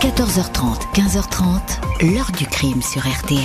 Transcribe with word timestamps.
14h30, 0.00 0.94
15h30, 0.94 2.14
l'heure 2.14 2.32
du 2.32 2.46
crime 2.46 2.80
sur 2.80 3.02
RTL. 3.02 3.38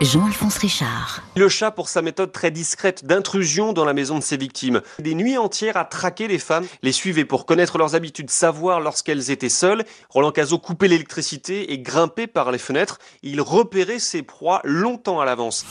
Jean-Alphonse 0.00 0.56
Richard. 0.56 1.22
Le 1.36 1.50
chat 1.50 1.70
pour 1.70 1.90
sa 1.90 2.00
méthode 2.00 2.32
très 2.32 2.50
discrète 2.50 3.04
d'intrusion 3.04 3.74
dans 3.74 3.84
la 3.84 3.92
maison 3.92 4.18
de 4.18 4.22
ses 4.22 4.38
victimes. 4.38 4.80
Des 5.00 5.14
nuits 5.14 5.36
entières 5.36 5.76
à 5.76 5.84
traquer 5.84 6.28
les 6.28 6.38
femmes, 6.38 6.64
les 6.80 6.92
suivait 6.92 7.26
pour 7.26 7.44
connaître 7.44 7.76
leurs 7.76 7.94
habitudes, 7.94 8.30
savoir 8.30 8.80
lorsqu'elles 8.80 9.30
étaient 9.30 9.50
seules. 9.50 9.84
Roland 10.08 10.32
Cazot 10.32 10.58
coupait 10.58 10.88
l'électricité 10.88 11.70
et 11.70 11.78
grimpait 11.78 12.26
par 12.26 12.52
les 12.52 12.58
fenêtres. 12.58 12.98
Il 13.22 13.42
repérait 13.42 13.98
ses 13.98 14.22
proies 14.22 14.62
longtemps 14.64 15.20
à 15.20 15.26
l'avance. 15.26 15.66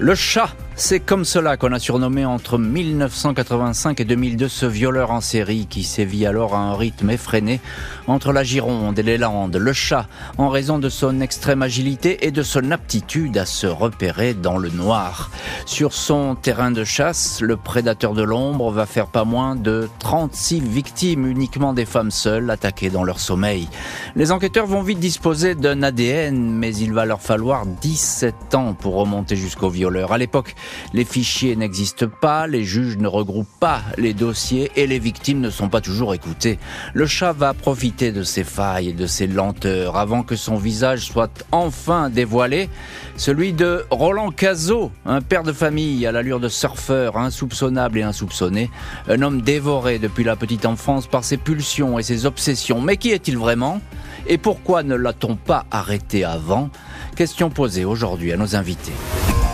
Le 0.00 0.16
chat 0.16 0.48
c'est 0.76 1.00
comme 1.00 1.24
cela 1.24 1.56
qu'on 1.56 1.72
a 1.72 1.78
surnommé 1.78 2.24
entre 2.24 2.58
1985 2.58 4.00
et 4.00 4.04
2002 4.04 4.48
ce 4.48 4.66
violeur 4.66 5.10
en 5.10 5.20
série 5.20 5.66
qui 5.66 5.82
sévit 5.82 6.26
alors 6.26 6.54
à 6.54 6.58
un 6.58 6.74
rythme 6.74 7.10
effréné 7.10 7.60
entre 8.06 8.32
la 8.32 8.42
Gironde 8.42 8.98
et 8.98 9.02
les 9.02 9.18
Landes. 9.18 9.56
Le 9.56 9.72
chat, 9.72 10.06
en 10.38 10.48
raison 10.48 10.78
de 10.78 10.88
son 10.88 11.20
extrême 11.20 11.62
agilité 11.62 12.26
et 12.26 12.30
de 12.30 12.42
son 12.42 12.70
aptitude 12.70 13.38
à 13.38 13.46
se 13.46 13.66
repérer 13.66 14.34
dans 14.34 14.58
le 14.58 14.70
noir. 14.70 15.30
Sur 15.66 15.92
son 15.92 16.34
terrain 16.34 16.70
de 16.70 16.84
chasse, 16.84 17.40
le 17.40 17.56
prédateur 17.56 18.14
de 18.14 18.22
l'ombre 18.22 18.70
va 18.70 18.86
faire 18.86 19.06
pas 19.06 19.24
moins 19.24 19.56
de 19.56 19.88
36 19.98 20.60
victimes, 20.60 21.26
uniquement 21.26 21.72
des 21.72 21.84
femmes 21.84 22.10
seules 22.10 22.50
attaquées 22.50 22.90
dans 22.90 23.04
leur 23.04 23.20
sommeil. 23.20 23.68
Les 24.16 24.32
enquêteurs 24.32 24.66
vont 24.66 24.82
vite 24.82 25.00
disposer 25.00 25.54
d'un 25.54 25.82
ADN, 25.82 26.38
mais 26.38 26.74
il 26.74 26.92
va 26.92 27.04
leur 27.04 27.20
falloir 27.20 27.66
17 27.66 28.54
ans 28.54 28.74
pour 28.74 28.94
remonter 28.94 29.36
jusqu'au 29.36 29.68
violeur. 29.68 30.12
À 30.12 30.18
l'époque, 30.18 30.54
les 30.94 31.04
fichiers 31.04 31.56
n'existent 31.56 32.06
pas, 32.20 32.46
les 32.46 32.64
juges 32.64 32.98
ne 32.98 33.08
regroupent 33.08 33.58
pas 33.60 33.82
les 33.98 34.14
dossiers 34.14 34.70
et 34.76 34.86
les 34.86 34.98
victimes 34.98 35.40
ne 35.40 35.50
sont 35.50 35.68
pas 35.68 35.80
toujours 35.80 36.14
écoutées. 36.14 36.58
Le 36.94 37.06
chat 37.06 37.32
va 37.32 37.54
profiter 37.54 38.12
de 38.12 38.22
ses 38.22 38.44
failles 38.44 38.90
et 38.90 38.92
de 38.92 39.06
ses 39.06 39.26
lenteurs 39.26 39.96
avant 39.96 40.22
que 40.22 40.36
son 40.36 40.56
visage 40.56 41.06
soit 41.06 41.44
enfin 41.52 42.10
dévoilé. 42.10 42.68
Celui 43.16 43.52
de 43.52 43.84
Roland 43.90 44.30
Cazot, 44.30 44.90
un 45.06 45.20
père 45.20 45.42
de 45.42 45.52
famille 45.52 46.06
à 46.06 46.12
l'allure 46.12 46.40
de 46.40 46.48
surfeur, 46.48 47.16
insoupçonnable 47.16 47.98
et 47.98 48.02
insoupçonné, 48.02 48.70
un 49.08 49.22
homme 49.22 49.42
dévoré 49.42 49.98
depuis 49.98 50.24
la 50.24 50.36
petite 50.36 50.66
enfance 50.66 51.06
par 51.06 51.24
ses 51.24 51.36
pulsions 51.36 51.98
et 51.98 52.02
ses 52.02 52.26
obsessions. 52.26 52.80
Mais 52.80 52.96
qui 52.96 53.10
est-il 53.10 53.36
vraiment? 53.36 53.80
Et 54.26 54.38
pourquoi 54.38 54.82
ne 54.82 54.94
l'a-t-on 54.94 55.36
pas 55.36 55.66
arrêté 55.70 56.24
avant? 56.24 56.70
Question 57.16 57.50
posée 57.50 57.84
aujourd'hui 57.84 58.32
à 58.32 58.36
nos 58.36 58.56
invités. 58.56 58.92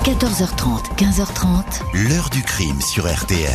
14h30, 0.04 0.96
15h30. 0.96 1.82
L'heure 2.08 2.30
du 2.30 2.42
crime 2.42 2.80
sur 2.80 3.12
RTL. 3.12 3.50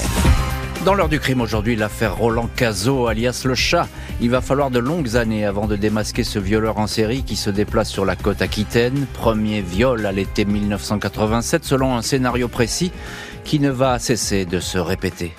Dans 0.85 0.93
l'heure 0.93 1.09
du 1.09 1.19
crime 1.19 1.41
aujourd'hui, 1.41 1.75
l'affaire 1.75 2.15
Roland 2.15 2.49
Cazot, 2.55 3.07
alias 3.07 3.43
le 3.45 3.55
chat. 3.55 3.87
Il 4.21 4.29
va 4.29 4.41
falloir 4.41 4.69
de 4.69 4.79
longues 4.79 5.15
années 5.15 5.45
avant 5.45 5.67
de 5.67 5.75
démasquer 5.75 6.23
ce 6.23 6.39
violeur 6.39 6.77
en 6.77 6.87
série 6.87 7.23
qui 7.23 7.37
se 7.37 7.49
déplace 7.49 7.89
sur 7.89 8.05
la 8.05 8.15
côte 8.15 8.41
aquitaine. 8.41 9.07
Premier 9.13 9.61
viol 9.61 10.05
à 10.05 10.11
l'été 10.11 10.45
1987 10.45 11.63
selon 11.63 11.95
un 11.95 12.01
scénario 12.01 12.47
précis 12.47 12.91
qui 13.45 13.59
ne 13.59 13.71
va 13.71 13.97
cesser 13.97 14.45
de 14.45 14.59
se 14.59 14.77
répéter. 14.77 15.33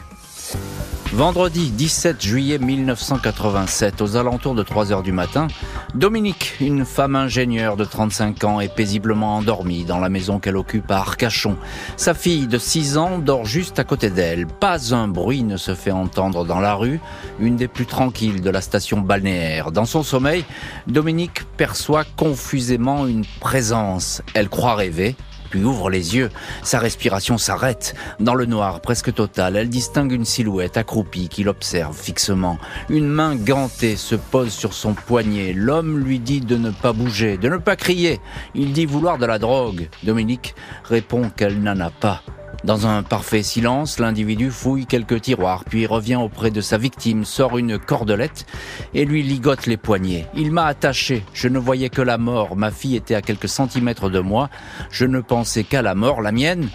Vendredi 1.14 1.70
17 1.70 2.20
juillet 2.20 2.58
1987, 2.58 4.02
aux 4.02 4.16
alentours 4.16 4.56
de 4.56 4.64
3 4.64 4.90
heures 4.90 5.04
du 5.04 5.12
matin, 5.12 5.46
Dominique, 5.94 6.54
une 6.60 6.84
femme 6.84 7.14
ingénieure 7.14 7.76
de 7.76 7.84
35 7.84 8.42
ans, 8.42 8.60
est 8.60 8.74
paisiblement 8.74 9.36
endormie 9.36 9.84
dans 9.84 10.00
la 10.00 10.08
maison 10.08 10.40
qu'elle 10.40 10.56
occupe 10.56 10.90
à 10.90 10.96
Arcachon. 10.96 11.56
Sa 11.96 12.14
fille 12.14 12.48
de 12.48 12.58
6 12.58 12.98
ans 12.98 13.18
dort 13.18 13.44
juste 13.44 13.78
à 13.78 13.84
côté 13.84 14.10
d'elle. 14.10 14.48
Pas 14.48 14.92
un 14.92 15.06
bruit 15.06 15.44
ne 15.44 15.56
se 15.56 15.76
fait 15.76 15.92
entendre 15.92 16.44
dans 16.44 16.58
la 16.58 16.74
rue, 16.74 16.98
une 17.38 17.54
des 17.54 17.68
plus 17.68 17.86
tranquilles 17.86 18.40
de 18.40 18.50
la 18.50 18.60
station 18.60 19.00
balnéaire. 19.00 19.70
Dans 19.70 19.84
son 19.84 20.02
sommeil, 20.02 20.44
Dominique 20.88 21.44
perçoit 21.56 22.02
confusément 22.16 23.06
une 23.06 23.24
présence. 23.38 24.20
Elle 24.34 24.48
croit 24.48 24.74
rêver, 24.74 25.14
ouvre 25.62 25.90
les 25.90 26.16
yeux. 26.16 26.30
Sa 26.62 26.78
respiration 26.78 27.38
s'arrête. 27.38 27.94
Dans 28.18 28.34
le 28.34 28.46
noir 28.46 28.80
presque 28.80 29.12
total, 29.12 29.56
elle 29.56 29.68
distingue 29.68 30.12
une 30.12 30.24
silhouette 30.24 30.76
accroupie 30.76 31.28
qui 31.28 31.44
l'observe 31.44 31.96
fixement. 31.96 32.58
Une 32.88 33.08
main 33.08 33.36
gantée 33.36 33.96
se 33.96 34.14
pose 34.14 34.52
sur 34.52 34.72
son 34.72 34.94
poignet. 34.94 35.52
L'homme 35.52 35.98
lui 35.98 36.18
dit 36.18 36.40
de 36.40 36.56
ne 36.56 36.70
pas 36.70 36.92
bouger, 36.92 37.36
de 37.36 37.48
ne 37.48 37.58
pas 37.58 37.76
crier. 37.76 38.20
Il 38.54 38.72
dit 38.72 38.86
vouloir 38.86 39.18
de 39.18 39.26
la 39.26 39.38
drogue. 39.38 39.88
Dominique 40.02 40.54
répond 40.84 41.30
qu'elle 41.30 41.62
n'en 41.62 41.78
a 41.80 41.90
pas. 41.90 42.22
Dans 42.64 42.86
un 42.86 43.02
parfait 43.02 43.42
silence, 43.42 43.98
l'individu 43.98 44.50
fouille 44.50 44.86
quelques 44.86 45.20
tiroirs, 45.20 45.64
puis 45.64 45.84
revient 45.84 46.16
auprès 46.16 46.50
de 46.50 46.62
sa 46.62 46.78
victime, 46.78 47.26
sort 47.26 47.58
une 47.58 47.78
cordelette 47.78 48.46
et 48.94 49.04
lui 49.04 49.22
ligote 49.22 49.66
les 49.66 49.76
poignets. 49.76 50.26
Il 50.34 50.50
m'a 50.50 50.64
attaché, 50.64 51.22
je 51.34 51.48
ne 51.48 51.58
voyais 51.58 51.90
que 51.90 52.00
la 52.00 52.16
mort, 52.16 52.56
ma 52.56 52.70
fille 52.70 52.96
était 52.96 53.16
à 53.16 53.20
quelques 53.20 53.50
centimètres 53.50 54.08
de 54.08 54.20
moi, 54.20 54.48
je 54.90 55.04
ne 55.04 55.20
pensais 55.20 55.64
qu'à 55.64 55.82
la 55.82 55.94
mort, 55.94 56.22
la 56.22 56.32
mienne 56.32 56.70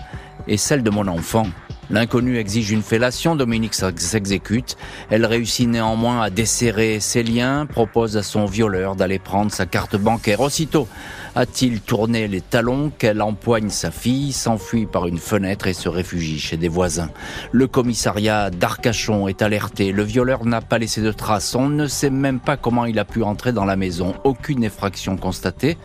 et 0.48 0.58
celle 0.58 0.84
de 0.84 0.92
mon 0.92 1.08
enfant. 1.08 1.48
L'inconnu 1.92 2.38
exige 2.38 2.70
une 2.70 2.84
fellation, 2.84 3.36
Dominique 3.36 3.74
s'exécute. 3.74 4.78
Elle 5.10 5.26
réussit 5.26 5.68
néanmoins 5.68 6.22
à 6.22 6.30
desserrer 6.30 7.00
ses 7.00 7.24
liens, 7.24 7.66
propose 7.66 8.16
à 8.16 8.24
son 8.24 8.46
violeur 8.46 8.96
d'aller 8.96 9.18
prendre 9.18 9.52
sa 9.52 9.66
carte 9.66 9.96
bancaire. 9.96 10.42
Aussitôt 10.42 10.88
a-t-il 11.36 11.82
tourné 11.82 12.28
les 12.28 12.42
talons 12.42 12.92
qu'elle 12.96 13.22
empoigne 13.22 13.70
sa 13.70 13.92
fille, 13.92 14.34
s'enfuit 14.34 14.86
par 14.86 15.08
une 15.08 15.18
fenêtre 15.20 15.68
et 15.68 15.74
se 15.74 15.90
réfugie 15.90 16.40
chez 16.40 16.58
des 16.58 16.68
voisins. 16.68 17.10
Le 17.52 17.68
commissariat 17.68 18.50
d'Arcachon 18.50 19.28
est 19.28 19.42
alerté. 19.42 19.92
Le 19.92 20.04
violeur 20.04 20.46
n'a 20.46 20.62
pas 20.62 20.78
laissé 20.78 21.02
de 21.02 21.12
traces. 21.12 21.56
On 21.56 21.70
ne 21.70 21.88
sait 21.88 22.10
même 22.10 22.40
pas 22.40 22.58
comment 22.58 22.86
il 22.86 23.00
a 23.00 23.06
pu 23.06 23.24
entrer 23.24 23.52
dans 23.52 23.66
la 23.66 23.76
maison. 23.76 24.16
Aucune 24.24 24.64
effraction 24.64 25.18
constatée. 25.18 25.78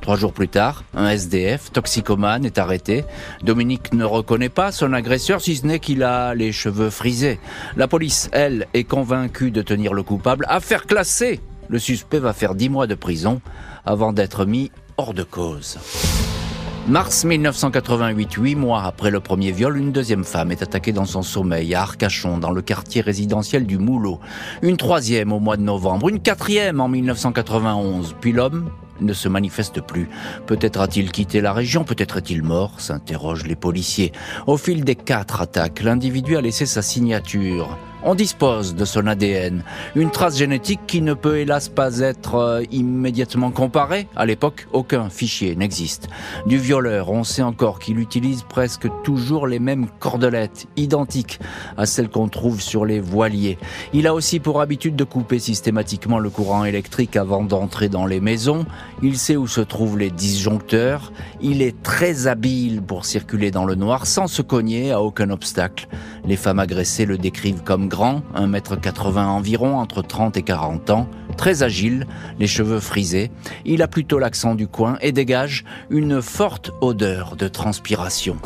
Trois 0.00 0.16
jours 0.16 0.32
plus 0.32 0.48
tard, 0.48 0.84
un 0.94 1.08
SDF, 1.08 1.72
toxicomane, 1.72 2.44
est 2.44 2.58
arrêté. 2.58 3.04
Dominique 3.42 3.92
ne 3.92 4.04
reconnaît 4.04 4.48
pas 4.48 4.72
son 4.72 4.92
agresseur, 4.92 5.40
si 5.46 5.54
ce 5.54 5.64
n'est 5.64 5.78
qu'il 5.78 6.02
a 6.02 6.34
les 6.34 6.50
cheveux 6.50 6.90
frisés. 6.90 7.38
La 7.76 7.86
police, 7.86 8.28
elle, 8.32 8.66
est 8.74 8.82
convaincue 8.82 9.52
de 9.52 9.62
tenir 9.62 9.94
le 9.94 10.02
coupable. 10.02 10.44
Affaire 10.48 10.86
classée 10.86 11.38
Le 11.68 11.78
suspect 11.78 12.18
va 12.18 12.32
faire 12.32 12.56
dix 12.56 12.68
mois 12.68 12.88
de 12.88 12.96
prison 12.96 13.40
avant 13.84 14.12
d'être 14.12 14.44
mis 14.44 14.72
hors 14.96 15.14
de 15.14 15.22
cause. 15.22 15.78
Mars 16.88 17.24
1988, 17.24 18.32
huit 18.32 18.56
mois 18.56 18.82
après 18.82 19.12
le 19.12 19.20
premier 19.20 19.52
viol, 19.52 19.76
une 19.76 19.92
deuxième 19.92 20.24
femme 20.24 20.50
est 20.50 20.62
attaquée 20.62 20.90
dans 20.90 21.04
son 21.04 21.22
sommeil 21.22 21.76
à 21.76 21.82
Arcachon, 21.82 22.38
dans 22.38 22.50
le 22.50 22.60
quartier 22.60 23.00
résidentiel 23.00 23.66
du 23.66 23.78
Moulot. 23.78 24.18
Une 24.62 24.76
troisième 24.76 25.32
au 25.32 25.38
mois 25.38 25.56
de 25.56 25.62
novembre, 25.62 26.08
une 26.08 26.18
quatrième 26.18 26.80
en 26.80 26.88
1991. 26.88 28.16
Puis 28.20 28.32
l'homme 28.32 28.68
ne 29.00 29.12
se 29.12 29.28
manifeste 29.28 29.80
plus. 29.80 30.08
Peut-être 30.46 30.80
a-t-il 30.80 31.10
quitté 31.10 31.40
la 31.40 31.52
région, 31.52 31.84
peut-être 31.84 32.18
est-il 32.18 32.42
mort, 32.42 32.80
s'interrogent 32.80 33.46
les 33.46 33.56
policiers. 33.56 34.12
Au 34.46 34.56
fil 34.56 34.84
des 34.84 34.94
quatre 34.94 35.40
attaques, 35.40 35.82
l'individu 35.82 36.36
a 36.36 36.40
laissé 36.40 36.66
sa 36.66 36.82
signature 36.82 37.78
on 38.02 38.14
dispose 38.14 38.74
de 38.74 38.84
son 38.84 39.06
ADN, 39.06 39.62
une 39.94 40.10
trace 40.10 40.36
génétique 40.36 40.80
qui 40.86 41.02
ne 41.02 41.14
peut 41.14 41.38
hélas 41.38 41.68
pas 41.68 41.98
être 41.98 42.34
euh, 42.36 42.62
immédiatement 42.70 43.50
comparée. 43.50 44.08
À 44.16 44.26
l'époque, 44.26 44.68
aucun 44.72 45.08
fichier 45.08 45.56
n'existe. 45.56 46.08
Du 46.46 46.58
violeur, 46.58 47.10
on 47.10 47.24
sait 47.24 47.42
encore 47.42 47.78
qu'il 47.78 47.98
utilise 47.98 48.42
presque 48.42 48.88
toujours 49.02 49.46
les 49.46 49.58
mêmes 49.58 49.86
cordelettes, 49.98 50.66
identiques 50.76 51.40
à 51.76 51.86
celles 51.86 52.08
qu'on 52.08 52.28
trouve 52.28 52.60
sur 52.60 52.84
les 52.84 53.00
voiliers. 53.00 53.58
Il 53.92 54.06
a 54.06 54.14
aussi 54.14 54.40
pour 54.40 54.60
habitude 54.60 54.96
de 54.96 55.04
couper 55.04 55.38
systématiquement 55.38 56.18
le 56.18 56.30
courant 56.30 56.64
électrique 56.64 57.16
avant 57.16 57.42
d'entrer 57.42 57.88
dans 57.88 58.06
les 58.06 58.20
maisons. 58.20 58.66
Il 59.02 59.18
sait 59.18 59.36
où 59.36 59.46
se 59.46 59.60
trouvent 59.60 59.98
les 59.98 60.10
disjoncteurs. 60.10 61.12
Il 61.40 61.62
est 61.62 61.82
très 61.82 62.26
habile 62.26 62.82
pour 62.82 63.04
circuler 63.04 63.50
dans 63.50 63.64
le 63.64 63.74
noir 63.74 64.06
sans 64.06 64.26
se 64.26 64.42
cogner 64.42 64.92
à 64.92 65.02
aucun 65.02 65.30
obstacle. 65.30 65.88
Les 66.26 66.36
femmes 66.36 66.58
agressées 66.58 67.06
le 67.06 67.18
décrivent 67.18 67.62
comme 67.62 67.88
grand, 67.88 68.22
1m80 68.34 69.26
environ, 69.26 69.78
entre 69.78 70.02
30 70.02 70.36
et 70.36 70.42
40 70.42 70.90
ans, 70.90 71.08
très 71.36 71.62
agile, 71.62 72.06
les 72.40 72.48
cheveux 72.48 72.80
frisés. 72.80 73.30
Il 73.64 73.80
a 73.80 73.88
plutôt 73.88 74.18
l'accent 74.18 74.56
du 74.56 74.66
coin 74.66 74.98
et 75.00 75.12
dégage 75.12 75.64
une 75.88 76.20
forte 76.20 76.72
odeur 76.80 77.36
de 77.36 77.46
transpiration. 77.46 78.36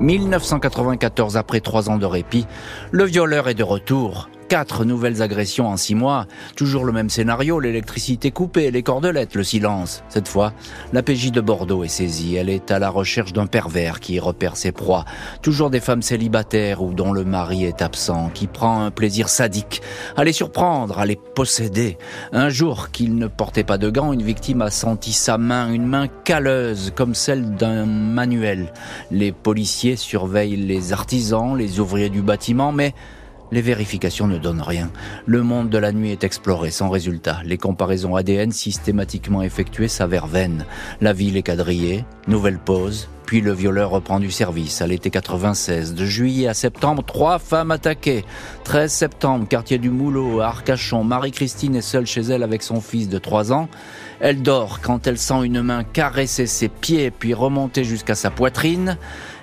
1994, 0.00 1.36
après 1.36 1.60
trois 1.60 1.90
ans 1.90 1.98
de 1.98 2.06
répit, 2.06 2.46
le 2.90 3.04
violeur 3.04 3.48
est 3.48 3.54
de 3.54 3.64
retour. 3.64 4.28
Quatre 4.48 4.86
nouvelles 4.86 5.20
agressions 5.20 5.68
en 5.68 5.76
six 5.76 5.94
mois. 5.94 6.26
Toujours 6.56 6.86
le 6.86 6.92
même 6.92 7.10
scénario, 7.10 7.60
l'électricité 7.60 8.30
coupée, 8.30 8.70
les 8.70 8.82
cordelettes, 8.82 9.34
le 9.34 9.44
silence. 9.44 10.02
Cette 10.08 10.26
fois, 10.26 10.54
la 10.94 11.02
PJ 11.02 11.32
de 11.32 11.42
Bordeaux 11.42 11.84
est 11.84 11.88
saisie. 11.88 12.36
Elle 12.36 12.48
est 12.48 12.70
à 12.70 12.78
la 12.78 12.88
recherche 12.88 13.34
d'un 13.34 13.46
pervers 13.46 14.00
qui 14.00 14.18
repère 14.18 14.56
ses 14.56 14.72
proies. 14.72 15.04
Toujours 15.42 15.68
des 15.68 15.80
femmes 15.80 16.00
célibataires 16.00 16.82
ou 16.82 16.94
dont 16.94 17.12
le 17.12 17.24
mari 17.24 17.64
est 17.64 17.82
absent, 17.82 18.30
qui 18.32 18.46
prend 18.46 18.80
un 18.80 18.90
plaisir 18.90 19.28
sadique 19.28 19.82
à 20.16 20.24
les 20.24 20.32
surprendre, 20.32 20.98
à 20.98 21.04
les 21.04 21.16
posséder. 21.16 21.98
Un 22.32 22.48
jour 22.48 22.90
qu'il 22.90 23.16
ne 23.16 23.26
portait 23.26 23.64
pas 23.64 23.76
de 23.76 23.90
gants, 23.90 24.14
une 24.14 24.22
victime 24.22 24.62
a 24.62 24.70
senti 24.70 25.12
sa 25.12 25.36
main, 25.36 25.70
une 25.70 25.86
main 25.86 26.08
calleuse 26.24 26.90
comme 26.94 27.14
celle 27.14 27.54
d'un 27.56 27.84
manuel. 27.84 28.72
Les 29.10 29.30
policiers 29.30 29.96
surveillent 29.96 30.56
les 30.56 30.94
artisans, 30.94 31.54
les 31.54 31.80
ouvriers 31.80 32.08
du 32.08 32.22
bâtiment, 32.22 32.72
mais 32.72 32.94
Les 33.50 33.62
vérifications 33.62 34.26
ne 34.26 34.38
donnent 34.38 34.62
rien. 34.62 34.90
Le 35.26 35.42
monde 35.42 35.70
de 35.70 35.78
la 35.78 35.92
nuit 35.92 36.10
est 36.10 36.24
exploré 36.24 36.70
sans 36.70 36.90
résultat. 36.90 37.38
Les 37.44 37.56
comparaisons 37.56 38.14
ADN 38.14 38.52
systématiquement 38.52 39.42
effectuées 39.42 39.88
s'avèrent 39.88 40.26
vaines. 40.26 40.66
La 41.00 41.12
ville 41.12 41.36
est 41.36 41.42
quadrillée, 41.42 42.04
nouvelle 42.26 42.58
pause, 42.58 43.08
puis 43.28 43.40
le 43.42 43.52
violeur 43.52 43.90
reprend 43.90 44.20
du 44.20 44.30
service 44.30 44.80
à 44.80 44.86
l'été 44.86 45.10
96. 45.10 45.94
De 45.94 46.06
juillet 46.06 46.48
à 46.48 46.54
septembre, 46.54 47.02
trois 47.06 47.38
femmes 47.38 47.70
attaquées. 47.70 48.24
13 48.64 48.90
septembre, 48.90 49.46
quartier 49.46 49.76
du 49.76 49.90
Moulot, 49.90 50.40
à 50.40 50.46
Arcachon. 50.46 51.04
Marie-Christine 51.04 51.76
est 51.76 51.82
seule 51.82 52.06
chez 52.06 52.22
elle 52.22 52.42
avec 52.42 52.62
son 52.62 52.80
fils 52.80 53.08
de 53.08 53.18
3 53.18 53.52
ans. 53.52 53.68
Elle 54.20 54.42
dort 54.42 54.80
quand 54.80 55.06
elle 55.06 55.18
sent 55.18 55.44
une 55.44 55.60
main 55.60 55.84
caresser 55.84 56.46
ses 56.46 56.68
pieds 56.68 57.10
puis 57.10 57.34
remonter 57.34 57.84
jusqu'à 57.84 58.14
sa 58.14 58.30
poitrine. 58.30 58.96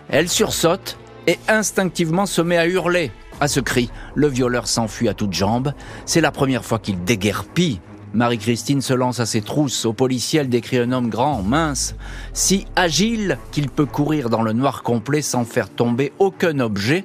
Elle 0.10 0.30
sursaute 0.30 0.98
et 1.28 1.38
instinctivement 1.48 2.26
se 2.26 2.42
met 2.42 2.58
à 2.58 2.68
hurler. 2.68 3.12
À 3.42 3.48
ce 3.48 3.60
cri, 3.60 3.90
le 4.16 4.28
violeur 4.28 4.68
s'enfuit 4.68 5.10
à 5.10 5.14
toutes 5.14 5.34
jambes. 5.34 5.74
C'est 6.06 6.22
la 6.22 6.32
première 6.32 6.64
fois 6.64 6.80
qu'il 6.80 7.04
déguerpit. 7.04 7.82
Marie-Christine 8.14 8.82
se 8.82 8.94
lance 8.94 9.20
à 9.20 9.26
ses 9.26 9.42
trousses. 9.42 9.86
Au 9.86 9.92
policier, 9.92 10.40
elle 10.40 10.50
décrit 10.50 10.78
un 10.78 10.94
homme 10.94 11.10
grand, 11.10 11.44
mince, 11.44 11.96
si 12.32 12.66
agile 12.78 13.38
qu'il 13.52 13.70
peut 13.70 13.86
courir 13.86 14.30
dans 14.30 14.42
le 14.42 14.54
noir 14.54 14.84
complet 14.84 15.22
sans 15.22 15.44
faire 15.44 15.70
tomber 15.70 16.14
aucun 16.18 16.60
objet, 16.62 17.04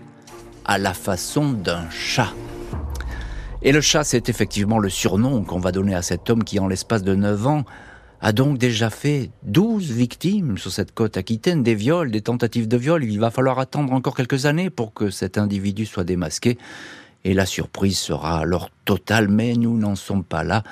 à 0.65 0.79
la 0.79 0.95
façon 0.95 1.51
d'un 1.51 1.91
chat. 1.91 2.33
Et 3.63 3.73
le 3.73 3.81
chat, 3.81 4.05
c'est 4.05 4.29
effectivement 4.29 4.79
le 4.79 4.89
surnom 4.89 5.43
qu'on 5.43 5.59
va 5.59 5.73
donner 5.73 5.97
à 5.97 6.03
cet 6.03 6.31
homme 6.31 6.45
qui, 6.45 6.61
en 6.61 6.69
l'espace 6.69 7.03
de 7.03 7.17
9 7.17 7.47
ans, 7.49 7.65
a 8.21 8.33
donc 8.33 8.59
déjà 8.59 8.91
fait 8.91 9.31
12 9.45 9.91
victimes 9.93 10.59
sur 10.59 10.71
cette 10.71 10.93
côte 10.93 11.17
aquitaine, 11.17 11.63
des 11.63 11.75
viols, 11.75 12.11
des 12.11 12.21
tentatives 12.21 12.69
de 12.69 12.77
viol. 12.77 13.05
Il 13.05 13.19
va 13.19 13.31
falloir 13.31 13.59
attendre 13.59 13.93
encore 13.93 14.15
quelques 14.15 14.47
années 14.47 14.71
pour 14.71 14.93
que 14.93 15.11
cet 15.11 15.39
individu 15.39 15.87
soit 15.87 16.05
démasqué. 16.05 16.59
Et 17.25 17.35
la 17.35 17.47
surprise 17.47 17.99
sera 17.99 18.39
alors 18.39 18.71
totale, 18.85 19.29
mais 19.29 19.55
nous 19.55 19.77
n'en 19.77 19.95
sommes 19.95 20.25
pas 20.25 20.45
là. 20.45 20.63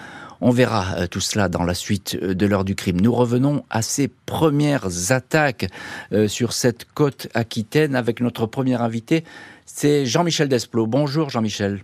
On 0.41 0.51
verra 0.51 0.95
euh, 0.97 1.07
tout 1.07 1.21
cela 1.21 1.49
dans 1.49 1.65
la 1.65 1.75
suite 1.75 2.17
euh, 2.23 2.35
de 2.35 2.47
l'heure 2.47 2.65
du 2.65 2.75
crime. 2.75 3.01
Nous 3.01 3.13
revenons 3.13 3.65
à 3.71 3.83
ces 3.83 4.09
premières 4.09 5.13
attaques 5.13 5.67
euh, 6.13 6.29
sur 6.29 6.53
cette 6.53 6.87
côte 6.95 7.29
aquitaine 7.35 7.97
avec 7.97 8.21
notre 8.21 8.47
premier 8.47 8.81
invité, 8.81 9.25
c'est 9.67 10.07
Jean-Michel 10.07 10.49
Desplot. 10.49 10.87
Bonjour 10.87 11.29
Jean-Michel. 11.29 11.83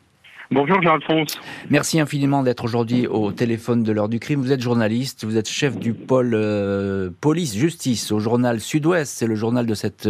Bonjour 0.50 0.82
Jean-Alphonse. 0.82 1.38
Merci 1.70 1.99
infiniment 1.99 2.43
d'être 2.43 2.64
aujourd'hui 2.64 3.06
au 3.06 3.32
téléphone 3.32 3.82
de 3.82 3.93
l'heure 3.93 4.11
du 4.11 4.20
crime. 4.20 4.43
Vous 4.43 4.52
êtes 4.52 4.61
journaliste, 4.61 5.25
vous 5.25 5.38
êtes 5.38 5.49
chef 5.49 5.79
du 5.79 5.94
pôle 5.94 6.35
euh, 6.35 7.08
police-justice 7.23 8.12
au 8.12 8.20
journal 8.20 8.61
Sud-Ouest. 8.61 9.11
C'est 9.17 9.26
le 9.26 9.37
journal 9.37 9.64
de 9.64 9.73
cette 9.73 10.06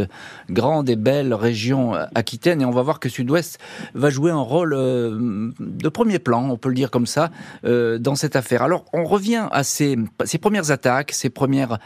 grande 0.51 0.91
et 0.91 0.97
belle 0.97 1.35
région 1.35 1.95
aquitaine. 2.17 2.61
Et 2.61 2.65
on 2.65 2.73
va 2.73 2.83
voir 2.83 2.99
que 2.99 3.09
Sud-Ouest 3.09 3.61
va 3.95 4.11
jouer 4.11 4.33
un 4.33 4.41
rôle 4.41 4.73
euh, 4.75 5.53
de 5.61 5.89
premier 5.89 6.19
plan, 6.19 6.51
on 6.51 6.57
peut 6.57 6.69
le 6.69 6.75
dire 6.75 6.91
comme 6.91 7.07
ça, 7.07 7.31
euh, 7.65 7.99
dans 7.99 8.17
cette 8.17 8.35
affaire. 8.35 8.63
Alors 8.63 8.87
on 8.93 9.05
revient 9.05 9.47
à 9.53 9.63
ces, 9.63 9.97
ces 10.25 10.39
premières 10.39 10.73
attaques, 10.73 11.13
ces 11.13 11.31
premières 11.31 11.79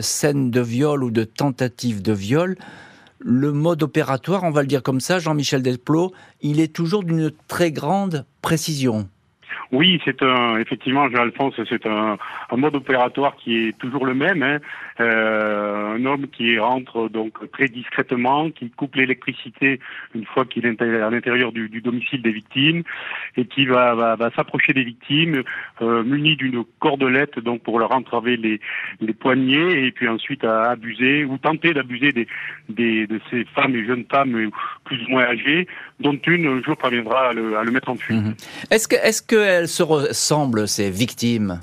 scènes 0.00 0.50
de 0.50 0.60
viol 0.60 1.04
ou 1.04 1.10
de 1.10 1.24
tentatives 1.24 2.02
de 2.02 2.12
viol 2.12 2.56
le 3.24 3.52
mode 3.52 3.82
opératoire, 3.82 4.44
on 4.44 4.50
va 4.50 4.60
le 4.60 4.66
dire 4.68 4.82
comme 4.82 5.00
ça, 5.00 5.18
Jean-Michel 5.18 5.62
Desplot, 5.62 6.12
il 6.42 6.60
est 6.60 6.72
toujours 6.72 7.02
d'une 7.02 7.32
très 7.48 7.72
grande 7.72 8.26
précision. 8.42 9.08
Oui, 9.72 10.00
c'est 10.04 10.22
un, 10.22 10.58
effectivement, 10.58 11.08
Jean-Alphonse, 11.08 11.54
c'est 11.68 11.86
un, 11.86 12.18
mode 12.56 12.76
opératoire 12.76 13.34
qui 13.36 13.68
est 13.68 13.78
toujours 13.78 14.04
le 14.04 14.14
même. 14.14 14.42
Hein. 14.42 14.58
Euh, 15.00 15.96
un 15.96 16.04
homme 16.06 16.28
qui 16.28 16.58
rentre 16.58 17.08
donc 17.08 17.50
très 17.50 17.68
discrètement, 17.68 18.50
qui 18.50 18.70
coupe 18.70 18.94
l'électricité 18.94 19.80
une 20.14 20.24
fois 20.24 20.44
qu'il 20.44 20.66
est 20.66 20.80
à 20.80 21.10
l'intérieur 21.10 21.52
du, 21.52 21.68
domicile 21.80 22.22
des 22.22 22.30
victimes 22.30 22.82
et 23.36 23.44
qui 23.46 23.66
va, 23.66 23.94
va, 23.94 24.30
s'approcher 24.36 24.72
des 24.72 24.84
victimes 24.84 25.42
euh, 25.82 26.04
muni 26.04 26.36
d'une 26.36 26.64
cordelette 26.78 27.38
donc 27.40 27.62
pour 27.62 27.78
leur 27.78 27.92
entraver 27.92 28.36
les, 28.36 28.60
les 29.00 29.12
poignets 29.12 29.86
et 29.86 29.90
puis 29.90 30.08
ensuite 30.08 30.44
à 30.44 30.70
abuser 30.70 31.24
ou 31.24 31.38
tenter 31.38 31.74
d'abuser 31.74 32.12
des, 32.12 32.28
des, 32.68 33.06
de 33.06 33.20
ces 33.30 33.44
femmes 33.46 33.74
et 33.74 33.84
jeunes 33.84 34.04
femmes 34.10 34.50
plus 34.84 35.04
ou 35.06 35.10
moins 35.10 35.24
âgées, 35.24 35.66
dont 36.00 36.18
une 36.26 36.46
un 36.46 36.62
jour 36.62 36.76
parviendra 36.76 37.30
à 37.30 37.32
le, 37.32 37.56
à 37.56 37.64
le 37.64 37.72
mettre 37.72 37.88
en 37.88 37.96
fuite. 37.96 38.16
Mhm. 38.16 38.34
Est-ce 38.70 38.88
que 38.88 38.96
est-ce 38.96 39.22
qu'elles 39.22 39.68
se 39.68 39.82
ressemblent 39.82 40.68
ces 40.68 40.90
victimes? 40.90 41.60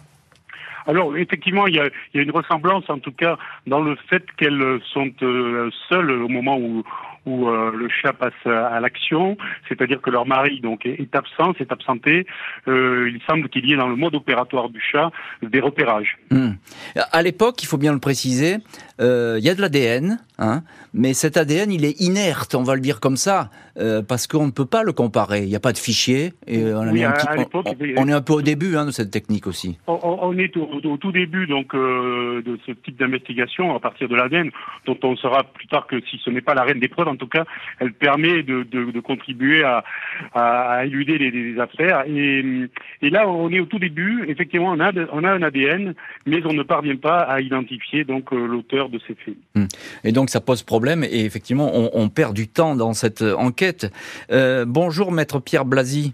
Alors 0.88 1.16
effectivement, 1.18 1.68
il 1.68 1.76
y, 1.76 1.80
a, 1.80 1.90
une 2.14 2.32
ressemblance 2.32 2.84
en 2.90 3.00
tout 3.00 3.12
cas 3.12 3.38
dans 3.68 3.82
le 3.82 3.96
fait 4.10 4.24
qu'elles 4.38 4.80
sont 4.94 5.12
euh, 5.22 5.70
seules 5.90 6.12
au 6.12 6.28
moment 6.28 6.58
où, 6.58 6.84
où 7.26 7.48
euh, 7.48 7.72
le 7.76 7.88
chat 7.90 8.14
passe 8.14 8.34
à 8.46 8.80
l'action, 8.80 9.38
c'est-à-dire 9.70 10.02
que 10.02 10.10
leur 10.10 10.26
mari 10.26 10.60
donc 10.60 10.86
est, 10.86 11.16
absent, 11.16 11.54
s'est 11.58 11.72
absenté. 11.72 12.26
Euh, 12.68 13.12
il 13.14 13.22
semble 13.30 13.50
qu'il 13.50 13.66
y 13.66 13.74
ait 13.74 13.78
dans 13.78 13.88
le 13.88 13.96
mode 13.96 14.16
opératoire 14.16 14.70
du 14.70 14.82
chat 14.82 15.12
des 15.42 15.60
repérages. 15.60 16.18
Hmm. 16.32 16.54
À 16.96 17.22
l'époque, 17.22 17.62
il 17.62 17.68
faut 17.68 17.78
bien 17.78 17.94
le 17.94 18.00
préciser, 18.00 18.58
il 19.02 19.44
y 19.44 19.50
a 19.50 19.56
de 19.56 19.62
l'ADN, 19.62 20.20
hein, 20.38 20.64
mais 20.94 21.14
cet 21.14 21.38
ADN 21.38 21.72
il 21.72 21.86
est 21.86 22.00
inerte, 22.00 22.56
on 22.56 22.64
va 22.64 22.76
le 22.76 22.82
dire 22.82 23.00
comme 23.00 23.18
ça, 23.18 23.50
parce 24.08 24.28
qu'on 24.28 24.46
ne 24.46 24.52
peut 24.52 24.66
pas 24.66 24.84
le 24.84 24.94
comparer. 24.94 25.44
Il 25.44 25.50
n'y 25.50 25.56
a 25.56 25.60
pas 25.60 25.72
de 25.72 25.78
fichier. 25.78 26.34
Et 26.48 26.64
on, 26.74 26.94
est, 26.94 27.04
un 27.04 28.22
peu 28.22 28.34
au 28.34 28.42
début 28.42 28.76
hein, 28.76 28.86
de 28.86 28.92
cette 28.92 29.12
technique 29.12 29.48
aussi. 29.48 29.78
On, 29.88 30.38
est 30.38 30.56
au, 30.58 30.70
au, 30.84 30.98
tout 30.98 31.12
début 31.12 31.48
donc 31.48 31.74
de 31.74 32.60
ce 32.66 32.72
type 32.72 33.00
d'investigation 33.00 33.76
à 33.76 33.80
partir 33.80 34.08
de 34.08 34.16
l'ADN, 34.16 34.52
dont 34.86 34.98
on 35.04 35.16
saura 35.16 35.44
plus 35.44 35.68
tard 35.68 35.88
que 35.88 36.00
si 36.02 36.20
ce 36.24 36.30
n'est 36.30 36.42
pas 36.42 36.54
la 36.54 36.64
reine 36.64 36.80
des 36.80 36.88
preuves, 36.88 37.08
en 37.08 37.16
tout 37.16 37.28
cas, 37.28 37.46
elle 37.80 37.94
permet 37.94 38.44
de, 38.44 38.64
de, 38.64 39.00
contribuer 39.00 39.64
à, 39.64 39.84
à, 40.34 40.86
éluder 40.86 41.18
les, 41.18 41.60
affaires. 41.60 42.04
Et, 42.08 42.44
et, 43.02 43.10
là, 43.10 43.28
on 43.28 43.50
est 43.50 43.60
au 43.60 43.66
tout 43.66 43.80
début. 43.80 44.26
Effectivement, 44.28 44.72
on 44.72 44.80
a, 44.80 44.92
on 45.12 45.24
a 45.24 45.32
un 45.32 45.42
ADN, 45.42 45.94
mais 46.26 46.46
on 46.46 46.54
ne 46.54 46.64
parvient 46.64 46.96
pas 46.96 47.20
à 47.20 47.42
identifier 47.42 48.04
donc 48.04 48.34
euh, 48.34 48.46
l'auteur 48.46 48.90
de 48.92 49.00
ces 49.08 49.16
faits. 49.16 49.36
Hmm. 49.56 49.66
Et 50.04 50.12
donc, 50.12 50.30
ça 50.30 50.42
pose 50.42 50.64
problème. 50.64 51.04
Et 51.04 51.26
effectivement, 51.26 51.72
on, 51.74 51.90
on 51.94 52.10
perd 52.10 52.34
du 52.36 52.48
temps 52.48 52.76
dans 52.76 52.94
cette 52.94 53.22
enquête. 53.22 53.92
Euh, 54.32 54.66
bonjour, 54.68 55.12
maître 55.12 55.40
Pierre 55.40 55.66
Blasi. 55.66 56.14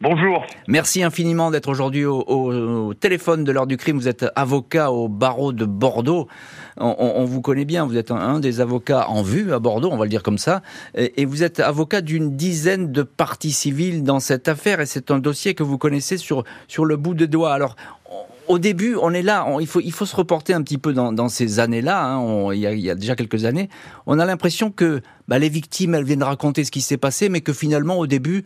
Bonjour. 0.00 0.44
Merci 0.66 1.02
infiniment 1.02 1.50
d'être 1.52 1.68
aujourd'hui 1.68 2.04
au, 2.04 2.92
téléphone 2.94 3.44
de 3.44 3.52
l'heure 3.52 3.66
du 3.66 3.76
crime. 3.76 3.96
Vous 3.96 4.08
êtes 4.08 4.26
avocat 4.34 4.90
au 4.90 5.08
barreau 5.08 5.52
de 5.52 5.64
Bordeaux. 5.64 6.28
On, 6.76 7.24
vous 7.24 7.40
connaît 7.40 7.64
bien, 7.64 7.86
vous 7.86 7.96
êtes 7.96 8.10
un, 8.10 8.40
des 8.40 8.60
avocats 8.60 9.08
en 9.08 9.22
vue 9.22 9.52
à 9.54 9.60
Bordeaux, 9.60 9.90
on 9.92 9.96
va 9.96 10.04
le 10.04 10.10
dire 10.10 10.24
comme 10.24 10.38
ça. 10.38 10.60
Et, 10.94 11.24
vous 11.24 11.44
êtes 11.44 11.60
avocat 11.60 12.00
d'une 12.00 12.36
dizaine 12.36 12.90
de 12.90 13.02
parties 13.02 13.52
civiles 13.52 14.02
dans 14.02 14.18
cette 14.20 14.48
affaire. 14.48 14.80
Et 14.80 14.86
c'est 14.86 15.12
un 15.12 15.20
dossier 15.20 15.54
que 15.54 15.62
vous 15.62 15.78
connaissez 15.78 16.18
sur, 16.18 16.44
sur 16.66 16.84
le 16.84 16.96
bout 16.96 17.14
des 17.14 17.28
doigts. 17.28 17.54
Alors, 17.54 17.76
au 18.48 18.58
début, 18.58 18.96
on 19.00 19.12
est 19.12 19.22
là, 19.22 19.46
il, 19.60 19.66
faut, 19.66 19.80
il 19.80 19.92
faut 19.92 20.06
se 20.06 20.14
reporter 20.16 20.54
un 20.54 20.62
petit 20.62 20.78
peu 20.78 20.92
dans, 20.92 21.28
ces 21.28 21.60
années-là, 21.60 22.04
hein. 22.04 22.52
il, 22.52 22.60
y 22.60 22.90
a, 22.90 22.94
déjà 22.94 23.16
quelques 23.16 23.44
années. 23.44 23.68
On 24.06 24.18
a 24.18 24.24
l'impression 24.24 24.70
que 24.70 25.00
bah, 25.28 25.38
les 25.38 25.48
victimes, 25.48 25.94
elles 25.94 26.04
viennent 26.04 26.22
raconter 26.22 26.64
ce 26.64 26.70
qui 26.70 26.80
s'est 26.80 26.98
passé, 26.98 27.28
mais 27.28 27.40
que 27.40 27.52
finalement, 27.52 27.98
au 27.98 28.06
début, 28.06 28.44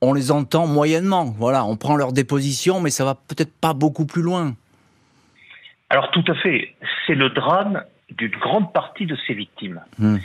on 0.00 0.12
les 0.12 0.30
entend 0.30 0.66
moyennement. 0.66 1.24
Voilà, 1.24 1.64
on 1.64 1.76
prend 1.76 1.96
leur 1.96 2.12
déposition, 2.12 2.80
mais 2.80 2.90
ça 2.90 3.04
va 3.04 3.14
peut-être 3.14 3.52
pas 3.60 3.72
beaucoup 3.72 4.04
plus 4.04 4.22
loin. 4.22 4.54
Alors 5.90 6.10
tout 6.10 6.24
à 6.26 6.34
fait, 6.34 6.74
c'est 7.06 7.14
le 7.14 7.30
drame 7.30 7.84
d'une 8.10 8.30
grande 8.30 8.72
partie 8.72 9.06
de 9.06 9.16
ces 9.26 9.34
victimes. 9.34 9.80
Hmm. 9.98 10.16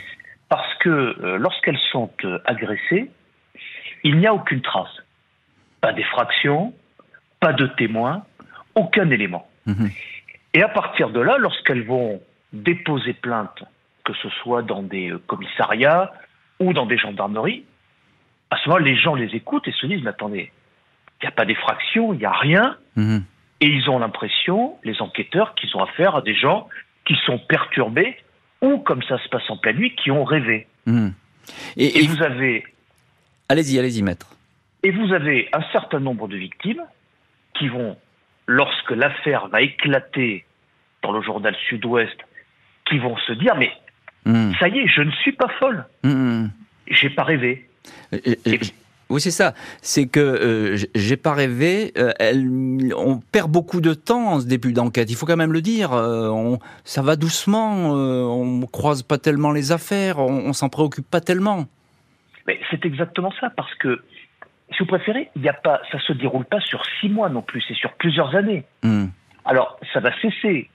Parce 0.48 0.74
que 0.80 0.88
euh, 0.88 1.36
lorsqu'elles 1.38 1.78
sont 1.92 2.10
euh, 2.24 2.38
agressées, 2.46 3.10
il 4.02 4.18
n'y 4.18 4.26
a 4.26 4.34
aucune 4.34 4.62
trace. 4.62 4.88
Pas 5.80 5.92
d'effraction, 5.92 6.72
pas 7.40 7.52
de 7.52 7.66
témoin, 7.66 8.24
aucun 8.78 9.10
élément. 9.10 9.48
Hmm. 9.66 9.88
Et 10.54 10.62
à 10.62 10.68
partir 10.68 11.10
de 11.10 11.20
là, 11.20 11.36
lorsqu'elles 11.38 11.84
vont 11.84 12.20
déposer 12.52 13.12
plainte, 13.12 13.62
que 14.04 14.12
ce 14.14 14.28
soit 14.42 14.62
dans 14.62 14.82
des 14.82 15.10
euh, 15.10 15.18
commissariats 15.26 16.12
ou 16.60 16.72
dans 16.72 16.86
des 16.86 16.96
gendarmeries, 16.96 17.64
à 18.50 18.56
ce 18.58 18.68
moment, 18.68 18.78
les 18.78 18.96
gens 18.96 19.14
les 19.14 19.34
écoutent 19.34 19.68
et 19.68 19.72
se 19.72 19.86
disent, 19.86 20.02
mais 20.02 20.10
attendez, 20.10 20.50
il 21.20 21.24
n'y 21.24 21.28
a 21.28 21.32
pas 21.32 21.44
d'effraction, 21.44 22.14
il 22.14 22.18
n'y 22.18 22.24
a 22.24 22.32
rien. 22.32 22.76
Mhm. 22.96 23.24
Et 23.60 23.66
ils 23.66 23.90
ont 23.90 23.98
l'impression, 23.98 24.76
les 24.84 25.02
enquêteurs, 25.02 25.54
qu'ils 25.54 25.76
ont 25.76 25.82
affaire 25.82 26.14
à 26.14 26.22
des 26.22 26.34
gens 26.34 26.68
qui 27.04 27.14
sont 27.26 27.38
perturbés 27.38 28.16
ou, 28.62 28.78
comme 28.78 29.02
ça 29.02 29.18
se 29.18 29.28
passe 29.28 29.48
en 29.50 29.56
pleine 29.56 29.76
nuit, 29.76 29.94
qui 29.96 30.10
ont 30.10 30.24
rêvé. 30.24 30.66
Mhm. 30.86 31.12
Et, 31.76 32.06
vous 32.06 32.22
avez... 32.22 32.64
Allez-y, 33.48 33.78
allez-y, 33.78 34.02
maître. 34.02 34.28
Et 34.82 34.90
vous 34.90 35.12
avez 35.12 35.48
un 35.52 35.62
certain 35.72 36.00
nombre 36.00 36.28
de 36.28 36.36
victimes 36.36 36.82
qui 37.54 37.68
vont, 37.68 37.96
lorsque 38.48 38.90
l'affaire 38.90 39.46
va 39.46 39.62
éclater 39.62 40.44
dans 41.04 41.12
le 41.12 41.22
journal 41.22 41.54
Sud-Ouest, 41.68 42.16
qui 42.86 42.98
vont 42.98 43.16
se 43.18 43.32
dire, 43.34 43.54
mais 43.54 43.70
mhm. 44.24 44.54
ça 44.58 44.66
y 44.66 44.80
est, 44.80 44.88
je 44.88 45.02
ne 45.02 45.12
suis 45.12 45.32
pas 45.32 45.48
folle. 45.60 45.84
J'ai 46.90 47.10
pas 47.10 47.22
rêvé 47.22 47.68
oui, 49.10 49.22
c'est 49.22 49.30
ça. 49.30 49.54
C'est 49.80 50.06
que 50.06 50.20
euh, 50.20 50.76
j'ai 50.94 51.16
pas 51.16 51.32
rêvé. 51.32 51.92
Euh, 51.96 52.12
on 52.94 53.20
perd 53.20 53.50
beaucoup 53.50 53.80
de 53.80 53.94
temps 53.94 54.32
en 54.32 54.40
ce 54.40 54.46
début 54.46 54.74
d'enquête. 54.74 55.10
Il 55.10 55.16
faut 55.16 55.24
quand 55.24 55.36
même 55.36 55.52
le 55.52 55.62
dire. 55.62 55.94
Euh, 55.94 56.56
ça 56.84 57.00
va 57.00 57.16
doucement. 57.16 57.90
on 57.90 58.66
croise 58.66 59.02
pas 59.02 59.16
tellement 59.16 59.52
les 59.52 59.72
affaires. 59.72 60.18
On, 60.18 60.52
s'en 60.52 60.68
préoccupe 60.68 61.08
pas 61.08 61.22
tellement. 61.22 61.64
Mais 62.46 62.60
c'est 62.70 62.84
exactement 62.84 63.32
ça, 63.40 63.50
parce 63.50 63.74
que, 63.76 64.02
si 64.72 64.78
vous 64.80 64.86
préférez, 64.86 65.30
il 65.34 65.48
a 65.48 65.52
pas, 65.52 65.80
ça 65.90 65.98
se 66.00 66.12
déroule 66.12 66.44
pas 66.44 66.60
sur 66.60 66.82
six 67.00 67.08
mois 67.08 67.28
non 67.28 67.42
plus, 67.42 67.62
c'est 67.66 67.74
sur 67.74 67.92
plusieurs 67.94 68.34
années. 68.34 68.64
Hmm. 68.82 69.06
Alors, 69.44 69.78
ça 69.92 70.00
va 70.00 70.12
cesser, 70.20 70.68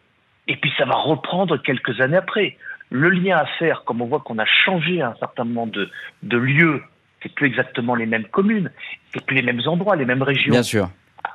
et 0.48 0.56
puis 0.58 0.72
ça 0.78 0.86
va 0.86 0.96
reprendre 0.96 1.58
quelques 1.58 2.02
années 2.02 2.18
après. 2.18 2.58
Le 2.90 3.10
lien 3.10 3.38
à 3.38 3.46
faire, 3.46 3.84
comme 3.86 4.02
on 4.02 4.06
voit 4.06 4.20
qu'on 4.20 4.40
a 4.40 4.46
changé 4.46 5.02
un 5.02 5.16
certain 5.20 5.46
nombre 5.46 5.72
de, 5.72 5.90
de 6.24 6.38
lieux, 6.38 6.84
c'est 7.22 7.34
plus 7.34 7.48
exactement 7.48 7.96
les 7.96 8.06
mêmes 8.06 8.26
communes, 8.26 8.72
c'est 9.14 9.26
plus 9.26 9.36
les 9.36 9.42
mêmes 9.42 9.62
endroits, 9.66 9.96
les 9.96 10.06
mêmes 10.06 10.24
régions. 10.24 10.52
Bien 10.52 10.64
sûr. 10.64 10.90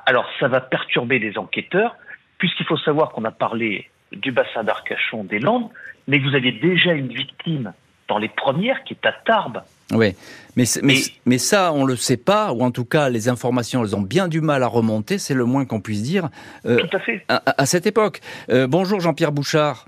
Alors, 0.05 0.29
ça 0.39 0.47
va 0.47 0.61
perturber 0.61 1.19
les 1.19 1.37
enquêteurs, 1.37 1.95
puisqu'il 2.37 2.65
faut 2.65 2.77
savoir 2.77 3.11
qu'on 3.11 3.25
a 3.25 3.31
parlé 3.31 3.89
du 4.11 4.31
bassin 4.31 4.63
d'Arcachon 4.63 5.23
des 5.23 5.39
Landes, 5.39 5.69
mais 6.07 6.19
vous 6.19 6.35
aviez 6.35 6.51
déjà 6.51 6.93
une 6.93 7.09
victime 7.09 7.73
dans 8.09 8.17
les 8.17 8.27
premières 8.27 8.83
qui 8.83 8.93
est 8.93 9.07
à 9.07 9.13
Tarbes. 9.25 9.61
Oui, 9.91 10.15
mais, 10.55 10.65
mais, 10.83 10.95
mais, 11.25 11.37
ça, 11.37 11.71
on 11.73 11.83
ne 11.83 11.87
le 11.87 11.95
sait 11.95 12.17
pas, 12.17 12.51
ou 12.51 12.63
en 12.63 12.71
tout 12.71 12.85
cas, 12.85 13.09
les 13.09 13.29
informations, 13.29 13.83
elles 13.83 13.95
ont 13.95 14.01
bien 14.01 14.27
du 14.27 14.41
mal 14.41 14.61
à 14.61 14.67
remonter, 14.67 15.17
c'est 15.17 15.33
le 15.33 15.45
moins 15.45 15.65
qu'on 15.65 15.79
puisse 15.79 16.03
dire. 16.03 16.29
Euh, 16.65 16.77
tout 16.77 16.97
à 16.97 16.99
fait. 16.99 17.25
À, 17.27 17.65
cette 17.65 17.87
époque. 17.87 18.19
Euh, 18.49 18.67
bonjour 18.67 18.99
Jean-Pierre 18.99 19.31
Bouchard. 19.31 19.85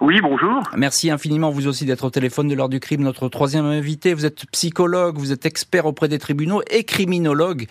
Oui, 0.00 0.18
bonjour. 0.22 0.62
Merci 0.78 1.10
infiniment, 1.10 1.50
vous 1.50 1.66
aussi, 1.66 1.84
d'être 1.84 2.04
au 2.04 2.10
téléphone 2.10 2.48
de 2.48 2.54
l'heure 2.54 2.70
du 2.70 2.80
crime, 2.80 3.02
notre 3.02 3.28
troisième 3.28 3.66
invité. 3.66 4.14
Vous 4.14 4.24
êtes 4.24 4.46
psychologue, 4.46 5.18
vous 5.18 5.30
êtes 5.30 5.44
expert 5.44 5.84
auprès 5.84 6.08
des 6.08 6.18
tribunaux 6.18 6.62
et 6.70 6.84
criminologue. 6.84 7.66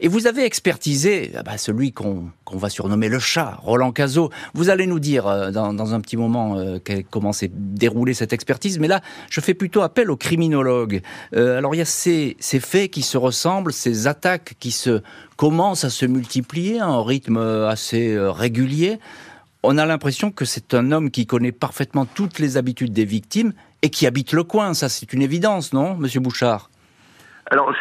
Et 0.00 0.08
vous 0.08 0.26
avez 0.26 0.44
expertisé 0.44 1.30
ah 1.36 1.44
bah, 1.44 1.56
celui 1.56 1.92
qu'on 1.92 2.32
va 2.52 2.68
surnommer 2.68 3.08
le 3.08 3.20
chat, 3.20 3.60
Roland 3.62 3.92
Cazot. 3.92 4.30
Vous 4.54 4.70
allez 4.70 4.88
nous 4.88 4.98
dire 4.98 5.28
euh, 5.28 5.52
dans, 5.52 5.94
un 5.94 6.00
petit 6.00 6.16
moment 6.16 6.58
euh, 6.58 6.78
comment 7.10 7.32
s'est 7.32 7.50
déroulée 7.54 8.12
cette 8.12 8.32
expertise. 8.32 8.80
Mais 8.80 8.88
là, 8.88 9.00
je 9.30 9.40
fais 9.40 9.54
plutôt 9.54 9.82
appel 9.82 10.10
aux 10.10 10.16
criminologues. 10.16 11.00
Euh, 11.36 11.58
alors, 11.58 11.76
il 11.76 11.78
y 11.78 11.82
a 11.82 11.84
ces, 11.84 12.36
ces 12.40 12.58
faits 12.58 12.90
qui 12.90 13.02
se 13.02 13.16
ressemblent, 13.16 13.72
ces 13.72 14.08
attaques 14.08 14.56
qui 14.58 14.72
se 14.72 15.00
commencent 15.36 15.84
à 15.84 15.90
se 15.90 16.06
multiplier 16.06 16.80
à 16.80 16.86
un 16.86 17.04
rythme 17.04 17.36
assez 17.36 18.18
régulier 18.18 18.98
on 19.62 19.78
a 19.78 19.86
l'impression 19.86 20.30
que 20.30 20.44
c'est 20.44 20.74
un 20.74 20.92
homme 20.92 21.10
qui 21.10 21.26
connaît 21.26 21.52
parfaitement 21.52 22.06
toutes 22.06 22.38
les 22.38 22.56
habitudes 22.56 22.92
des 22.92 23.04
victimes 23.04 23.52
et 23.82 23.90
qui 23.90 24.06
habite 24.06 24.32
le 24.32 24.44
coin. 24.44 24.74
Ça, 24.74 24.88
c'est 24.88 25.12
une 25.12 25.22
évidence, 25.22 25.72
non, 25.72 25.96
Monsieur 25.96 26.20
Bouchard? 26.20 26.70
Alors, 27.50 27.74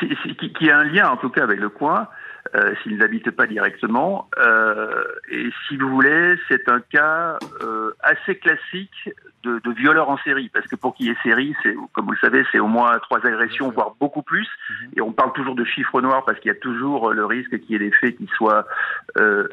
qui, 0.58 0.72
a 0.72 0.78
un 0.78 0.86
lien 0.86 1.10
en 1.10 1.18
tout 1.18 1.30
cas 1.30 1.44
avec 1.44 1.60
le 1.60 1.70
coin, 1.70 2.08
euh, 2.56 2.74
s'il 2.82 2.98
n'habite 2.98 3.32
pas 3.32 3.48
directement. 3.48 4.30
Euh, 4.40 5.04
et 5.30 5.50
si 5.68 5.76
vous 5.76 5.90
voulez, 5.90 6.36
c'est 6.48 6.70
un 6.70 6.80
cas 6.80 7.38
euh, 7.62 7.92
assez 8.02 8.38
classique 8.38 9.10
de, 9.44 9.60
de, 9.60 9.72
violeur 9.72 10.10
en 10.10 10.18
série, 10.20 10.50
parce 10.50 10.68
que 10.68 10.78
pour 10.78 10.96
qu'il 10.96 11.08
y 11.08 11.10
ait 11.10 11.18
série, 11.22 11.54
c'est, 11.64 11.76
comme 11.92 12.06
vous 12.06 12.14
le 12.14 12.18
savez, 12.20 12.46
c'est 12.52 12.60
au 12.60 12.68
moins 12.68 12.98
trois 13.00 13.26
agressions, 13.26 13.70
voire 13.72 13.96
beaucoup 14.00 14.22
plus. 14.22 14.48
Mhm. 14.70 14.90
Et 14.96 15.02
on 15.02 15.12
parle 15.12 15.34
toujours 15.34 15.56
de 15.56 15.66
chiffres 15.66 16.02
noirs 16.02 16.24
parce 16.26 16.40
qu'il 16.40 16.50
y 16.50 16.56
a 16.56 16.60
toujours 16.60 17.12
le 17.12 17.26
risque 17.26 17.60
qu'il 17.60 17.72
y 17.72 17.76
ait 17.76 17.90
des 17.90 17.92
faits 17.92 18.18
qui 18.18 18.28
soient 18.38 18.66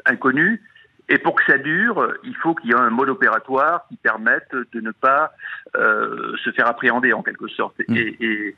inconnus. 0.05 0.61
Et 1.07 1.19
pour 1.19 1.35
que 1.35 1.43
ça 1.45 1.57
dure, 1.57 2.13
il 2.23 2.35
faut 2.35 2.55
qu'il 2.55 2.71
y 2.71 2.73
ait 2.73 2.79
un 2.79 2.89
mode 2.89 3.09
opératoire 3.09 3.85
qui 3.89 3.97
permette 3.97 4.49
de 4.51 4.81
ne 4.81 4.91
pas 4.91 5.33
euh, 5.75 6.35
se 6.43 6.51
faire 6.51 6.67
appréhender 6.67 7.13
en 7.13 7.21
quelque 7.21 7.47
sorte. 7.47 7.75
Mm. 7.87 7.95
Et, 7.95 8.17
et, 8.19 8.55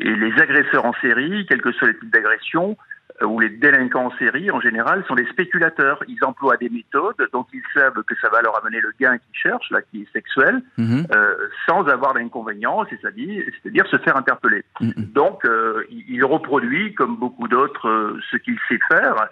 et, 0.00 0.16
les 0.16 0.40
agresseurs 0.40 0.84
en 0.84 0.92
série, 1.00 1.46
quel 1.48 1.60
que 1.60 1.72
soit 1.72 1.88
le 1.88 1.98
type 1.98 2.10
d'agression, 2.10 2.76
ou 3.24 3.40
les 3.40 3.48
délinquants 3.48 4.06
en 4.06 4.16
série, 4.18 4.50
en 4.50 4.60
général, 4.60 5.04
sont 5.08 5.14
des 5.14 5.26
spéculateurs. 5.26 6.02
Ils 6.06 6.22
emploient 6.24 6.56
des 6.56 6.68
méthodes 6.68 7.28
dont 7.32 7.46
ils 7.52 7.62
savent 7.74 8.02
que 8.04 8.14
ça 8.20 8.28
va 8.30 8.42
leur 8.42 8.56
amener 8.62 8.80
le 8.80 8.92
gain 9.00 9.18
qu'ils 9.18 9.40
cherchent, 9.40 9.70
là, 9.70 9.80
qui 9.82 10.02
est 10.02 10.12
sexuel, 10.12 10.62
mm-hmm. 10.78 11.14
euh, 11.14 11.48
sans 11.66 11.86
avoir 11.88 12.14
d'inconvénients, 12.14 12.84
c'est-à-dire 12.88 13.86
se 13.88 13.98
faire 13.98 14.16
interpeller. 14.16 14.64
Mm-hmm. 14.80 15.12
Donc, 15.12 15.44
euh, 15.44 15.84
il 15.90 16.24
reproduit, 16.24 16.94
comme 16.94 17.16
beaucoup 17.16 17.48
d'autres, 17.48 17.88
euh, 17.88 18.20
ce 18.30 18.36
qu'il 18.36 18.58
sait 18.68 18.78
faire, 18.88 19.28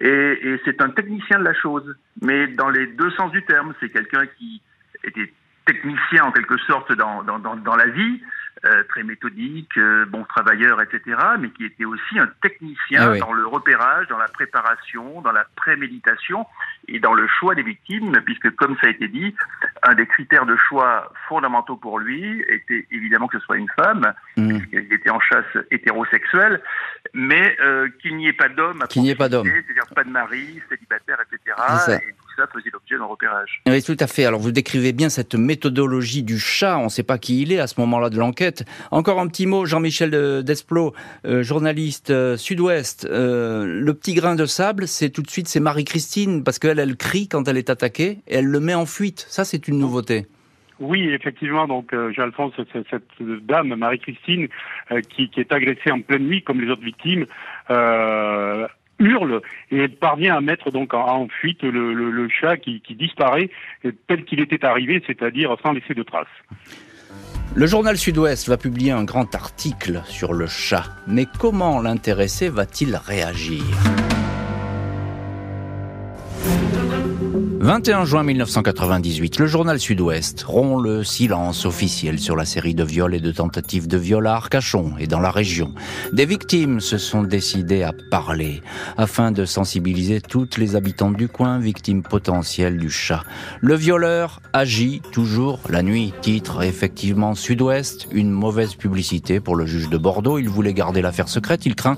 et, 0.00 0.08
et 0.08 0.60
c'est 0.64 0.80
un 0.80 0.90
technicien 0.90 1.38
de 1.38 1.44
la 1.44 1.54
chose, 1.54 1.96
mais 2.22 2.46
dans 2.48 2.70
les 2.70 2.86
deux 2.86 3.10
sens 3.12 3.30
du 3.32 3.44
terme. 3.44 3.74
C'est 3.80 3.90
quelqu'un 3.90 4.26
qui 4.38 4.62
était 5.02 5.32
technicien 5.66 6.24
en 6.24 6.32
quelque 6.32 6.58
sorte 6.58 6.92
dans, 6.94 7.22
dans, 7.22 7.38
dans, 7.38 7.56
dans 7.56 7.76
la 7.76 7.86
vie, 7.86 8.22
très 8.88 9.02
méthodique, 9.02 9.76
euh, 9.76 10.06
bon 10.06 10.24
travailleur, 10.24 10.80
etc., 10.80 11.16
mais 11.38 11.50
qui 11.50 11.64
était 11.64 11.84
aussi 11.84 12.18
un 12.18 12.28
technicien 12.42 13.12
ah 13.12 13.18
dans 13.18 13.32
le 13.32 13.46
repérage, 13.46 14.08
dans 14.08 14.18
la 14.18 14.28
préparation, 14.28 15.20
dans 15.20 15.32
la 15.32 15.44
préméditation 15.56 16.46
et 16.88 16.98
dans 16.98 17.14
le 17.14 17.26
choix 17.28 17.54
des 17.54 17.62
victimes, 17.62 18.12
puisque 18.24 18.50
comme 18.56 18.76
ça 18.80 18.88
a 18.88 18.90
été 18.90 19.08
dit, 19.08 19.34
un 19.82 19.94
des 19.94 20.06
critères 20.06 20.46
de 20.46 20.56
choix 20.56 21.12
fondamentaux 21.28 21.76
pour 21.76 21.98
lui 21.98 22.44
était 22.48 22.86
évidemment 22.90 23.28
que 23.28 23.38
ce 23.38 23.44
soit 23.44 23.56
une 23.56 23.70
femme, 23.76 24.12
mmh. 24.36 24.48
puisqu'il 24.48 24.92
était 24.92 25.10
en 25.10 25.20
chasse 25.20 25.64
hétérosexuelle, 25.70 26.60
mais 27.12 27.56
euh, 27.60 27.88
qu'il 28.00 28.16
n'y 28.16 28.28
ait 28.28 28.32
pas 28.32 28.48
d'homme 28.48 28.84
qu'il 28.88 29.02
n'y 29.02 29.10
ait 29.10 29.14
pas 29.14 29.28
d'homme, 29.28 29.46
c'est-à-dire 29.46 29.94
pas 29.94 30.04
de 30.04 30.10
mari, 30.10 30.60
célibataire, 30.68 31.18
etc 31.20 31.54
ça 32.36 32.46
faisait 32.52 32.70
l'objet 32.72 32.96
d'un 32.96 33.04
repérage. 33.04 33.62
Oui, 33.66 33.82
tout 33.82 33.96
à 33.98 34.06
fait. 34.06 34.24
Alors 34.24 34.40
vous 34.40 34.52
décrivez 34.52 34.92
bien 34.92 35.08
cette 35.08 35.34
méthodologie 35.34 36.22
du 36.22 36.38
chat. 36.38 36.78
On 36.78 36.84
ne 36.84 36.88
sait 36.88 37.02
pas 37.02 37.18
qui 37.18 37.42
il 37.42 37.52
est 37.52 37.58
à 37.58 37.66
ce 37.66 37.80
moment-là 37.80 38.10
de 38.10 38.18
l'enquête. 38.18 38.64
Encore 38.90 39.20
un 39.20 39.28
petit 39.28 39.46
mot, 39.46 39.64
Jean-Michel 39.66 40.42
Desplot, 40.42 40.94
euh, 41.26 41.42
journaliste 41.42 42.10
euh, 42.10 42.36
Sud-Ouest. 42.36 43.06
Euh, 43.10 43.64
le 43.64 43.94
petit 43.94 44.14
grain 44.14 44.34
de 44.34 44.46
sable, 44.46 44.88
c'est 44.88 45.10
tout 45.10 45.22
de 45.22 45.30
suite 45.30 45.48
c'est 45.48 45.60
Marie-Christine 45.60 46.44
parce 46.44 46.58
qu'elle, 46.58 46.78
elle 46.78 46.96
crie 46.96 47.28
quand 47.28 47.48
elle 47.48 47.56
est 47.56 47.70
attaquée 47.70 48.18
et 48.26 48.36
elle 48.36 48.46
le 48.46 48.60
met 48.60 48.74
en 48.74 48.86
fuite. 48.86 49.26
Ça, 49.28 49.44
c'est 49.44 49.68
une 49.68 49.78
nouveauté. 49.78 50.26
Oui, 50.80 51.08
effectivement. 51.10 51.68
Donc, 51.68 51.92
euh, 51.92 52.12
Jean-Alphonse, 52.12 52.54
cette, 52.56 53.02
dame, 53.46 53.74
Marie-Christine, 53.74 54.48
qui, 55.10 55.28
qui, 55.30 55.40
est 55.40 55.52
agressée 55.52 55.90
en 55.90 56.00
pleine 56.00 56.24
nuit, 56.24 56.42
comme 56.42 56.60
les 56.60 56.68
autres 56.68 56.82
victimes, 56.82 57.26
euh, 57.70 58.66
hurle 59.04 59.42
et 59.70 59.88
parvient 59.88 60.36
à 60.36 60.40
mettre 60.40 60.70
donc 60.70 60.94
en, 60.94 61.28
fuite 61.28 61.62
le, 61.62 62.28
chat 62.28 62.56
qui, 62.56 62.80
disparaît 62.90 63.50
tel 64.08 64.24
qu'il 64.24 64.40
était 64.40 64.64
arrivé, 64.64 65.02
c'est-à-dire 65.06 65.56
sans 65.62 65.72
laisser 65.72 65.94
de 65.94 66.02
traces. 66.02 66.26
Le 67.56 67.66
journal 67.66 67.96
Sud-Ouest 67.96 68.48
va 68.48 68.56
publier 68.56 68.90
un 68.90 69.04
grand 69.04 69.32
article 69.34 70.02
sur 70.06 70.32
le 70.32 70.46
chat. 70.46 70.86
Mais 71.06 71.26
comment 71.38 71.80
l'intéressé 71.80 72.48
va-t-il 72.48 72.96
réagir? 72.96 73.62
21 77.64 78.04
juin 78.04 78.24
1998, 78.24 79.38
le 79.38 79.46
journal 79.46 79.80
Sud-Ouest 79.80 80.42
rompt 80.42 80.82
le 80.84 81.02
silence 81.02 81.64
officiel 81.64 82.18
sur 82.18 82.36
la 82.36 82.44
série 82.44 82.74
de 82.74 82.84
viols 82.84 83.14
et 83.14 83.20
de 83.20 83.32
tentatives 83.32 83.88
de 83.88 83.96
viol 83.96 84.26
à 84.26 84.34
Arcachon 84.34 84.92
et 84.98 85.06
dans 85.06 85.20
la 85.20 85.30
région. 85.30 85.72
Des 86.12 86.26
victimes 86.26 86.80
se 86.80 86.98
sont 86.98 87.22
décidées 87.22 87.82
à 87.82 87.94
parler 88.10 88.60
afin 88.98 89.32
de 89.32 89.46
sensibiliser 89.46 90.20
toutes 90.20 90.58
les 90.58 90.76
habitantes 90.76 91.16
du 91.16 91.26
coin, 91.26 91.58
victimes 91.58 92.02
potentielles 92.02 92.76
du 92.76 92.90
chat. 92.90 93.22
Le 93.62 93.76
violeur 93.76 94.42
agit 94.52 95.00
toujours 95.12 95.58
la 95.70 95.82
nuit. 95.82 96.12
Titre 96.20 96.60
effectivement 96.60 97.34
Sud-Ouest, 97.34 98.08
une 98.12 98.30
mauvaise 98.30 98.74
publicité 98.74 99.40
pour 99.40 99.56
le 99.56 99.64
juge 99.64 99.88
de 99.88 99.96
Bordeaux. 99.96 100.38
Il 100.38 100.50
voulait 100.50 100.74
garder 100.74 101.00
l'affaire 101.00 101.30
secrète, 101.30 101.64
il 101.64 101.76
craint 101.76 101.96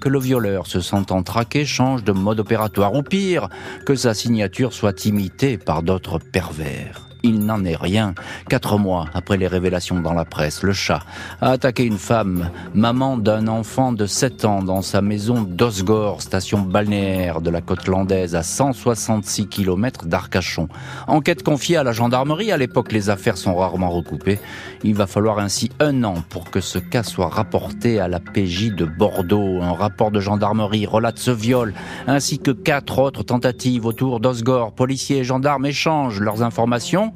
que 0.00 0.08
le 0.08 0.18
violeur, 0.18 0.66
se 0.66 0.80
sentant 0.80 1.22
traqué, 1.22 1.64
change 1.64 2.04
de 2.04 2.12
mode 2.12 2.40
opératoire, 2.40 2.94
ou 2.94 3.02
pire, 3.02 3.48
que 3.84 3.94
sa 3.94 4.14
signature 4.14 4.72
soit 4.72 5.04
imitée 5.06 5.58
par 5.58 5.82
d'autres 5.82 6.18
pervers 6.18 7.05
il 7.22 7.44
n'en 7.44 7.64
est 7.64 7.76
rien. 7.76 8.14
Quatre 8.48 8.78
mois 8.78 9.06
après 9.14 9.36
les 9.36 9.46
révélations 9.46 10.00
dans 10.00 10.14
la 10.14 10.24
presse, 10.24 10.62
le 10.62 10.72
chat 10.72 11.00
a 11.40 11.50
attaqué 11.50 11.84
une 11.84 11.98
femme, 11.98 12.50
maman 12.74 13.16
d'un 13.16 13.48
enfant 13.48 13.92
de 13.92 14.06
7 14.06 14.44
ans, 14.44 14.62
dans 14.62 14.82
sa 14.82 15.02
maison 15.02 15.42
d'Osgore, 15.42 16.22
station 16.22 16.60
balnéaire 16.60 17.40
de 17.40 17.50
la 17.50 17.60
côte 17.60 17.86
landaise, 17.86 18.34
à 18.34 18.42
166 18.42 19.48
km 19.48 20.06
d'Arcachon. 20.06 20.68
Enquête 21.06 21.42
confiée 21.42 21.76
à 21.76 21.82
la 21.82 21.92
gendarmerie. 21.92 22.52
À 22.52 22.56
l'époque, 22.56 22.92
les 22.92 23.10
affaires 23.10 23.36
sont 23.36 23.56
rarement 23.56 23.90
recoupées. 23.90 24.38
Il 24.84 24.94
va 24.94 25.06
falloir 25.06 25.38
ainsi 25.38 25.70
un 25.80 26.04
an 26.04 26.14
pour 26.28 26.50
que 26.50 26.60
ce 26.60 26.78
cas 26.78 27.02
soit 27.02 27.28
rapporté 27.28 28.00
à 28.00 28.08
la 28.08 28.20
PJ 28.20 28.74
de 28.74 28.84
Bordeaux. 28.84 29.60
Un 29.62 29.72
rapport 29.72 30.10
de 30.10 30.20
gendarmerie 30.20 30.86
relate 30.86 31.18
ce 31.18 31.30
viol, 31.30 31.74
ainsi 32.06 32.38
que 32.38 32.50
quatre 32.50 32.98
autres 32.98 33.22
tentatives 33.22 33.86
autour 33.86 34.20
d'Osgore. 34.20 34.72
Policiers 34.72 35.18
et 35.18 35.24
gendarmes 35.24 35.66
échangent 35.66 36.20
leurs 36.20 36.42
informations 36.42 37.12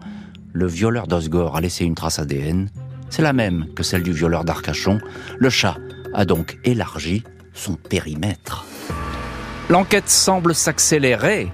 le 0.52 0.66
violeur 0.66 1.06
d'Osgore 1.06 1.56
a 1.56 1.60
laissé 1.60 1.84
une 1.84 1.94
trace 1.94 2.18
ADN. 2.18 2.68
C'est 3.08 3.22
la 3.22 3.32
même 3.32 3.66
que 3.74 3.82
celle 3.82 4.02
du 4.02 4.12
violeur 4.12 4.44
d'Arcachon. 4.44 5.00
Le 5.38 5.50
chat 5.50 5.76
a 6.14 6.24
donc 6.24 6.58
élargi 6.64 7.24
son 7.54 7.74
périmètre. 7.74 8.64
L'enquête 9.68 10.08
semble 10.08 10.54
s'accélérer 10.54 11.52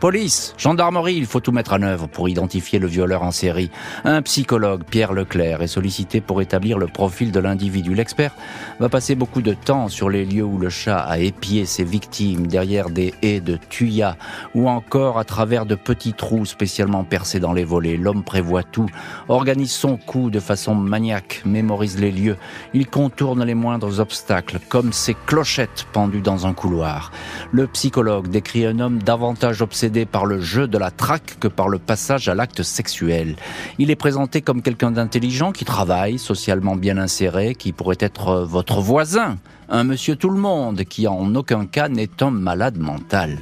Police, 0.00 0.54
gendarmerie, 0.56 1.16
il 1.16 1.26
faut 1.26 1.40
tout 1.40 1.50
mettre 1.50 1.72
en 1.72 1.82
œuvre 1.82 2.06
pour 2.06 2.28
identifier 2.28 2.78
le 2.78 2.86
violeur 2.86 3.24
en 3.24 3.32
série. 3.32 3.68
Un 4.04 4.22
psychologue, 4.22 4.84
Pierre 4.88 5.12
Leclerc, 5.12 5.60
est 5.60 5.66
sollicité 5.66 6.20
pour 6.20 6.40
établir 6.40 6.78
le 6.78 6.86
profil 6.86 7.32
de 7.32 7.40
l'individu. 7.40 7.96
L'expert 7.96 8.32
va 8.78 8.88
passer 8.88 9.16
beaucoup 9.16 9.42
de 9.42 9.54
temps 9.54 9.88
sur 9.88 10.08
les 10.08 10.24
lieux 10.24 10.44
où 10.44 10.56
le 10.56 10.70
chat 10.70 11.00
a 11.00 11.18
épié 11.18 11.66
ses 11.66 11.82
victimes, 11.82 12.46
derrière 12.46 12.90
des 12.90 13.12
haies 13.22 13.40
de 13.40 13.58
tuyas 13.70 14.14
ou 14.54 14.68
encore 14.68 15.18
à 15.18 15.24
travers 15.24 15.66
de 15.66 15.74
petits 15.74 16.12
trous 16.12 16.46
spécialement 16.46 17.02
percés 17.02 17.40
dans 17.40 17.52
les 17.52 17.64
volets. 17.64 17.96
L'homme 17.96 18.22
prévoit 18.22 18.62
tout, 18.62 18.88
organise 19.28 19.72
son 19.72 19.96
coup 19.96 20.30
de 20.30 20.38
façon 20.38 20.76
maniaque, 20.76 21.42
mémorise 21.44 21.98
les 21.98 22.12
lieux. 22.12 22.36
Il 22.72 22.86
contourne 22.86 23.44
les 23.44 23.54
moindres 23.54 23.98
obstacles, 23.98 24.60
comme 24.68 24.92
ces 24.92 25.16
clochettes 25.26 25.88
pendues 25.92 26.20
dans 26.20 26.46
un 26.46 26.54
couloir. 26.54 27.10
Le 27.50 27.66
psychologue 27.66 28.28
décrit 28.28 28.64
un 28.64 28.78
homme 28.78 29.02
davantage 29.02 29.60
obsédé 29.60 29.87
par 30.06 30.26
le 30.26 30.40
jeu 30.40 30.66
de 30.66 30.78
la 30.78 30.90
traque 30.90 31.38
que 31.40 31.48
par 31.48 31.68
le 31.68 31.78
passage 31.78 32.28
à 32.28 32.34
l'acte 32.34 32.62
sexuel. 32.62 33.36
Il 33.78 33.90
est 33.90 33.96
présenté 33.96 34.42
comme 34.42 34.62
quelqu'un 34.62 34.90
d'intelligent 34.90 35.52
qui 35.52 35.64
travaille, 35.64 36.18
socialement 36.18 36.76
bien 36.76 36.98
inséré, 36.98 37.54
qui 37.54 37.72
pourrait 37.72 37.96
être 38.00 38.42
votre 38.42 38.80
voisin, 38.80 39.38
un 39.68 39.84
monsieur 39.84 40.16
tout 40.16 40.30
le 40.30 40.38
monde 40.38 40.84
qui 40.84 41.06
en 41.06 41.34
aucun 41.34 41.66
cas 41.66 41.88
n'est 41.88 42.22
un 42.22 42.30
malade 42.30 42.78
mental. 42.78 43.38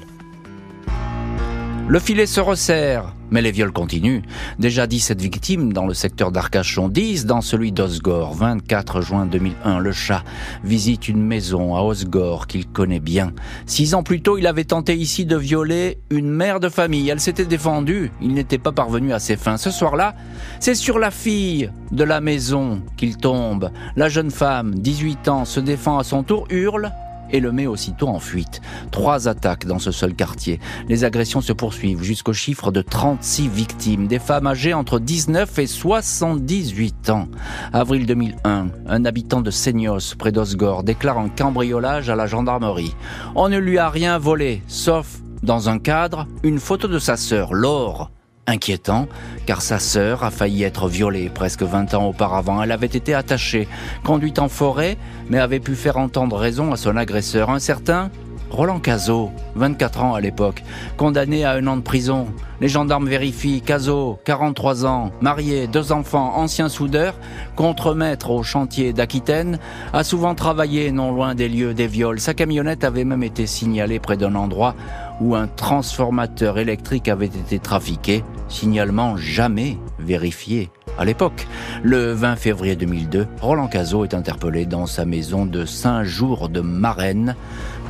Le 1.88 2.00
filet 2.00 2.26
se 2.26 2.40
resserre. 2.40 3.14
Mais 3.30 3.42
les 3.42 3.52
viols 3.52 3.70
continuent. 3.70 4.22
Déjà 4.58 4.88
17 4.88 5.20
victimes 5.20 5.72
dans 5.72 5.86
le 5.86 5.94
secteur 5.94 6.32
d'Arcachon, 6.32 6.88
10 6.88 7.26
dans 7.26 7.40
celui 7.40 7.70
d'Osgore. 7.70 8.34
24 8.34 9.02
juin 9.02 9.24
2001, 9.24 9.78
le 9.78 9.92
chat 9.92 10.24
visite 10.64 11.06
une 11.06 11.22
maison 11.22 11.76
à 11.76 11.82
Osgore 11.82 12.48
qu'il 12.48 12.66
connaît 12.66 12.98
bien. 12.98 13.32
Six 13.66 13.94
ans 13.94 14.02
plus 14.02 14.20
tôt, 14.20 14.36
il 14.36 14.48
avait 14.48 14.64
tenté 14.64 14.96
ici 14.96 15.26
de 15.26 15.36
violer 15.36 15.98
une 16.10 16.28
mère 16.28 16.58
de 16.58 16.68
famille. 16.68 17.08
Elle 17.08 17.20
s'était 17.20 17.44
défendue. 17.44 18.10
Il 18.20 18.34
n'était 18.34 18.58
pas 18.58 18.72
parvenu 18.72 19.12
à 19.12 19.20
ses 19.20 19.36
fins. 19.36 19.56
Ce 19.56 19.70
soir-là, 19.70 20.16
c'est 20.58 20.74
sur 20.74 20.98
la 20.98 21.12
fille 21.12 21.70
de 21.92 22.02
la 22.02 22.20
maison 22.20 22.82
qu'il 22.96 23.16
tombe. 23.16 23.70
La 23.94 24.08
jeune 24.08 24.32
femme, 24.32 24.74
18 24.74 25.28
ans, 25.28 25.44
se 25.44 25.60
défend 25.60 25.98
à 25.98 26.04
son 26.04 26.24
tour, 26.24 26.48
hurle 26.50 26.90
et 27.30 27.40
le 27.40 27.52
met 27.52 27.66
aussitôt 27.66 28.08
en 28.08 28.18
fuite. 28.18 28.60
Trois 28.90 29.28
attaques 29.28 29.66
dans 29.66 29.78
ce 29.78 29.90
seul 29.90 30.14
quartier. 30.14 30.60
Les 30.88 31.04
agressions 31.04 31.40
se 31.40 31.52
poursuivent 31.52 32.02
jusqu'au 32.02 32.32
chiffre 32.32 32.70
de 32.70 32.82
36 32.82 33.48
victimes, 33.48 34.06
des 34.06 34.18
femmes 34.18 34.46
âgées 34.46 34.74
entre 34.74 34.98
19 34.98 35.58
et 35.58 35.66
78 35.66 37.10
ans. 37.10 37.28
Avril 37.72 38.06
2001, 38.06 38.68
un 38.88 39.04
habitant 39.04 39.40
de 39.40 39.50
Seignos, 39.50 40.14
près 40.18 40.32
d'Osgore, 40.32 40.82
déclare 40.82 41.18
un 41.18 41.28
cambriolage 41.28 42.10
à 42.10 42.16
la 42.16 42.26
gendarmerie. 42.26 42.94
On 43.34 43.48
ne 43.48 43.58
lui 43.58 43.78
a 43.78 43.88
rien 43.88 44.18
volé, 44.18 44.62
sauf, 44.66 45.20
dans 45.42 45.68
un 45.68 45.78
cadre, 45.78 46.26
une 46.42 46.58
photo 46.58 46.88
de 46.88 46.98
sa 46.98 47.16
sœur, 47.16 47.54
Laure, 47.54 48.10
Inquiétant, 48.48 49.08
car 49.44 49.60
sa 49.60 49.80
sœur 49.80 50.22
a 50.22 50.30
failli 50.30 50.62
être 50.62 50.88
violée 50.88 51.28
presque 51.28 51.62
20 51.62 51.94
ans 51.94 52.06
auparavant. 52.06 52.62
Elle 52.62 52.70
avait 52.70 52.86
été 52.86 53.12
attachée, 53.12 53.66
conduite 54.04 54.38
en 54.38 54.48
forêt, 54.48 54.96
mais 55.28 55.38
avait 55.38 55.58
pu 55.58 55.74
faire 55.74 55.96
entendre 55.96 56.36
raison 56.36 56.72
à 56.72 56.76
son 56.76 56.96
agresseur, 56.96 57.50
un 57.50 57.58
certain 57.58 58.10
Roland 58.50 58.78
Cazot, 58.78 59.32
24 59.56 60.02
ans 60.02 60.14
à 60.14 60.20
l'époque, 60.20 60.62
condamné 60.96 61.44
à 61.44 61.52
un 61.52 61.66
an 61.66 61.76
de 61.76 61.82
prison. 61.82 62.28
Les 62.60 62.68
gendarmes 62.68 63.08
vérifient 63.08 63.60
Cazot, 63.60 64.18
43 64.24 64.86
ans, 64.86 65.10
marié, 65.20 65.66
deux 65.66 65.92
enfants, 65.92 66.36
ancien 66.36 66.68
soudeur, 66.68 67.14
contremaître 67.56 68.30
au 68.30 68.42
chantier 68.42 68.92
d'Aquitaine, 68.92 69.58
a 69.92 70.04
souvent 70.04 70.34
travaillé 70.34 70.92
non 70.92 71.12
loin 71.12 71.34
des 71.34 71.48
lieux 71.48 71.74
des 71.74 71.88
viols. 71.88 72.20
Sa 72.20 72.34
camionnette 72.34 72.84
avait 72.84 73.04
même 73.04 73.24
été 73.24 73.46
signalée 73.46 73.98
près 73.98 74.16
d'un 74.16 74.34
endroit 74.36 74.74
où 75.20 75.34
un 75.34 75.46
transformateur 75.46 76.58
électrique 76.58 77.08
avait 77.08 77.26
été 77.26 77.58
trafiqué, 77.58 78.24
signalement 78.48 79.16
jamais 79.16 79.78
vérifié 79.98 80.70
à 80.98 81.04
l'époque. 81.04 81.46
Le 81.82 82.12
20 82.12 82.36
février 82.36 82.76
2002, 82.76 83.26
Roland 83.40 83.68
Cazot 83.68 84.04
est 84.04 84.14
interpellé 84.14 84.66
dans 84.66 84.86
sa 84.86 85.04
maison 85.04 85.46
de 85.46 85.64
Saint-Jour 85.64 86.48
de 86.48 86.60
Marennes, 86.60 87.36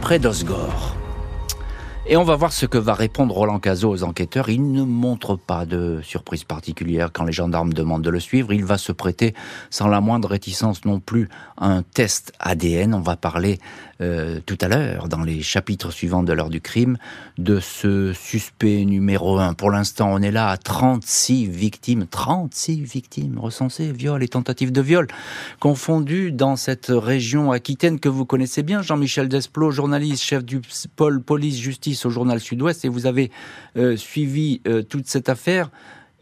près 0.00 0.18
d'Osgore. 0.18 0.96
Et 2.08 2.16
on 2.16 2.22
va 2.22 2.36
voir 2.36 2.52
ce 2.52 2.66
que 2.66 2.78
va 2.78 2.94
répondre 2.94 3.34
Roland 3.34 3.58
Cazot 3.58 3.90
aux 3.90 4.04
enquêteurs. 4.04 4.48
Il 4.48 4.70
ne 4.70 4.84
montre 4.84 5.34
pas 5.34 5.66
de 5.66 5.98
surprise 6.04 6.44
particulière 6.44 7.10
quand 7.12 7.24
les 7.24 7.32
gendarmes 7.32 7.72
demandent 7.72 8.04
de 8.04 8.10
le 8.10 8.20
suivre. 8.20 8.52
Il 8.52 8.64
va 8.64 8.78
se 8.78 8.92
prêter 8.92 9.34
sans 9.70 9.88
la 9.88 10.00
moindre 10.00 10.28
réticence 10.28 10.84
non 10.84 11.00
plus 11.00 11.28
à 11.56 11.66
un 11.66 11.82
test 11.82 12.32
ADN. 12.38 12.94
On 12.94 13.00
va 13.00 13.16
parler 13.16 13.58
euh, 14.02 14.40
tout 14.44 14.58
à 14.60 14.68
l'heure, 14.68 15.08
dans 15.08 15.22
les 15.22 15.42
chapitres 15.42 15.90
suivants 15.90 16.22
de 16.22 16.32
l'heure 16.32 16.50
du 16.50 16.60
crime, 16.60 16.98
de 17.38 17.58
ce 17.58 18.12
suspect 18.12 18.84
numéro 18.84 19.38
un. 19.38 19.54
Pour 19.54 19.70
l'instant, 19.70 20.10
on 20.12 20.20
est 20.20 20.30
là 20.30 20.50
à 20.50 20.58
36 20.58 21.46
victimes, 21.46 22.06
36 22.06 22.82
victimes 22.82 23.38
recensées, 23.38 23.90
viol 23.90 24.22
et 24.22 24.28
tentatives 24.28 24.70
de 24.70 24.82
viol, 24.82 25.08
confondues 25.60 26.30
dans 26.30 26.56
cette 26.56 26.88
région 26.90 27.50
aquitaine 27.52 27.98
que 27.98 28.10
vous 28.10 28.26
connaissez 28.26 28.62
bien. 28.62 28.82
Jean-Michel 28.82 29.28
Desplot, 29.28 29.70
journaliste, 29.70 30.22
chef 30.22 30.44
du 30.44 30.60
pôle 30.94 31.22
police-justice 31.22 31.95
au 32.04 32.10
journal 32.10 32.40
Sud-Ouest, 32.40 32.84
et 32.84 32.88
vous 32.88 33.06
avez 33.06 33.30
euh, 33.76 33.96
suivi 33.96 34.60
euh, 34.66 34.82
toute 34.82 35.06
cette 35.06 35.28
affaire. 35.28 35.70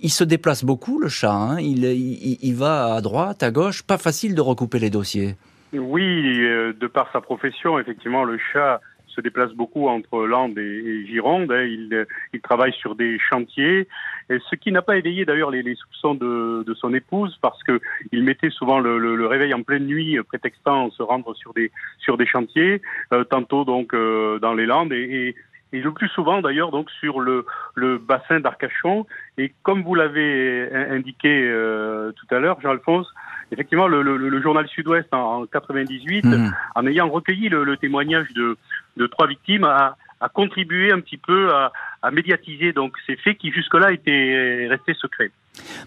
Il 0.01 0.11
se 0.11 0.25
déplace 0.25 0.65
beaucoup, 0.65 1.01
le 1.01 1.09
chat. 1.09 1.33
Hein. 1.33 1.59
il, 1.61 2.55
va 2.55 2.95
à 2.95 3.01
droite, 3.01 3.43
à 3.43 3.51
gauche. 3.51 3.83
Pas 3.83 3.99
facile 3.99 4.35
de 4.35 4.41
recouper 4.41 4.79
les 4.79 4.91
dossiers. 4.91 5.37
Oui, 5.73 6.43
euh, 6.43 6.73
de 6.79 6.87
par 6.87 7.11
sa 7.13 7.21
profession, 7.21 7.79
effectivement, 7.79 8.25
le 8.25 8.39
chat 8.53 8.81
se 9.09 9.21
déplace 9.21 9.53
beaucoup 9.53 9.89
entre 9.89 10.27
Landes 10.27 10.59
et, 10.59 11.07
Gironde. 11.07 11.51
Hein. 11.53 11.63
Il, 11.63 12.07
il, 12.33 12.41
travaille 12.41 12.73
sur 12.73 12.95
des 12.97 13.19
chantiers, 13.19 13.89
ce 14.29 14.57
qui 14.57 14.73
n'a 14.73 14.83
pas 14.83 14.97
éveillé 14.97 15.25
d'ailleurs 15.25 15.51
les, 15.51 15.75
soupçons 15.75 16.15
de, 16.15 16.75
son 16.75 16.93
épouse, 16.93 17.39
parce 17.41 17.63
que 17.63 17.81
il 18.13 18.25
mettait 18.25 18.51
souvent 18.51 18.81
le, 18.81 19.27
réveil 19.27 19.55
en 19.55 19.63
pleine 19.63 19.87
nuit, 19.87 20.19
prétextant 20.27 20.91
se 20.91 21.03
rendre 21.03 21.35
sur 21.35 21.55
des 21.55 21.71
sur 21.99 22.17
des 22.17 22.27
chantiers, 22.27 22.83
tantôt 23.31 23.65
donc 23.65 23.95
dans 23.95 24.55
les 24.55 24.67
Landes 24.67 24.93
et 24.93 25.35
et 25.75 25.81
le 25.81 25.93
plus 25.93 26.09
souvent 26.09 26.41
d'ailleurs 26.41 26.71
donc 26.71 26.89
sur 27.01 27.21
le, 27.21 27.45
le 27.75 27.99
bassin 27.99 28.39
d'Arcachon. 28.39 29.07
Et 29.39 29.53
comme 29.63 29.83
vous 29.83 29.95
l'avez 29.95 30.71
indiqué 30.73 31.29
euh, 31.29 32.13
tout 32.13 32.33
à 32.33 32.39
l'heure, 32.39 32.61
Jean-Alphonse, 32.61 33.09
effectivement, 33.51 33.89
le, 33.89 34.03
le, 34.03 34.17
le 34.17 34.43
journal 34.43 34.69
Sud-Ouest 34.69 35.13
en, 35.13 35.43
en 35.43 35.47
98, 35.47 36.25
mmh. 36.25 36.55
en 36.77 36.87
ayant 36.87 37.09
recueilli 37.09 37.49
le, 37.49 37.77
témoignage 37.77 38.33
de, 38.35 38.57
de, 38.97 39.07
trois 39.09 39.27
victimes, 39.27 39.65
a, 39.65 39.97
a, 40.21 40.29
contribué 40.29 40.93
un 40.93 41.01
petit 41.01 41.17
peu 41.17 41.53
à, 41.53 41.73
à 42.03 42.11
médiatiser 42.13 42.73
donc 42.73 42.95
ces 43.07 43.17
faits 43.17 43.37
qui 43.39 43.51
jusque-là 43.51 43.93
étaient 43.93 44.69
restés 44.71 44.95
secrets. 44.95 45.33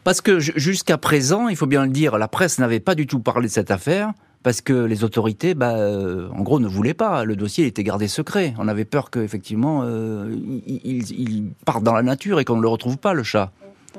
Parce 0.04 0.20
que 0.20 0.40
jusqu'à 0.40 0.98
présent, 0.98 1.48
il 1.48 1.56
faut 1.56 1.66
bien 1.66 1.86
le 1.86 1.92
dire, 1.92 2.18
la 2.18 2.28
presse 2.28 2.60
n'avait 2.60 2.80
pas 2.82 2.96
du 2.96 3.08
tout 3.08 3.20
parlé 3.20 3.48
de 3.48 3.52
cette 3.52 3.72
affaire 3.72 4.12
parce 4.48 4.62
que 4.62 4.86
les 4.86 5.04
autorités, 5.04 5.56
bah, 5.56 5.76
euh, 5.76 6.30
en 6.30 6.42
gros, 6.42 6.62
ne 6.62 6.70
voulaient 6.70 6.94
pas. 6.94 7.26
Le 7.26 7.36
dossier 7.36 7.66
était 7.66 7.84
gardé 7.84 8.08
secret. 8.08 8.54
On 8.58 8.70
avait 8.70 8.86
peur 8.86 9.10
qu'effectivement, 9.12 9.82
euh, 9.84 10.34
il, 10.66 11.52
parte 11.66 11.84
dans 11.84 11.94
la 11.94 12.02
nature 12.02 12.40
et 12.40 12.46
qu'on 12.46 12.56
ne 12.56 12.62
le 12.62 12.70
retrouve 12.70 12.98
pas, 12.98 13.14
le 13.14 13.24
chat. 13.24 13.52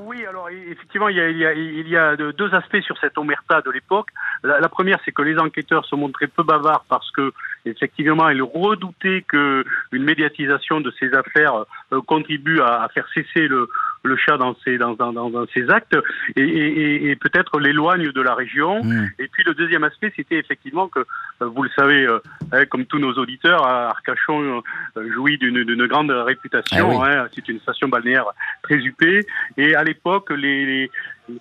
Oui, 0.06 0.24
alors 0.24 0.48
effectivement, 0.48 1.10
il 1.10 1.18
y 1.18 1.96
a, 1.96 2.16
deux 2.16 2.54
aspects 2.54 2.80
sur 2.80 2.96
cette 2.96 3.18
omerta 3.18 3.60
de 3.60 3.70
l'époque. 3.70 4.08
La, 4.42 4.70
première, 4.70 4.98
c'est 5.04 5.12
que 5.12 5.20
les 5.20 5.38
enquêteurs 5.38 5.84
se 5.84 5.94
montraient 5.94 6.28
peu 6.28 6.42
bavards 6.42 6.86
parce 6.88 7.10
que, 7.10 7.34
effectivement, 7.66 8.30
ils 8.30 8.42
redoutaient 8.42 9.26
que 9.28 9.66
une 9.92 10.04
médiatisation 10.04 10.80
de 10.80 10.90
ces 10.98 11.12
affaires 11.12 11.66
euh, 11.92 12.00
contribue 12.00 12.60
à, 12.62 12.88
faire 12.94 13.06
cesser 13.12 13.48
le, 13.48 13.68
le 14.04 14.16
chat 14.16 14.36
dans 14.36 14.54
ses, 14.64 14.78
dans, 14.78 14.94
dans, 14.94 15.12
dans 15.12 15.46
ses 15.54 15.68
actes 15.70 15.96
et, 16.36 16.42
et, 16.42 17.10
et 17.10 17.16
peut-être 17.16 17.58
l'éloigne 17.60 18.10
de 18.12 18.20
la 18.20 18.34
région. 18.34 18.82
Mmh. 18.82 19.10
Et 19.18 19.28
puis 19.28 19.42
le 19.44 19.54
deuxième 19.54 19.84
aspect, 19.84 20.12
c'était 20.14 20.38
effectivement 20.38 20.88
que, 20.88 21.00
euh, 21.00 21.46
vous 21.46 21.62
le 21.62 21.70
savez, 21.70 22.06
euh, 22.06 22.18
hein, 22.52 22.64
comme 22.66 22.86
tous 22.86 22.98
nos 22.98 23.12
auditeurs, 23.14 23.66
Arcachon 23.66 24.62
euh, 24.96 25.12
jouit 25.12 25.38
d'une 25.38 25.86
grande 25.86 26.10
réputation. 26.10 26.90
Ah 26.90 27.02
oui. 27.02 27.08
hein, 27.10 27.26
C'est 27.34 27.48
une 27.48 27.60
station 27.60 27.88
balnéaire 27.88 28.26
très 28.62 28.76
huppée. 28.76 29.26
Et 29.56 29.74
à 29.74 29.84
l'époque, 29.84 30.30
les, 30.30 30.66
les, 30.66 30.90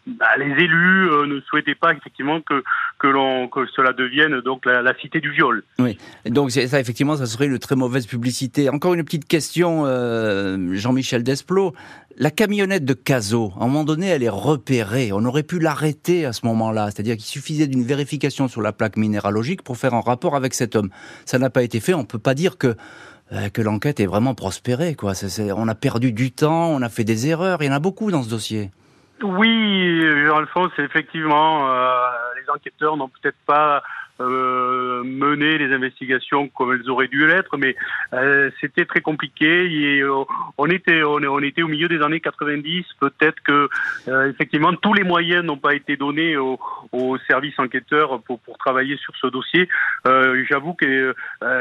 bah, 0.05 0.25
les 0.37 0.63
élus 0.63 1.09
euh, 1.09 1.25
ne 1.27 1.39
souhaitaient 1.41 1.75
pas 1.75 1.93
effectivement 1.93 2.41
que 2.41 2.63
que 2.99 3.65
cela 3.75 3.93
devienne 3.93 4.41
donc 4.41 4.65
la, 4.65 4.97
cité 4.99 5.19
du 5.19 5.31
viol. 5.31 5.63
Oui, 5.79 5.97
donc 6.25 6.51
ça 6.51 6.79
effectivement, 6.79 7.15
ça 7.15 7.25
serait 7.25 7.47
une 7.47 7.59
très 7.59 7.75
mauvaise 7.75 8.07
publicité. 8.07 8.69
Encore 8.69 8.93
une 8.93 9.03
petite 9.03 9.27
question, 9.27 9.83
euh, 9.85 10.73
Jean-Michel 10.73 11.23
Desplot. 11.23 11.73
La 12.19 12.31
camionnette 12.31 12.83
de 12.83 12.93
Cazot, 12.93 13.53
à 13.59 13.63
un 13.63 13.67
moment 13.67 13.83
donné, 13.83 14.07
elle 14.07 14.23
est 14.23 14.29
repérée. 14.29 15.11
On 15.13 15.23
aurait 15.25 15.43
pu 15.43 15.59
l'arrêter 15.59 16.25
à 16.25 16.33
ce 16.33 16.47
moment-là, 16.47 16.85
c'est-à-dire 16.85 17.15
qu'il 17.15 17.25
suffisait 17.25 17.67
d'une 17.67 17.83
vérification 17.83 18.47
sur 18.47 18.63
la 18.63 18.71
plaque 18.71 18.97
minéralogique 18.97 19.61
pour 19.61 19.77
faire 19.77 19.93
un 19.93 20.01
rapport 20.01 20.35
avec 20.35 20.55
cet 20.55 20.75
homme. 20.75 20.89
Ça 21.25 21.37
n'a 21.37 21.51
pas 21.51 21.61
été 21.61 21.79
fait. 21.79 21.93
On 21.93 22.05
peut 22.05 22.17
pas 22.17 22.33
dire 22.33 22.57
que 22.57 22.75
euh, 23.33 23.49
que 23.49 23.61
l'enquête 23.61 23.99
est 23.99 24.05
vraiment 24.05 24.33
prospérée. 24.35 24.95
On 25.55 25.67
a 25.67 25.75
perdu 25.75 26.13
du 26.13 26.31
temps, 26.31 26.69
on 26.69 26.81
a 26.81 26.89
fait 26.89 27.03
des 27.03 27.27
erreurs. 27.27 27.61
Il 27.61 27.67
y 27.67 27.69
en 27.69 27.73
a 27.73 27.79
beaucoup 27.79 28.09
dans 28.09 28.23
ce 28.23 28.29
dossier. 28.29 28.71
Oui, 29.23 30.01
Jean-Alphonse, 30.25 30.73
effectivement, 30.77 31.71
euh, 31.71 32.07
les 32.35 32.49
enquêteurs 32.49 32.97
n'ont 32.97 33.09
peut-être 33.09 33.37
pas 33.45 33.81
euh, 34.19 35.03
mené 35.03 35.57
les 35.57 35.73
investigations 35.73 36.47
comme 36.49 36.73
elles 36.73 36.89
auraient 36.89 37.07
dû 37.07 37.27
l'être, 37.27 37.57
mais 37.57 37.75
euh, 38.13 38.49
c'était 38.59 38.85
très 38.85 39.01
compliqué. 39.01 39.45
Et, 39.45 40.01
euh, 40.01 40.23
on 40.57 40.67
était 40.67 41.03
on, 41.03 41.39
était 41.39 41.61
au 41.61 41.67
milieu 41.67 41.87
des 41.87 42.01
années 42.01 42.19
90. 42.19 42.85
Peut-être 42.99 43.41
que 43.43 43.69
effectivement 44.29 44.73
tous 44.73 44.93
les 44.93 45.03
moyens 45.03 45.43
n'ont 45.43 45.57
pas 45.57 45.75
été 45.75 45.97
donnés 45.97 46.35
aux, 46.37 46.57
services 47.27 47.57
enquêteurs 47.59 48.21
pour, 48.21 48.39
pour 48.39 48.57
travailler 48.57 48.97
sur 48.97 49.13
ce 49.21 49.27
dossier. 49.27 49.67
J'avoue 50.49 50.73
que 50.73 51.13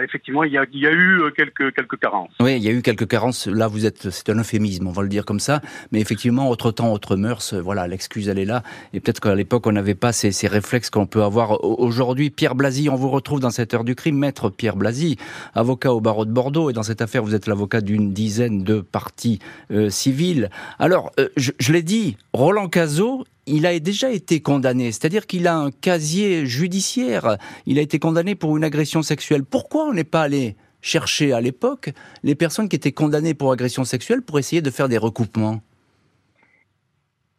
effectivement 0.03 0.45
il 0.45 0.53
y 0.53 0.59
a, 0.59 0.65
y 0.73 0.87
a 0.87 0.93
eu 0.93 1.23
quelques 1.37 1.75
quelques 1.75 1.99
carences. 1.99 2.33
Oui, 2.41 2.57
il 2.57 2.63
y 2.63 2.69
a 2.69 2.73
eu 2.73 2.83
quelques 2.83 3.09
carences. 3.09 3.47
Là, 3.47 3.69
vous 3.69 3.87
êtes 3.87 4.11
c'est 4.11 4.31
un 4.31 4.39
euphémisme, 4.39 4.87
on 4.87 4.93
va 4.93 5.03
le 5.03 5.09
dire 5.09 5.25
comme 5.25 5.41
ça. 5.41 5.61
Mais 5.93 6.01
effectivement, 6.01 6.49
autre 6.49 6.71
temps, 6.71 6.93
autre 6.93 7.17
mœurs. 7.17 7.55
Voilà, 7.55 7.87
l'excuse 7.87 8.29
elle 8.29 8.39
est 8.39 8.45
là. 8.45 8.63
Et 8.93 9.01
peut-être 9.01 9.21
qu'à 9.21 9.35
l'époque 9.35 9.67
on 9.67 9.73
n'avait 9.73 9.95
pas 9.95 10.13
ces, 10.13 10.33
ces 10.33 10.49
réflexes 10.49 10.91
qu'on 10.91 11.07
peut 11.07 11.23
avoir 11.23 11.63
aujourd'hui. 11.65 12.31
Blasi, 12.55 12.89
on 12.89 12.95
vous 12.95 13.11
retrouve 13.11 13.41
dans 13.41 13.51
cette 13.51 13.75
heure 13.75 13.85
du 13.85 13.95
crime. 13.95 14.19
Maître 14.19 14.51
Pierre 14.51 14.77
Blasi, 14.77 15.17
avocat 15.55 15.93
au 15.93 16.01
barreau 16.01 16.25
de 16.25 16.31
Bordeaux, 16.31 16.71
et 16.71 16.73
dans 16.73 16.83
cette 16.83 17.03
affaire, 17.03 17.23
vous 17.23 17.35
êtes 17.35 17.47
l'avocat 17.47 17.81
d'une 17.81 18.13
dizaine 18.13 18.63
de 18.63 18.81
parties 18.81 19.39
euh, 19.71 19.91
civiles. 19.91 20.51
Alors, 20.79 21.13
euh, 21.19 21.29
je, 21.37 21.73
l'ai 21.73 21.83
dit, 21.83 22.17
Roland 22.33 22.69
Cazot, 22.69 23.25
il 23.47 23.67
a 23.67 23.79
déjà 23.79 24.11
été 24.11 24.41
condamné, 24.41 24.93
c'est-à-dire 24.93 25.27
qu'il 25.27 25.47
a 25.47 25.57
un 25.57 25.71
casier 25.71 26.47
judiciaire. 26.47 27.37
Il 27.67 27.79
a 27.79 27.83
été 27.83 27.99
condamné 27.99 28.35
pour 28.35 28.57
une 28.57 28.65
agression 28.65 29.03
sexuelle. 29.03 29.45
Pourquoi 29.45 29.85
on 29.87 29.93
n'est 29.93 30.05
pas 30.05 30.23
allé 30.23 30.57
chercher 30.81 31.33
à 31.33 31.41
l'époque 31.41 31.91
les 32.23 32.35
personnes 32.35 32.69
qui 32.69 32.77
étaient 32.77 32.93
condamnées 32.93 33.35
pour 33.35 33.53
agression 33.53 33.85
sexuelle 33.85 34.23
pour 34.23 34.39
essayer 34.39 34.63
de 34.63 34.71
faire 34.71 34.89
des 34.89 34.99
recoupements? 34.99 35.61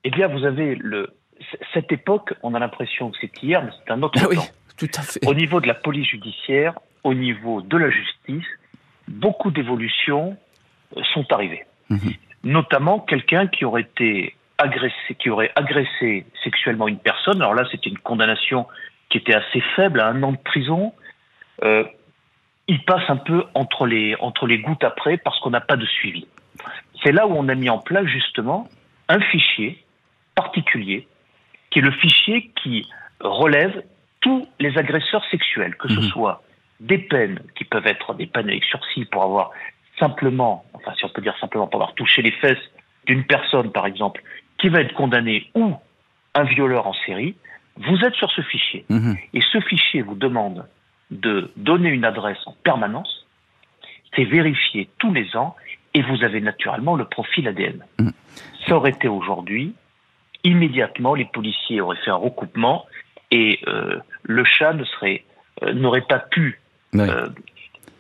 Eh 0.04 0.10
bien, 0.10 0.28
vous 0.28 0.46
avez 0.46 0.76
le, 0.76 1.10
cette 1.74 1.92
époque, 1.92 2.34
on 2.44 2.54
a 2.54 2.60
l'impression 2.60 3.12
que 3.12 3.18
c'est 3.22 3.44
hier, 3.44 3.64
mais 3.64 3.72
c'est 3.78 3.92
un 3.92 4.02
autre 4.02 4.20
ah 4.22 4.34
temps. 4.34 4.42
Tout 4.78 4.90
à 4.96 5.02
fait. 5.02 5.26
Au 5.26 5.34
niveau 5.34 5.60
de 5.60 5.68
la 5.68 5.74
police 5.74 6.08
judiciaire, 6.08 6.74
au 7.04 7.14
niveau 7.14 7.62
de 7.62 7.78
la 7.78 7.90
justice, 7.90 8.46
beaucoup 9.08 9.52
d'évolutions 9.52 10.38
euh, 10.96 11.02
sont 11.14 11.26
arrivées. 11.32 11.66
Mhm. 11.90 12.14
Notamment 12.44 13.00
quelqu'un 13.00 13.48
qui 13.48 13.66
aurait 13.66 13.82
été 13.82 14.36
agressé, 14.58 15.16
qui 15.20 15.30
aurait 15.30 15.52
agressé 15.56 16.26
sexuellement 16.44 16.88
une 16.88 17.00
personne. 17.00 17.42
Alors 17.42 17.54
là, 17.54 17.66
c'était 17.72 17.90
une 17.90 17.98
condamnation 17.98 18.68
qui 19.10 19.18
était 19.18 19.36
assez 19.36 19.62
faible, 19.76 20.00
à 20.00 20.08
un 20.08 20.22
an 20.24 20.34
de 20.34 20.38
prison. 20.38 20.94
Euh, 21.64 21.84
il 22.68 22.84
passe 22.84 23.10
un 23.10 23.18
peu 23.18 23.46
entre 23.54 23.86
les, 23.86 24.16
entre 24.20 24.46
les 24.46 24.60
gouttes 24.60 24.84
après 24.84 25.18
parce 25.18 25.40
qu'on 25.40 25.52
n'a 25.52 25.62
pas 25.62 25.78
de 25.78 25.86
suivi. 25.86 26.28
C'est 27.04 27.12
là 27.12 27.28
où 27.28 27.32
on 27.32 27.48
a 27.48 27.56
mis 27.56 27.70
en 27.70 27.80
place 27.80 28.06
justement 28.06 28.68
un 29.08 29.20
fichier 29.22 29.84
particulier 30.36 31.08
qui 31.70 31.80
est 31.80 31.82
le 31.82 31.92
fichier 31.92 32.52
qui 32.62 32.88
relève 33.20 33.84
tous 34.22 34.48
les 34.60 34.78
agresseurs 34.78 35.24
sexuels, 35.30 35.76
que 35.76 35.88
ce 35.90 36.00
mhm. 36.00 36.10
soit 36.10 36.44
des 36.80 36.98
peines 36.98 37.42
qui 37.56 37.64
peuvent 37.64 37.88
être 37.88 38.14
des 38.14 38.28
peines 38.28 38.50
avec 38.50 38.64
sursis 38.64 39.06
pour 39.06 39.24
avoir 39.24 39.52
simplement, 40.00 40.66
enfin 40.74 40.94
si 40.98 41.06
on 41.06 41.10
peut 41.10 41.22
dire 41.22 41.38
simplement 41.40 41.68
pour 41.68 41.82
avoir 41.82 41.96
touché 41.96 42.22
les 42.22 42.32
fesses 42.32 42.72
d'une 43.06 43.24
personne 43.24 43.72
par 43.72 43.86
exemple, 43.86 44.22
qui 44.58 44.70
va 44.70 44.82
être 44.82 44.94
condamnée 44.94 45.50
ou 45.56 45.76
un 46.36 46.44
violeur 46.44 46.88
en 46.88 46.94
série, 47.06 47.36
vous 47.78 48.04
êtes 48.04 48.16
sur 48.16 48.32
ce 48.32 48.42
fichier. 48.42 48.86
Mhm. 48.90 49.18
Et 49.34 49.42
ce 49.42 49.60
fichier 49.62 50.02
vous 50.02 50.16
demande 50.16 50.68
de 51.12 51.52
donner 51.56 51.90
une 51.90 52.06
adresse 52.06 52.40
en 52.46 52.56
permanence, 52.64 53.26
c'est 54.16 54.26
vérifié 54.26 54.90
tous 54.98 55.14
les 55.14 55.36
ans, 55.36 55.56
et 55.94 56.02
vous 56.02 56.24
avez 56.24 56.42
naturellement 56.42 56.96
le 56.96 57.06
profil 57.06 57.48
ADN. 57.48 57.84
Mhm. 58.00 58.12
Ça 58.68 58.76
aurait 58.76 58.92
été 58.92 59.08
aujourd'hui, 59.08 59.74
immédiatement, 60.44 61.16
les 61.16 61.26
policiers 61.26 61.82
auraient 61.82 61.98
fait 61.98 62.12
un 62.12 62.16
recoupement 62.16 62.86
et 63.32 63.60
euh, 63.68 64.00
le 64.24 64.44
chat 64.44 64.74
ne 64.74 64.84
serait 64.84 65.24
euh, 65.64 65.74
n'aurait 65.74 66.06
pas 66.08 66.20
pu 66.20 66.60
euh, 66.96 67.28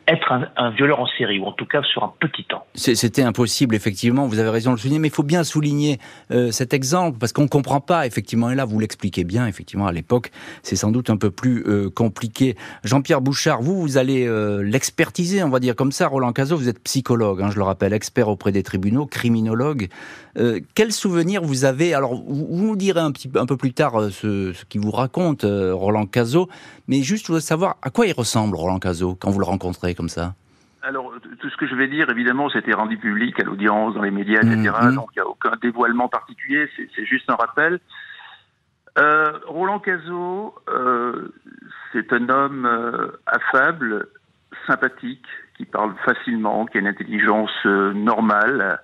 être 0.07 0.31
un, 0.31 0.69
violeur 0.71 1.01
en 1.01 1.07
série, 1.17 1.37
ou 1.37 1.45
en 1.45 1.51
tout 1.51 1.65
cas 1.65 1.81
sur 1.83 2.03
un 2.03 2.13
petit 2.19 2.45
temps. 2.45 2.65
C'était 2.75 3.23
impossible, 3.23 3.75
effectivement, 3.75 4.25
vous 4.25 4.39
avez 4.39 4.49
raison 4.49 4.71
de 4.71 4.75
le 4.75 4.79
souligner, 4.79 4.99
mais 4.99 5.09
il 5.09 5.13
faut 5.13 5.23
bien 5.23 5.43
souligner 5.43 5.99
euh, 6.31 6.51
cet 6.51 6.73
exemple, 6.73 7.17
parce 7.19 7.33
qu'on 7.33 7.43
ne 7.43 7.47
comprend 7.47 7.81
pas, 7.81 8.07
effectivement, 8.07 8.49
et 8.49 8.55
là, 8.55 8.63
vous 8.63 8.79
l'expliquez 8.79 9.25
bien, 9.25 9.47
effectivement, 9.47 9.85
à 9.85 9.91
l'époque, 9.91 10.31
c'est 10.63 10.77
sans 10.77 10.91
doute 10.91 11.09
un 11.09 11.17
peu 11.17 11.29
plus 11.29 11.63
euh, 11.67 11.89
compliqué. 11.89 12.55
Jean-Pierre 12.85 13.19
Bouchard, 13.19 13.61
vous, 13.61 13.81
vous 13.81 13.97
allez 13.97 14.25
euh, 14.25 14.61
l'expertiser, 14.63 15.43
on 15.43 15.49
va 15.49 15.59
dire 15.59 15.75
comme 15.75 15.91
ça. 15.91 16.07
Roland 16.07 16.31
Cazot, 16.31 16.55
vous 16.55 16.69
êtes 16.69 16.81
psychologue, 16.83 17.41
hein, 17.41 17.49
je 17.51 17.57
le 17.57 17.63
rappelle, 17.63 17.91
expert 17.91 18.29
auprès 18.29 18.53
des 18.53 18.63
tribunaux, 18.63 19.05
criminologue. 19.05 19.89
quel 20.75 20.91
souvenir 20.91 21.41
vous 21.41 21.65
avez 21.65 21.93
Alors, 21.93 22.15
vous, 22.15 22.47
nous 22.49 22.75
direz 22.75 23.01
un, 23.01 23.11
petit, 23.11 23.29
un 23.35 23.45
peu 23.45 23.57
plus 23.57 23.73
tard 23.73 24.09
ce, 24.11 24.53
ce 24.53 24.65
qu'il 24.65 24.81
vous 24.81 24.91
raconte, 24.91 25.43
Roland 25.43 26.05
Cazot, 26.05 26.47
mais 26.87 27.01
juste, 27.01 27.23
je 27.23 27.27
voudrais 27.27 27.41
savoir 27.41 27.75
à 27.81 27.89
quoi 27.89 28.05
il 28.05 28.13
ressemble, 28.13 28.55
Roland 28.55 28.79
Cazot, 28.79 29.15
quand 29.19 29.31
vous 29.31 29.39
le 29.39 29.45
rencontrez 29.45 29.96
comme 29.97 30.09
ça 30.09 30.33
alors, 30.83 31.11
tout 31.41 31.49
ce 31.49 31.57
que 31.57 31.67
je 31.67 31.75
vais 31.75 31.87
dire, 31.87 32.09
évidemment, 32.09 32.49
c'était 32.49 32.71
rendu 32.71 32.97
public 32.97 33.37
à 33.41 33.43
l'audience, 33.43 33.95
dans 33.95 34.03
les 34.03 34.11
médias, 34.11 34.39
etc. 34.39 34.55
Mmh, 34.55 34.87
mmh. 34.89 34.95
Donc, 34.95 35.09
il 35.15 35.19
n'y 35.19 35.25
a 35.25 35.27
aucun 35.27 35.51
dévoilement 35.61 36.07
particulier, 36.07 36.69
c'est 36.77 37.05
juste 37.05 37.29
un 37.29 37.35
rappel. 37.35 37.81
Euh, 38.97 39.39
Roland 39.45 39.79
Cazot, 39.79 40.55
euh, 40.69 41.29
c'est 41.91 42.13
un 42.13 42.29
homme 42.29 42.65
euh, 42.65 43.07
affable, 43.25 44.07
sympathique, 44.65 45.25
qui 45.57 45.65
parle 45.65 45.93
facilement, 46.05 46.65
qui 46.65 46.77
a 46.77 46.81
une 46.81 46.87
intelligence 46.87 47.65
normale, 47.65 48.79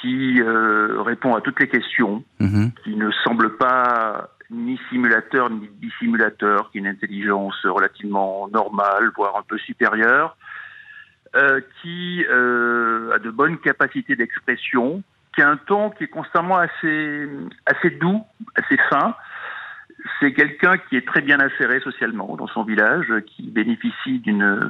qui 0.00 0.42
répond 0.42 1.36
à 1.36 1.40
toutes 1.40 1.60
les 1.60 1.68
questions, 1.68 2.24
mmh. 2.40 2.66
qui 2.82 2.96
ne 2.96 3.10
semble 3.24 3.56
pas 3.56 4.30
ni 4.50 4.78
simulateur 4.88 5.50
ni 5.50 5.68
dissimulateur, 5.80 6.70
qui 6.70 6.78
est 6.78 6.80
une 6.80 6.86
intelligence 6.86 7.64
relativement 7.64 8.48
normale, 8.48 9.10
voire 9.16 9.36
un 9.36 9.42
peu 9.42 9.58
supérieure, 9.58 10.36
euh, 11.34 11.60
qui 11.82 12.24
euh, 12.28 13.14
a 13.14 13.18
de 13.18 13.30
bonnes 13.30 13.58
capacités 13.58 14.16
d'expression, 14.16 15.02
qui 15.34 15.42
a 15.42 15.50
un 15.50 15.56
ton 15.56 15.90
qui 15.90 16.04
est 16.04 16.08
constamment 16.08 16.56
assez, 16.56 17.28
assez 17.66 17.90
doux, 17.90 18.22
assez 18.54 18.76
fin, 18.88 19.14
c'est 20.20 20.32
quelqu'un 20.32 20.76
qui 20.78 20.96
est 20.96 21.06
très 21.06 21.20
bien 21.20 21.40
inséré 21.40 21.80
socialement 21.80 22.36
dans 22.36 22.46
son 22.46 22.64
village, 22.64 23.06
qui 23.26 23.42
bénéficie 23.42 24.18
d'une 24.20 24.66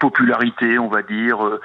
popularité, 0.00 0.78
on 0.78 0.88
va 0.88 1.02
dire, 1.02 1.44
euh, 1.44 1.60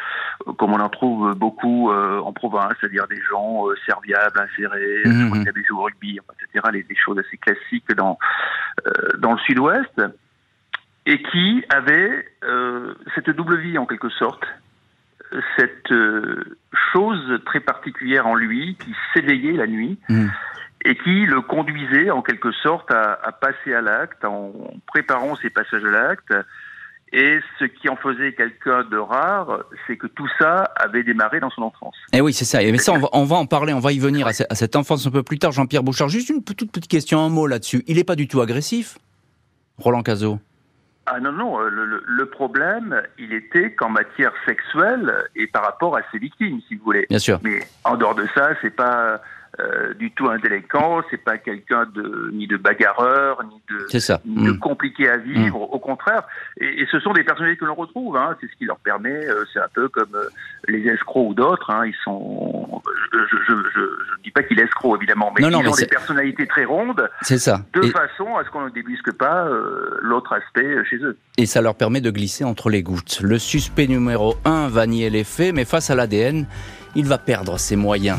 comme 0.57 0.73
on 0.73 0.79
en 0.79 0.89
trouve 0.89 1.35
beaucoup 1.35 1.91
euh, 1.91 2.19
en 2.19 2.33
province, 2.33 2.73
c'est-à-dire 2.79 3.07
des 3.07 3.21
gens 3.29 3.67
euh, 3.67 3.75
serviables, 3.85 4.39
insérés, 4.39 5.03
mmh. 5.05 5.43
des 5.43 5.63
joueurs 5.63 5.81
au 5.81 5.83
rugby, 5.85 6.19
etc., 6.19 6.67
les, 6.73 6.83
des 6.83 6.95
choses 6.95 7.17
assez 7.19 7.37
classiques 7.37 7.91
dans 7.95 8.17
dans 9.17 9.31
le 9.33 9.39
Sud-Ouest, 9.39 10.01
et 11.05 11.21
qui 11.21 11.63
avait 11.69 12.27
cette 13.15 13.29
double 13.29 13.57
vie 13.57 13.77
en 13.77 13.85
quelque 13.85 14.09
sorte, 14.09 14.43
cette 15.57 15.93
chose 16.93 17.41
très 17.45 17.61
particulière 17.61 18.27
en 18.27 18.35
lui 18.35 18.75
qui 18.75 18.93
s'éveillait 19.13 19.53
la 19.53 19.67
nuit. 19.67 19.97
Mmh 20.09 20.27
et 20.85 20.95
qui 20.95 21.25
le 21.25 21.41
conduisait 21.41 22.11
en 22.11 22.21
quelque 22.21 22.51
sorte 22.51 22.91
à, 22.91 23.31
passer 23.41 23.73
à 23.73 23.81
l'acte 23.81 24.23
en 24.23 24.53
préparant 24.85 25.35
ses 25.35 25.49
passages 25.49 25.83
à 25.83 25.89
l'acte. 25.89 26.33
Et 27.11 27.39
ce 27.59 27.65
qui 27.65 27.89
en 27.89 27.95
faisait 27.95 28.33
quelqu'un 28.33 28.83
de 28.83 28.97
rare, 28.97 29.63
c'est 29.87 29.97
que 29.97 30.07
tout 30.07 30.27
ça 30.37 30.71
avait 30.75 31.03
démarré 31.03 31.39
dans 31.39 31.49
son 31.49 31.63
enfance. 31.63 31.95
Et 32.13 32.17
eh 32.17 32.21
oui, 32.21 32.33
c'est 32.33 32.45
ça. 32.45 32.59
Mais 32.59 32.77
ça, 32.77 32.93
on 33.13 33.23
va, 33.23 33.35
en 33.35 33.45
parler, 33.45 33.73
on 33.73 33.79
va 33.79 33.93
y 33.93 33.99
venir 33.99 34.27
à, 34.27 34.33
cette 34.33 34.75
enfance 34.75 35.07
un 35.07 35.11
peu 35.11 35.23
plus 35.23 35.39
tard. 35.39 35.51
Jean-Pierre 35.51 35.83
Bouchard, 35.83 36.09
juste 36.09 36.29
une 36.29 36.43
toute 36.43 36.71
petite 36.71 36.89
question, 36.89 37.19
un 37.19 37.29
mot 37.29 37.47
là-dessus. 37.47 37.83
Il 37.87 37.97
n'est 37.97 38.03
pas 38.03 38.15
du 38.15 38.27
tout 38.27 38.41
agressif, 38.41 38.97
Roland 39.77 40.03
Cazot? 40.03 40.39
Ah 41.07 41.19
non, 41.19 41.31
non, 41.31 41.59
le, 41.59 42.03
le, 42.03 42.25
problème, 42.25 42.99
il 43.19 43.31
était 43.31 43.71
qu'en 43.73 43.89
matière 43.89 44.33
sexuelle 44.47 45.13
et 45.35 45.45
par 45.45 45.63
rapport 45.63 45.95
à 45.95 46.01
ses 46.11 46.17
victimes, 46.17 46.59
si 46.67 46.75
vous 46.75 46.83
voulez. 46.83 47.05
Bien 47.09 47.19
sûr. 47.19 47.39
Mais 47.43 47.59
en 47.83 47.95
dehors 47.95 48.15
de 48.15 48.25
ça, 48.33 48.49
c'est 48.61 48.75
pas 48.75 49.21
euh, 49.59 49.93
du 49.93 50.11
tout 50.11 50.27
un 50.27 50.37
délinquant, 50.37 51.01
c'est 51.09 51.23
pas 51.23 51.37
quelqu'un 51.37 51.85
de 51.93 52.29
ni 52.33 52.47
de 52.47 52.57
bagarreur, 52.57 53.41
ni 53.43 53.61
de, 53.69 54.19
Ni 54.25 54.45
de 54.47 54.51
mm. 54.51 54.59
compliqué 54.59 55.07
à 55.07 55.17
vivre, 55.17 55.59
mm. 55.59 55.73
au 55.73 55.79
contraire. 55.79 56.23
Et, 56.59 56.81
et, 56.81 56.87
ce 56.91 56.99
sont 56.99 57.13
des 57.13 57.23
personnalités 57.23 57.59
que 57.59 57.65
l'on 57.65 57.75
retrouve, 57.75 58.17
hein, 58.17 58.35
c'est 58.41 58.47
ce 58.47 58.55
qui 58.57 58.65
leur 58.65 58.79
permet, 58.79 59.25
euh, 59.25 59.45
c'est 59.53 59.59
un 59.59 59.69
peu 59.73 59.87
comme 59.87 60.13
euh, 60.15 60.27
les 60.67 60.85
escrocs 60.87 61.29
ou 61.29 61.33
d'autres, 61.33 61.69
hein, 61.69 61.85
ils 61.85 61.95
sont, 62.03 62.81
je, 63.13 63.17
je, 63.17 63.37
je, 63.47 63.81
je 63.81 64.21
dis 64.23 64.31
pas 64.31 64.43
qu'il 64.43 64.59
est 64.59 64.63
escroc 64.63 64.97
évidemment, 64.97 65.33
mais 65.37 65.47
ils 65.47 65.55
ont 65.55 65.75
des 65.75 65.85
personnalités 65.85 66.47
très 66.47 66.65
rondes, 66.65 67.09
c'est 67.21 67.37
ça, 67.37 67.61
de 67.73 67.83
façon 67.83 68.35
à 68.35 68.43
ce 68.43 68.49
qu'on 68.49 68.65
ne 68.65 68.69
débusque 68.69 69.13
pas 69.13 69.47
l'autre 70.01 70.33
aspect 70.33 70.83
chez 70.89 70.97
eux. 70.97 71.17
Et 71.37 71.45
ça 71.45 71.61
leur 71.61 71.75
permet 71.75 72.01
de 72.01 72.11
glisser 72.11 72.43
entre 72.43 72.69
les 72.69 72.83
gouttes. 72.83 73.21
Le 73.21 73.39
suspect 73.39 73.87
numéro 73.87 74.35
1 74.43 74.67
va 74.67 74.85
nier 74.87 75.09
les 75.09 75.23
faits, 75.23 75.53
mais 75.53 75.65
face 75.65 75.89
à 75.89 75.95
l'ADN, 75.95 76.45
il 76.95 77.05
va 77.05 77.17
perdre 77.17 77.57
ses 77.57 77.75
moyens. 77.75 78.17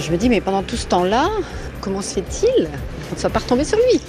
Je 0.00 0.12
me 0.12 0.16
dis, 0.16 0.28
mais 0.28 0.40
pendant 0.40 0.62
tout 0.62 0.76
ce 0.76 0.86
temps-là, 0.86 1.28
comment 1.80 2.02
se 2.02 2.14
fait-il 2.14 2.64
qu'on 2.64 3.14
ne 3.14 3.20
soit 3.20 3.30
pas 3.30 3.40
retombé 3.40 3.64
sur 3.64 3.78
lui? 3.78 4.00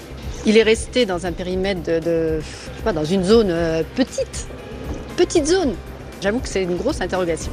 Il 0.46 0.58
est 0.58 0.64
resté 0.64 1.06
dans 1.06 1.26
un 1.26 1.32
périmètre 1.32 1.82
de, 1.84 2.40
je 2.40 2.78
sais 2.78 2.84
pas, 2.84 2.94
dans 2.94 3.06
une 3.06 3.24
zone 3.24 3.50
euh, 3.50 3.84
petite, 3.96 4.48
petite 5.18 5.48
zone. 5.48 5.74
J'avoue 6.22 6.40
que 6.40 6.48
c'est 6.48 6.64
une 6.64 6.78
grosse 6.78 7.02
interrogation. 7.02 7.52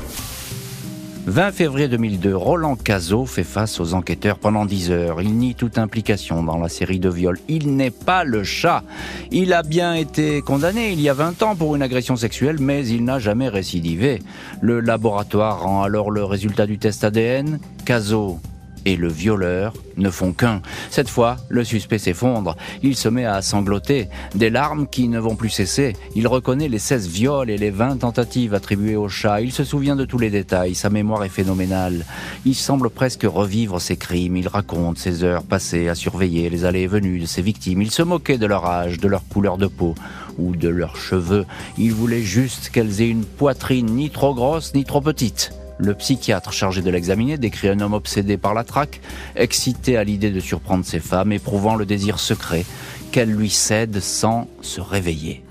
20 1.26 1.50
février 1.50 1.88
2002, 1.88 2.36
Roland 2.36 2.76
Cazot 2.76 3.26
fait 3.26 3.42
face 3.42 3.80
aux 3.80 3.94
enquêteurs 3.94 4.38
pendant 4.38 4.64
10 4.64 4.92
heures. 4.92 5.20
Il 5.20 5.36
nie 5.36 5.56
toute 5.56 5.76
implication 5.76 6.44
dans 6.44 6.56
la 6.56 6.68
série 6.68 7.00
de 7.00 7.08
viols. 7.08 7.40
Il 7.48 7.74
n'est 7.74 7.90
pas 7.90 8.22
le 8.22 8.44
chat. 8.44 8.84
Il 9.32 9.52
a 9.52 9.64
bien 9.64 9.94
été 9.94 10.40
condamné 10.40 10.92
il 10.92 11.00
y 11.00 11.08
a 11.08 11.14
20 11.14 11.42
ans 11.42 11.56
pour 11.56 11.74
une 11.74 11.82
agression 11.82 12.14
sexuelle, 12.14 12.58
mais 12.60 12.86
il 12.86 13.04
n'a 13.04 13.18
jamais 13.18 13.48
récidivé. 13.48 14.22
Le 14.60 14.78
laboratoire 14.78 15.62
rend 15.62 15.82
alors 15.82 16.12
le 16.12 16.22
résultat 16.22 16.64
du 16.64 16.78
test 16.78 17.02
ADN. 17.02 17.58
Cazot 17.84 18.38
et 18.87 18.96
le 18.96 19.09
violeur 19.09 19.75
ne 19.96 20.09
font 20.11 20.33
qu'un. 20.33 20.62
Cette 20.90 21.11
fois, 21.11 21.37
le 21.49 21.64
suspect 21.64 21.99
s'effondre. 21.99 22.57
Il 22.83 22.96
se 22.96 23.09
met 23.09 23.25
à 23.27 23.42
sangloter. 23.42 24.09
Des 24.35 24.49
larmes 24.49 24.87
qui 24.87 25.09
ne 25.09 25.18
vont 25.18 25.35
plus 25.35 25.51
cesser. 25.51 25.94
Il 26.14 26.29
reconnaît 26.29 26.68
les 26.68 26.79
16 26.79 27.09
viols 27.09 27.51
et 27.51 27.59
les 27.59 27.70
20 27.70 27.99
tentatives 27.99 28.55
attribuées 28.55 28.96
au 28.96 29.09
chat. 29.09 29.40
Il 29.40 29.53
se 29.53 29.64
souvient 29.64 29.96
de 29.96 30.05
tous 30.05 30.18
les 30.18 30.31
détails. 30.31 30.77
Sa 30.77 30.88
mémoire 30.88 31.25
est 31.25 31.29
phénoménale. 31.29 32.07
Il 32.44 32.55
semble 32.55 32.88
presque 32.88 33.25
revivre 33.25 33.81
ses 33.81 33.96
crimes. 33.96 34.37
Il 34.37 34.46
raconte 34.46 34.99
ses 34.99 35.25
heures 35.25 35.42
passées 35.42 35.88
à 35.88 35.96
surveiller 35.96 36.49
les 36.49 36.64
allées 36.64 36.83
et 36.83 36.87
venues 36.87 37.18
de 37.18 37.27
ses 37.27 37.42
victimes. 37.42 37.83
Il 37.83 37.90
se 37.90 38.03
moquait 38.03 38.38
de 38.38 38.46
leur 38.46 38.66
âge, 38.66 38.99
de 38.99 39.09
leur 39.09 39.27
couleur 39.27 39.59
de 39.59 39.66
peau 39.66 39.96
ou 40.38 40.55
de 40.55 40.68
leurs 40.68 40.96
cheveux. 40.96 41.44
Il 41.77 41.92
voulait 41.92 42.22
juste 42.22 42.68
qu'elles 42.68 43.03
aient 43.03 43.09
une 43.09 43.25
poitrine 43.25 43.87
ni 43.87 44.11
trop 44.11 44.35
grosse 44.35 44.75
ni 44.75 44.85
trop 44.85 45.01
petite. 45.01 45.51
Le 45.78 45.94
psychiatre 45.94 46.52
chargé 46.52 46.80
de 46.80 46.90
l'examiner 46.90 47.36
décrit 47.36 47.68
un 47.68 47.80
homme 47.80 47.92
obsédé 47.92 48.36
par 48.36 48.54
la 48.54 48.64
traque, 48.64 49.00
excité 49.34 49.96
à 49.96 50.04
l'idée 50.04 50.30
de 50.30 50.40
surprendre 50.40 50.84
ses 50.84 51.00
femmes, 51.00 51.32
éprouvant 51.32 51.74
le 51.76 51.84
désir 51.84 52.18
secret 52.18 52.64
qu'elle 53.12 53.30
lui 53.30 53.50
cède 53.50 54.00
sans 54.00 54.48
se 54.62 54.80
réveiller. 54.80 55.42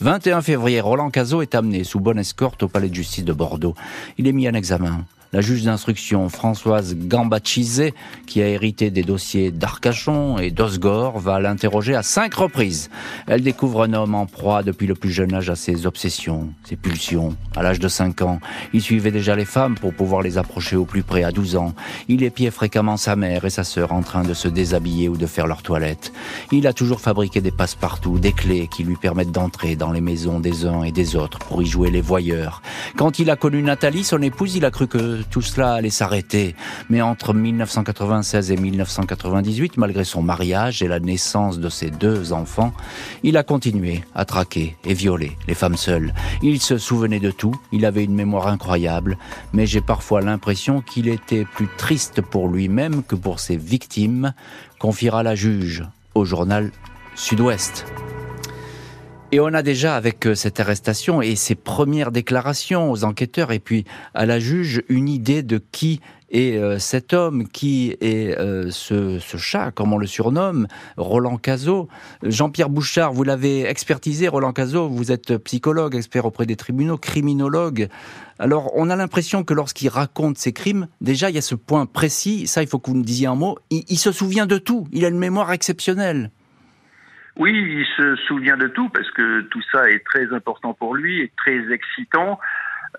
21 0.00 0.42
février, 0.42 0.80
Roland 0.80 1.10
Cazot 1.10 1.42
est 1.42 1.54
amené 1.54 1.84
sous 1.84 2.00
bonne 2.00 2.18
escorte 2.18 2.62
au 2.62 2.68
palais 2.68 2.88
de 2.88 2.94
justice 2.94 3.24
de 3.24 3.32
Bordeaux. 3.32 3.74
Il 4.18 4.26
est 4.26 4.32
mis 4.32 4.48
en 4.48 4.54
examen. 4.54 5.04
La 5.34 5.40
juge 5.40 5.64
d'instruction 5.64 6.28
Françoise 6.28 6.94
Gambachizé, 6.96 7.92
qui 8.24 8.40
a 8.40 8.46
hérité 8.46 8.92
des 8.92 9.02
dossiers 9.02 9.50
d'Arcachon 9.50 10.38
et 10.38 10.52
d'Osgore, 10.52 11.18
va 11.18 11.40
l'interroger 11.40 11.96
à 11.96 12.04
cinq 12.04 12.34
reprises. 12.34 12.88
Elle 13.26 13.42
découvre 13.42 13.82
un 13.82 13.94
homme 13.94 14.14
en 14.14 14.26
proie 14.26 14.62
depuis 14.62 14.86
le 14.86 14.94
plus 14.94 15.10
jeune 15.10 15.34
âge 15.34 15.50
à 15.50 15.56
ses 15.56 15.86
obsessions, 15.86 16.50
ses 16.62 16.76
pulsions. 16.76 17.34
À 17.56 17.64
l'âge 17.64 17.80
de 17.80 17.88
5 17.88 18.22
ans, 18.22 18.38
il 18.72 18.80
suivait 18.80 19.10
déjà 19.10 19.34
les 19.34 19.44
femmes 19.44 19.74
pour 19.74 19.92
pouvoir 19.92 20.22
les 20.22 20.38
approcher 20.38 20.76
au 20.76 20.84
plus 20.84 21.02
près 21.02 21.24
à 21.24 21.32
12 21.32 21.56
ans. 21.56 21.74
Il 22.06 22.22
épiait 22.22 22.52
fréquemment 22.52 22.96
sa 22.96 23.16
mère 23.16 23.44
et 23.44 23.50
sa 23.50 23.64
sœur 23.64 23.90
en 23.90 24.02
train 24.02 24.22
de 24.22 24.34
se 24.34 24.46
déshabiller 24.46 25.08
ou 25.08 25.16
de 25.16 25.26
faire 25.26 25.48
leur 25.48 25.62
toilette. 25.62 26.12
Il 26.52 26.68
a 26.68 26.72
toujours 26.72 27.00
fabriqué 27.00 27.40
des 27.40 27.50
passe-partout, 27.50 28.20
des 28.20 28.32
clés 28.32 28.68
qui 28.70 28.84
lui 28.84 28.94
permettent 28.94 29.32
d'entrer 29.32 29.74
dans 29.74 29.90
les 29.90 30.00
maisons 30.00 30.38
des 30.38 30.64
uns 30.64 30.84
et 30.84 30.92
des 30.92 31.16
autres 31.16 31.40
pour 31.40 31.60
y 31.60 31.66
jouer 31.66 31.90
les 31.90 32.02
voyeurs. 32.02 32.62
Quand 32.96 33.18
il 33.18 33.30
a 33.30 33.36
connu 33.36 33.64
Nathalie, 33.64 34.04
son 34.04 34.22
épouse, 34.22 34.54
il 34.54 34.64
a 34.64 34.70
cru 34.70 34.86
que 34.86 35.23
tout 35.30 35.42
cela 35.42 35.74
allait 35.74 35.90
s'arrêter. 35.90 36.54
Mais 36.88 37.02
entre 37.02 37.34
1996 37.34 38.50
et 38.50 38.56
1998, 38.56 39.76
malgré 39.76 40.04
son 40.04 40.22
mariage 40.22 40.82
et 40.82 40.88
la 40.88 41.00
naissance 41.00 41.58
de 41.58 41.68
ses 41.68 41.90
deux 41.90 42.32
enfants, 42.32 42.72
il 43.22 43.36
a 43.36 43.42
continué 43.42 44.02
à 44.14 44.24
traquer 44.24 44.76
et 44.84 44.94
violer 44.94 45.36
les 45.48 45.54
femmes 45.54 45.76
seules. 45.76 46.14
Il 46.42 46.60
se 46.60 46.78
souvenait 46.78 47.20
de 47.20 47.30
tout, 47.30 47.54
il 47.72 47.84
avait 47.84 48.04
une 48.04 48.14
mémoire 48.14 48.48
incroyable, 48.48 49.18
mais 49.52 49.66
j'ai 49.66 49.80
parfois 49.80 50.20
l'impression 50.20 50.80
qu'il 50.80 51.08
était 51.08 51.44
plus 51.44 51.68
triste 51.76 52.20
pour 52.20 52.48
lui-même 52.48 53.02
que 53.02 53.14
pour 53.14 53.40
ses 53.40 53.56
victimes, 53.56 54.32
confiera 54.78 55.22
la 55.22 55.34
juge 55.34 55.84
au 56.14 56.24
journal 56.24 56.70
Sud-Ouest. 57.14 57.86
Et 59.34 59.40
on 59.40 59.52
a 59.52 59.62
déjà, 59.62 59.96
avec 59.96 60.28
euh, 60.28 60.36
cette 60.36 60.60
arrestation 60.60 61.20
et 61.20 61.34
ses 61.34 61.56
premières 61.56 62.12
déclarations 62.12 62.92
aux 62.92 63.02
enquêteurs 63.02 63.50
et 63.50 63.58
puis 63.58 63.84
à 64.14 64.26
la 64.26 64.38
juge, 64.38 64.84
une 64.88 65.08
idée 65.08 65.42
de 65.42 65.60
qui 65.72 66.00
est 66.30 66.56
euh, 66.56 66.78
cet 66.78 67.12
homme, 67.12 67.48
qui 67.48 67.96
est 68.00 68.38
euh, 68.38 68.70
ce, 68.70 69.18
chat, 69.36 69.72
comme 69.72 69.92
on 69.92 69.98
le 69.98 70.06
surnomme, 70.06 70.68
Roland 70.96 71.36
Cazot. 71.36 71.88
Jean-Pierre 72.22 72.68
Bouchard, 72.70 73.12
vous 73.12 73.24
l'avez 73.24 73.62
expertisé, 73.62 74.28
Roland 74.28 74.52
Cazot, 74.52 74.88
vous 74.88 75.10
êtes 75.10 75.36
psychologue, 75.38 75.96
expert 75.96 76.26
auprès 76.26 76.46
des 76.46 76.54
tribunaux, 76.54 76.96
criminologue. 76.96 77.88
Alors, 78.38 78.70
on 78.76 78.88
a 78.88 78.94
l'impression 78.94 79.42
que 79.42 79.52
lorsqu'il 79.52 79.88
raconte 79.88 80.38
ses 80.38 80.52
crimes, 80.52 80.86
déjà, 81.00 81.28
il 81.28 81.34
y 81.34 81.38
a 81.38 81.42
ce 81.42 81.56
point 81.56 81.86
précis, 81.86 82.46
ça, 82.46 82.62
il 82.62 82.68
faut 82.68 82.78
que 82.78 82.88
vous 82.88 82.96
nous 82.96 83.02
disiez 83.02 83.26
un 83.26 83.34
mot, 83.34 83.58
il 83.70 83.98
se 83.98 84.12
souvient 84.12 84.46
de 84.46 84.58
tout, 84.58 84.86
il 84.92 85.04
a 85.04 85.08
une 85.08 85.18
mémoire 85.18 85.50
exceptionnelle. 85.50 86.30
Oui, 87.36 87.52
il 87.52 87.86
se 87.96 88.16
souvient 88.26 88.56
de 88.56 88.68
tout 88.68 88.88
parce 88.88 89.10
que 89.10 89.40
tout 89.42 89.62
ça 89.72 89.88
est 89.90 90.04
très 90.04 90.32
important 90.32 90.74
pour 90.74 90.94
lui 90.94 91.20
et 91.20 91.32
très 91.36 91.72
excitant. 91.72 92.38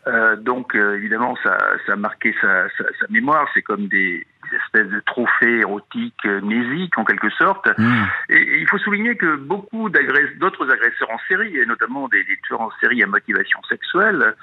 Euh, 0.08 0.36
donc 0.36 0.76
euh, 0.76 0.98
évidemment, 0.98 1.36
ça, 1.44 1.58
ça 1.86 1.94
a 1.94 1.96
marqué 1.96 2.36
sa, 2.42 2.68
sa, 2.78 2.84
sa 3.00 3.08
mémoire. 3.10 3.48
C'est 3.54 3.62
comme 3.62 3.88
des, 3.88 4.28
des, 4.52 4.58
espèces 4.58 4.92
de 4.92 5.00
trophées 5.06 5.60
érotiques 5.60 6.26
euh, 6.26 6.42
nésiques 6.42 6.98
en 6.98 7.06
quelque 7.06 7.30
sorte. 7.32 7.68
Mmh. 7.78 8.04
Et, 8.30 8.36
et, 8.36 8.60
il 8.60 8.68
faut 8.68 8.78
souligner 8.78 9.16
que 9.16 9.36
beaucoup 9.38 9.90
d'autres 9.90 10.70
agresseurs 10.70 11.10
en 11.10 11.20
série, 11.28 11.58
et 11.58 11.66
notamment 11.66 12.08
des, 12.08 12.24
des, 12.24 12.38
tueurs 12.44 12.62
en 12.62 12.72
série 12.82 13.02
à 13.04 13.08
motivation 13.08 13.62
sexuelle, 13.64 14.36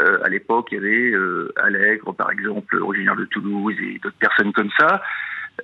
euh, 0.00 0.18
à 0.24 0.28
l'époque 0.28 0.68
il 0.70 0.76
y 0.76 0.78
avait 0.78 1.10
euh, 1.10 1.52
Allègre 1.56 2.14
par 2.14 2.30
exemple, 2.30 2.76
originaire 2.76 3.16
de 3.16 3.24
Toulouse 3.26 3.74
et 3.82 3.98
d'autres 3.98 4.18
personnes 4.18 4.52
comme 4.52 4.70
ça, 4.78 5.02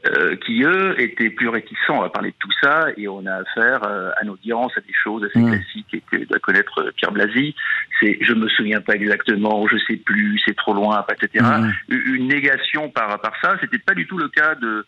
euh, 0.07 0.37
qui 0.37 0.63
eux 0.63 1.01
étaient 1.01 1.31
plus 1.31 1.49
réticents 1.49 2.03
à 2.03 2.11
parler 2.11 2.31
de 2.31 2.37
tout 2.39 2.53
ça 2.63 2.89
et 2.97 3.09
on 3.09 3.25
a 3.27 3.35
affaire 3.37 3.83
euh, 3.85 4.11
à 4.21 4.25
l'audience 4.25 4.73
à 4.77 4.81
des 4.81 4.93
choses 4.93 5.25
assez 5.25 5.39
mmh. 5.39 5.51
classiques 5.51 5.95
et 5.95 6.03
que 6.11 6.25
doit 6.25 6.39
connaître 6.39 6.83
euh, 6.83 6.93
Pierre 6.97 7.13
Blasi. 7.13 7.55
C'est 8.01 8.19
je 8.21 8.33
me 8.35 8.49
souviens 8.49 8.81
pas 8.81 8.95
exactement, 8.95 9.67
je 9.67 9.79
sais 9.87 9.97
plus, 9.97 10.41
c'est 10.45 10.57
trop 10.57 10.75
loin, 10.75 11.05
etc. 11.11 11.45
Mmh. 11.45 11.95
Une 12.15 12.29
négation 12.29 12.91
par 12.91 13.21
par 13.21 13.33
ça, 13.41 13.57
c'était 13.61 13.79
pas 13.79 13.95
du 13.95 14.07
tout 14.07 14.19
le 14.19 14.29
cas 14.29 14.55
de 14.55 14.85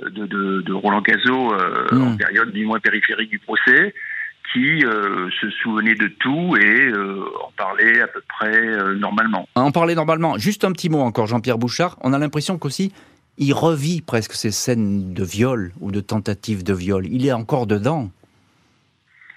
de, 0.00 0.26
de, 0.26 0.60
de 0.62 0.72
Roland 0.72 1.02
Cazot 1.02 1.52
euh, 1.54 1.86
mmh. 1.92 2.02
en 2.02 2.16
période 2.16 2.52
du 2.52 2.64
moins 2.66 2.80
périphérique 2.80 3.30
du 3.30 3.38
procès 3.38 3.94
qui 4.52 4.84
euh, 4.84 5.28
se 5.40 5.50
souvenait 5.50 5.94
de 5.94 6.08
tout 6.08 6.56
et 6.56 6.90
euh, 6.90 7.24
en 7.44 7.52
parlait 7.56 8.00
à 8.00 8.06
peu 8.06 8.22
près 8.28 8.56
euh, 8.56 8.94
normalement. 8.94 9.48
En 9.54 9.70
parlait 9.72 9.94
normalement. 9.94 10.38
Juste 10.38 10.64
un 10.64 10.72
petit 10.72 10.88
mot 10.88 11.00
encore, 11.00 11.26
Jean-Pierre 11.26 11.58
Bouchard. 11.58 11.96
On 12.00 12.12
a 12.12 12.18
l'impression 12.18 12.58
qu'aussi 12.58 12.92
il 13.38 13.52
revit 13.52 14.02
presque 14.02 14.32
ces 14.32 14.50
scènes 14.50 15.14
de 15.14 15.24
viol 15.24 15.72
ou 15.80 15.90
de 15.90 16.00
tentatives 16.00 16.64
de 16.64 16.74
viol. 16.74 17.06
Il 17.06 17.24
est 17.26 17.32
encore 17.32 17.66
dedans. 17.66 18.10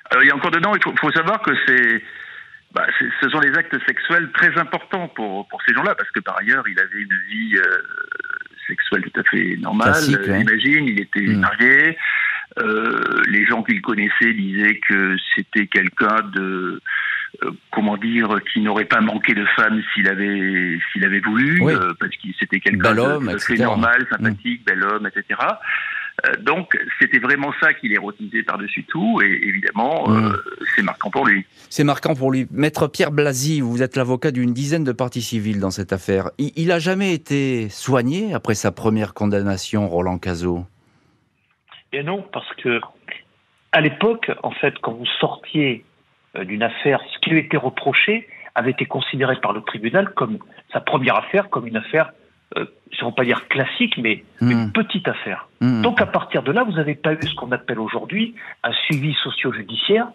Alors, 0.10 0.24
il 0.24 0.30
est 0.30 0.34
encore 0.34 0.52
dedans. 0.52 0.74
Il 0.76 0.84
faut, 0.84 0.94
faut 1.00 1.12
savoir 1.12 1.42
que 1.42 1.52
c'est, 1.66 2.04
bah, 2.74 2.86
ce 3.22 3.30
sont 3.30 3.40
des 3.40 3.54
actes 3.58 3.78
sexuels 3.88 4.30
très 4.34 4.58
importants 4.60 5.08
pour, 5.10 5.48
pour 5.48 5.62
ces 5.68 5.74
gens-là, 5.74 5.96
parce 5.96 6.10
que 6.12 6.20
par 6.20 6.38
ailleurs, 6.40 6.64
il 6.68 6.80
avait 6.80 7.02
une 7.02 7.18
vie 7.30 7.58
euh, 7.58 7.82
sexuelle 8.68 9.04
tout 9.04 9.20
à 9.20 9.24
fait 9.24 9.56
normale. 9.58 9.94
Hein. 9.94 10.20
J'imagine, 10.26 10.88
il 10.88 11.00
était 11.00 11.22
mmh. 11.22 11.40
marié. 11.40 11.98
Euh, 12.60 13.22
les 13.28 13.46
gens 13.46 13.64
qu'il 13.64 13.82
connaissait 13.82 14.34
disaient 14.34 14.80
que 14.88 15.16
c'était 15.36 15.68
quelqu'un 15.68 16.22
de 16.34 16.42
euh, 16.42 16.82
comment 17.72 17.98
dire, 17.98 18.30
qui 18.52 18.62
n'aurait 18.62 18.86
pas 18.86 19.02
manqué 19.02 19.34
de 19.34 19.46
femmes 19.56 19.82
s'il 19.94 20.08
avait 20.08 20.78
s'il 20.92 21.06
avait 21.06 21.20
voulu, 21.20 21.62
oui. 21.62 21.74
euh, 21.74 21.94
parce 22.00 22.16
qu'il 22.18 22.34
c'était 22.40 22.60
quelqu'un 22.60 22.94
de, 22.94 23.34
de 23.34 23.38
fait 23.38 23.56
normal, 23.56 24.06
sympathique, 24.10 24.62
mmh. 24.62 24.66
bel 24.66 24.84
homme, 24.84 25.08
etc. 25.08 25.40
Euh, 26.26 26.36
donc 26.42 26.78
c'était 27.00 27.20
vraiment 27.20 27.54
ça 27.62 27.74
qu'il 27.74 27.94
érotisait 27.94 28.44
par-dessus 28.44 28.84
tout, 28.84 29.22
et 29.24 29.48
évidemment 29.48 30.10
mmh. 30.10 30.36
c'est 30.76 30.84
marquant 30.84 31.10
pour 31.10 31.26
lui. 31.26 31.46
C'est 31.70 31.84
marquant 31.84 32.16
pour 32.16 32.32
lui. 32.32 32.48
Maître 32.52 32.88
Pierre 32.88 33.12
Blasi, 33.12 33.62
vous 33.62 33.82
êtes 33.82 33.96
l'avocat 33.96 34.32
d'une 34.32 34.54
dizaine 34.54 34.84
de 34.84 34.92
parties 34.92 35.22
civiles 35.22 35.60
dans 35.60 35.72
cette 35.72 35.94
affaire. 35.94 36.30
Il, 36.38 36.52
il 36.56 36.72
a 36.72 36.80
jamais 36.80 37.14
été 37.14 37.70
soigné 37.70 38.34
après 38.34 38.56
sa 38.56 38.72
première 38.72 39.14
condamnation, 39.14 39.88
Roland 39.88 40.18
Cazot? 40.18 40.66
Et 41.94 42.04
non, 42.04 42.24
parce 42.32 42.54
que 42.64 42.80
à 43.72 43.82
l'époque, 43.82 44.32
en 44.44 44.52
fait, 44.52 44.74
quand 44.82 44.94
vous 44.94 45.06
sortiez 45.20 45.86
euh, 45.86 45.91
d'une 46.40 46.64
affaire, 46.64 47.02
ce 47.14 47.20
qui 47.20 47.32
lui 47.32 47.40
était 47.40 47.58
reproché 47.58 48.28
avait 48.56 48.72
été 48.72 48.86
considéré 48.86 49.36
par 49.38 49.54
le 49.54 49.62
tribunal 49.62 50.10
comme 50.14 50.40
sa 50.74 50.80
première 50.80 51.16
affaire, 51.16 51.50
comme 51.50 51.68
une 51.68 51.78
affaire, 51.78 52.12
euh, 52.58 52.66
je 52.92 53.04
ne 53.04 53.10
veux 53.10 53.16
pas 53.16 53.24
dire 53.24 53.48
classique, 53.48 53.98
mais 53.98 54.24
mmh. 54.42 54.52
une 54.52 54.72
petite 54.72 55.08
affaire. 55.08 55.48
Mmh. 55.62 55.82
Donc 55.82 56.02
à 56.02 56.06
partir 56.06 56.44
de 56.44 56.52
là, 56.52 56.64
vous 56.64 56.74
n'avez 56.74 56.96
pas 56.96 57.14
eu 57.14 57.22
ce 57.22 57.34
qu'on 57.36 57.52
appelle 57.52 57.80
aujourd'hui 57.80 58.36
un 58.64 58.74
suivi 58.74 59.14
socio-judiciaire 59.24 60.08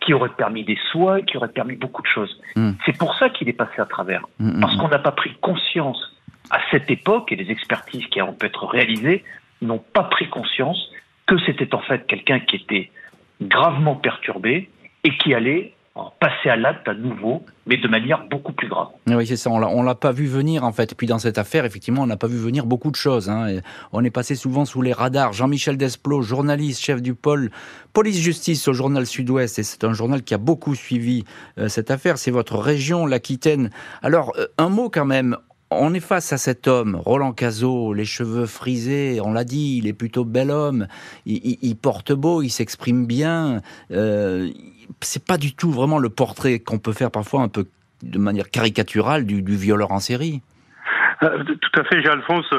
qui 0.00 0.12
aurait 0.12 0.30
permis 0.30 0.64
des 0.64 0.78
soins, 0.90 1.22
qui 1.22 1.36
aurait 1.36 1.48
permis 1.48 1.76
beaucoup 1.76 2.02
de 2.02 2.06
choses. 2.06 2.40
Mmh. 2.56 2.72
C'est 2.84 2.98
pour 2.98 3.14
ça 3.16 3.30
qu'il 3.30 3.48
est 3.48 3.54
passé 3.54 3.78
à 3.80 3.86
travers, 3.86 4.26
parce 4.60 4.76
qu'on 4.76 4.88
n'a 4.88 4.98
pas 4.98 5.12
pris 5.12 5.34
conscience 5.40 6.12
à 6.50 6.58
cette 6.70 6.90
époque, 6.90 7.32
et 7.32 7.36
les 7.36 7.50
expertises 7.50 8.04
qui 8.06 8.20
ont 8.20 8.34
pu 8.34 8.46
être 8.46 8.66
réalisées 8.66 9.24
n'ont 9.62 9.78
pas 9.78 10.04
pris 10.04 10.28
conscience 10.28 10.90
que 11.26 11.38
c'était 11.46 11.74
en 11.74 11.80
fait 11.80 12.06
quelqu'un 12.06 12.40
qui 12.40 12.56
était 12.56 12.90
gravement 13.40 13.94
perturbé, 13.94 14.68
et 15.04 15.16
qui 15.18 15.34
allait 15.34 15.74
passer 16.18 16.48
à 16.50 16.56
l'acte 16.56 16.88
à 16.88 16.94
nouveau, 16.94 17.44
mais 17.66 17.76
de 17.76 17.86
manière 17.86 18.26
beaucoup 18.28 18.52
plus 18.52 18.68
grave. 18.68 18.88
Oui, 19.06 19.26
c'est 19.26 19.36
ça. 19.36 19.50
On 19.50 19.82
l'a 19.82 19.94
pas 19.94 20.10
vu 20.10 20.26
venir 20.26 20.64
en 20.64 20.72
fait. 20.72 20.94
Puis 20.96 21.06
dans 21.06 21.20
cette 21.20 21.38
affaire, 21.38 21.64
effectivement, 21.64 22.02
on 22.02 22.06
n'a 22.06 22.16
pas 22.16 22.26
vu 22.26 22.36
venir 22.36 22.66
beaucoup 22.66 22.90
de 22.90 22.96
choses. 22.96 23.30
Hein. 23.30 23.60
On 23.92 24.02
est 24.02 24.10
passé 24.10 24.34
souvent 24.34 24.64
sous 24.64 24.82
les 24.82 24.92
radars. 24.92 25.32
Jean-Michel 25.32 25.76
Desplot, 25.76 26.22
journaliste, 26.22 26.82
chef 26.82 27.00
du 27.00 27.14
pôle 27.14 27.50
police-justice 27.92 28.66
au 28.66 28.72
journal 28.72 29.06
Sud-Ouest, 29.06 29.60
et 29.60 29.62
c'est 29.62 29.84
un 29.84 29.92
journal 29.92 30.24
qui 30.24 30.34
a 30.34 30.38
beaucoup 30.38 30.74
suivi 30.74 31.24
euh, 31.58 31.68
cette 31.68 31.92
affaire. 31.92 32.18
C'est 32.18 32.32
votre 32.32 32.56
région, 32.56 33.06
l'Aquitaine. 33.06 33.70
Alors, 34.02 34.32
euh, 34.36 34.46
un 34.58 34.68
mot 34.68 34.90
quand 34.90 35.04
même 35.04 35.36
on 35.70 35.94
est 35.94 36.00
face 36.00 36.32
à 36.32 36.38
cet 36.38 36.68
homme, 36.68 36.96
Roland 37.04 37.32
Cazot, 37.32 37.92
les 37.92 38.04
cheveux 38.04 38.46
frisés, 38.46 39.20
on 39.22 39.32
l'a 39.32 39.44
dit, 39.44 39.78
il 39.78 39.86
est 39.86 39.92
plutôt 39.92 40.24
bel 40.24 40.50
homme, 40.50 40.86
il, 41.26 41.76
porte 41.76 42.12
beau, 42.12 42.42
il 42.42 42.50
s'exprime 42.50 43.06
bien. 43.06 43.60
Euh, 43.90 44.50
c'est 45.00 45.24
pas 45.24 45.38
du 45.38 45.54
tout 45.54 45.70
vraiment 45.70 45.98
le 45.98 46.08
portrait 46.08 46.58
qu'on 46.58 46.78
peut 46.78 46.92
faire 46.92 47.10
parfois 47.10 47.42
un 47.42 47.48
peu 47.48 47.66
de 48.02 48.18
manière 48.18 48.50
caricaturale 48.50 49.24
du, 49.24 49.42
violeur 49.56 49.92
en 49.92 50.00
série. 50.00 50.42
Euh, 51.22 51.42
tout 51.44 51.80
à 51.80 51.84
fait, 51.84 52.02
Jean-Alphonse. 52.02 52.52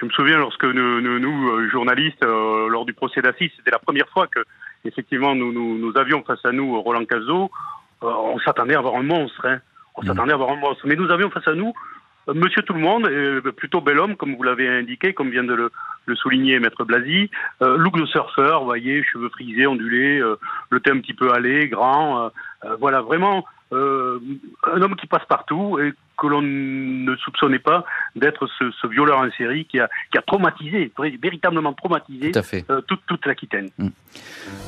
Je 0.00 0.04
me 0.04 0.10
souviens 0.10 0.38
lorsque 0.38 0.64
nous, 0.64 1.00
nous, 1.00 1.50
euh, 1.50 1.68
journalistes, 1.70 2.22
euh, 2.22 2.68
lors 2.68 2.84
du 2.84 2.92
procès 2.92 3.22
d'assises, 3.22 3.50
c'était 3.56 3.70
la 3.70 3.78
première 3.78 4.08
fois 4.08 4.26
que, 4.26 4.40
effectivement, 4.84 5.34
nous, 5.34 5.52
nous, 5.52 5.92
avions 5.96 6.22
face 6.22 6.44
à 6.44 6.52
nous 6.52 6.80
Roland 6.80 7.04
Cazot. 7.04 7.50
on 8.02 8.38
s'attendait 8.40 8.74
à 8.74 8.78
avoir 8.78 8.96
un 8.96 9.02
monstre. 9.02 9.46
Hein. 9.46 9.58
On 9.94 10.02
mm. 10.02 10.06
s'attendait 10.06 10.32
à 10.32 10.34
avoir 10.34 10.50
un 10.50 10.56
monstre. 10.56 10.86
Mais 10.86 10.96
nous 10.96 11.10
avions 11.10 11.30
face 11.30 11.48
à 11.48 11.54
nous 11.54 11.72
Monsieur 12.34 12.62
Tout 12.62 12.72
le 12.72 12.80
Monde, 12.80 13.08
plutôt 13.56 13.80
bel 13.80 13.98
homme, 13.98 14.16
comme 14.16 14.34
vous 14.34 14.42
l'avez 14.42 14.68
indiqué, 14.68 15.14
comme 15.14 15.30
vient 15.30 15.44
de 15.44 15.54
le, 15.54 16.14
souligner 16.16 16.58
Maître 16.58 16.84
Blasi. 16.84 17.30
look 17.60 17.98
de 17.98 18.06
surfeur, 18.06 18.60
vous 18.60 18.66
voyez, 18.66 19.02
cheveux 19.04 19.28
frisés, 19.28 19.66
ondulés, 19.66 20.20
le 20.70 20.80
teint 20.80 20.96
un 20.96 21.00
petit 21.00 21.14
peu 21.14 21.32
allé, 21.32 21.68
grand. 21.68 22.30
voilà, 22.80 23.00
vraiment 23.00 23.44
euh, 23.72 24.20
un 24.72 24.80
homme 24.80 24.94
qui 24.94 25.08
passe 25.08 25.24
partout 25.28 25.80
et 25.80 25.92
que 26.16 26.26
l'on 26.28 26.40
ne 26.40 27.16
soupçonnait 27.16 27.58
pas 27.58 27.84
d'être 28.14 28.46
ce, 28.58 28.86
violeur 28.86 29.18
en 29.18 29.28
série 29.36 29.64
qui 29.64 29.80
a, 29.80 29.88
qui 30.12 30.18
a 30.18 30.22
traumatisé, 30.22 30.92
véritablement 31.20 31.72
traumatisé 31.72 32.30
euh, 32.70 32.80
toute, 32.82 33.00
toute 33.06 33.26
l'Aquitaine. 33.26 33.70
Hmm. 33.78 33.88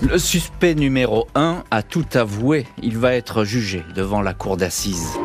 Le 0.02 0.18
suspect 0.18 0.74
numéro 0.74 1.28
1 1.36 1.62
a 1.70 1.82
tout 1.84 2.06
avoué. 2.14 2.66
Il 2.82 2.98
va 2.98 3.14
être 3.14 3.44
jugé 3.44 3.84
devant 3.94 4.20
la 4.20 4.34
cour 4.34 4.56
d'assises. 4.56 5.16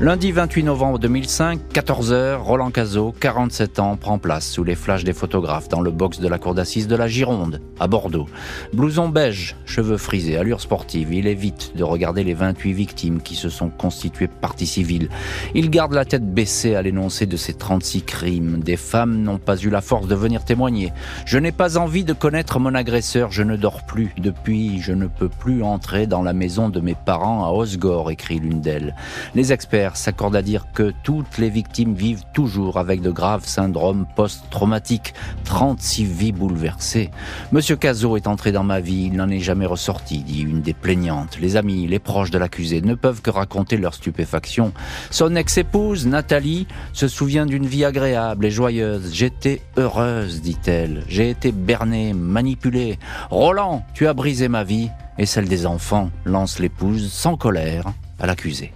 Lundi 0.00 0.30
28 0.30 0.62
novembre 0.62 1.00
2005, 1.00 1.58
14h, 1.74 2.36
Roland 2.36 2.70
Cazot, 2.70 3.12
47 3.18 3.80
ans, 3.80 3.96
prend 3.96 4.20
place 4.20 4.48
sous 4.48 4.62
les 4.62 4.76
flashs 4.76 5.02
des 5.02 5.12
photographes 5.12 5.68
dans 5.68 5.80
le 5.80 5.90
box 5.90 6.20
de 6.20 6.28
la 6.28 6.38
cour 6.38 6.54
d'assises 6.54 6.86
de 6.86 6.94
la 6.94 7.08
Gironde, 7.08 7.60
à 7.80 7.88
Bordeaux. 7.88 8.26
Blouson 8.72 9.08
beige, 9.08 9.56
cheveux 9.66 9.96
frisés, 9.96 10.36
allure 10.36 10.60
sportive, 10.60 11.12
il 11.12 11.26
évite 11.26 11.72
de 11.74 11.82
regarder 11.82 12.22
les 12.22 12.34
28 12.34 12.74
victimes 12.74 13.20
qui 13.20 13.34
se 13.34 13.48
sont 13.48 13.70
constituées 13.70 14.28
partie 14.28 14.68
civile. 14.68 15.08
Il 15.56 15.68
garde 15.68 15.92
la 15.94 16.04
tête 16.04 16.32
baissée 16.32 16.76
à 16.76 16.82
l'énoncé 16.82 17.26
de 17.26 17.36
ces 17.36 17.54
36 17.54 18.02
crimes. 18.02 18.60
Des 18.60 18.76
femmes 18.76 19.20
n'ont 19.20 19.38
pas 19.38 19.56
eu 19.56 19.68
la 19.68 19.80
force 19.80 20.06
de 20.06 20.14
venir 20.14 20.44
témoigner. 20.44 20.92
Je 21.26 21.38
n'ai 21.38 21.50
pas 21.50 21.76
envie 21.76 22.04
de 22.04 22.12
connaître 22.12 22.60
mon 22.60 22.76
agresseur, 22.76 23.32
je 23.32 23.42
ne 23.42 23.56
dors 23.56 23.84
plus. 23.84 24.14
Depuis, 24.16 24.80
je 24.80 24.92
ne 24.92 25.08
peux 25.08 25.28
plus 25.28 25.64
entrer 25.64 26.06
dans 26.06 26.22
la 26.22 26.34
maison 26.34 26.68
de 26.68 26.78
mes 26.78 26.94
parents 26.94 27.44
à 27.44 27.50
Osgore, 27.50 28.12
écrit 28.12 28.38
l'une 28.38 28.60
d'elles. 28.60 28.94
Les 29.34 29.52
experts 29.52 29.87
s'accorde 29.96 30.36
à 30.36 30.42
dire 30.42 30.66
que 30.72 30.92
toutes 31.02 31.38
les 31.38 31.50
victimes 31.50 31.94
vivent 31.94 32.24
toujours 32.32 32.78
avec 32.78 33.00
de 33.00 33.10
graves 33.10 33.46
syndromes 33.46 34.06
post-traumatiques. 34.16 35.14
36 35.44 36.04
vies 36.04 36.32
bouleversées. 36.32 37.10
Monsieur 37.52 37.76
Cazot 37.76 38.16
est 38.16 38.26
entré 38.26 38.52
dans 38.52 38.64
ma 38.64 38.80
vie, 38.80 39.06
il 39.06 39.14
n'en 39.14 39.28
est 39.28 39.40
jamais 39.40 39.66
ressorti, 39.66 40.18
dit 40.18 40.42
une 40.42 40.60
des 40.60 40.74
plaignantes. 40.74 41.38
Les 41.40 41.56
amis, 41.56 41.86
les 41.86 41.98
proches 41.98 42.30
de 42.30 42.38
l'accusé 42.38 42.80
ne 42.80 42.94
peuvent 42.94 43.22
que 43.22 43.30
raconter 43.30 43.76
leur 43.76 43.94
stupéfaction. 43.94 44.72
Son 45.10 45.34
ex-épouse, 45.34 46.06
Nathalie, 46.06 46.66
se 46.92 47.08
souvient 47.08 47.46
d'une 47.46 47.66
vie 47.66 47.84
agréable 47.84 48.46
et 48.46 48.50
joyeuse. 48.50 49.12
J'étais 49.12 49.62
heureuse, 49.76 50.42
dit-elle. 50.42 51.04
J'ai 51.08 51.30
été 51.30 51.52
bernée, 51.52 52.12
manipulée. 52.12 52.98
Roland, 53.30 53.84
tu 53.94 54.06
as 54.06 54.14
brisé 54.14 54.48
ma 54.48 54.64
vie 54.64 54.90
et 55.18 55.26
celle 55.26 55.48
des 55.48 55.66
enfants, 55.66 56.10
lance 56.24 56.58
l'épouse 56.58 57.12
sans 57.12 57.36
colère 57.36 57.84
à 58.20 58.26
l'accusé. 58.26 58.72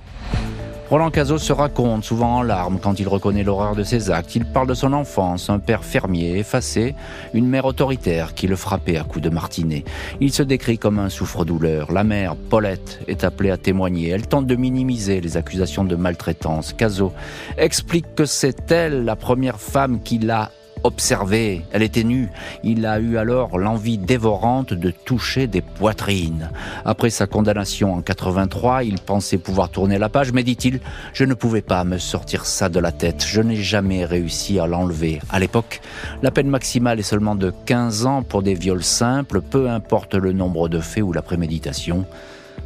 Roland 0.93 1.11
Cazot 1.11 1.39
se 1.39 1.55
raconte, 1.55 2.05
souvent 2.05 2.37
en 2.37 2.43
larmes, 2.43 2.79
quand 2.79 3.01
il 3.01 3.09
reconnaît 3.09 3.45
l'horreur 3.45 3.75
de 3.75 3.83
ses 3.83 4.11
actes. 4.11 4.37
Il 4.37 4.45
parle 4.45 4.67
de 4.67 4.75
son 4.75 4.93
enfance, 4.93 5.49
un 5.49 5.59
père 5.59 5.85
fermier, 5.85 6.37
effacé, 6.37 6.95
une 7.33 7.47
mère 7.47 7.65
autoritaire 7.65 8.35
qui 8.35 8.47
le 8.47 8.57
frappait 8.57 8.99
à 8.99 9.03
coups 9.03 9.25
de 9.25 9.31
martinet. 9.31 9.85
Il 10.21 10.35
se 10.35 10.43
décrit 10.43 10.77
comme 10.77 10.99
un 10.99 11.09
souffre-douleur. 11.09 11.93
La 11.93 12.05
mère, 12.05 12.37
Paulette, 12.37 13.01
est 13.09 13.25
appelée 13.25 13.51
à 13.51 13.57
témoigner. 13.57 14.11
Elle 14.11 14.27
tente 14.27 14.47
de 14.47 14.55
minimiser 14.55 15.23
les 15.23 15.39
accusations 15.39 15.85
de 15.85 15.97
maltraitance. 15.97 16.75
Cazot 16.75 17.15
explique 17.57 18.15
que 18.15 18.27
c'est 18.27 18.71
elle, 18.71 19.07
la 19.07 19.17
première 19.17 19.61
femme 19.61 20.03
qui 20.03 20.19
l'a 20.19 20.51
observé, 20.85 21.65
elle 21.73 21.83
était 21.83 22.05
nue. 22.05 22.29
Il 22.65 22.87
a 22.87 22.99
eu 22.99 23.17
alors 23.17 23.59
l'envie 23.59 23.99
dévorante 23.99 24.75
de 24.75 24.91
toucher 24.91 25.47
des 25.47 25.61
poitrines. 25.61 26.51
Après 26.85 27.11
sa 27.11 27.27
condamnation 27.27 27.95
en 27.95 28.03
83, 28.03 28.85
il 28.85 28.99
pensait 28.99 29.39
pouvoir 29.39 29.69
tourner 29.69 29.99
la 29.99 30.09
page, 30.09 30.33
mais 30.33 30.43
dit-il, 30.43 30.81
je 31.13 31.25
ne 31.25 31.35
pouvais 31.35 31.63
pas 31.63 31.85
me 31.85 31.99
sortir 31.99 32.47
ça 32.47 32.69
de 32.69 32.81
la 32.81 32.93
tête. 32.93 33.25
Je 33.27 33.41
n'ai 33.41 33.57
jamais 33.57 34.05
réussi 34.05 34.59
à 34.59 34.67
l'enlever. 34.67 35.21
À 35.31 35.39
l'époque, 35.39 35.81
la 36.23 36.31
peine 36.31 36.49
maximale 36.49 36.99
est 36.99 37.05
seulement 37.05 37.35
de 37.35 37.53
15 37.67 38.07
ans 38.07 38.23
pour 38.23 38.43
des 38.43 38.55
viols 38.55 38.85
simples, 38.85 39.41
peu 39.41 39.71
importe 39.71 40.15
le 40.15 40.33
nombre 40.33 40.69
de 40.69 40.81
faits 40.81 41.03
ou 41.03 41.13
la 41.13 41.23
préméditation. 41.23 42.05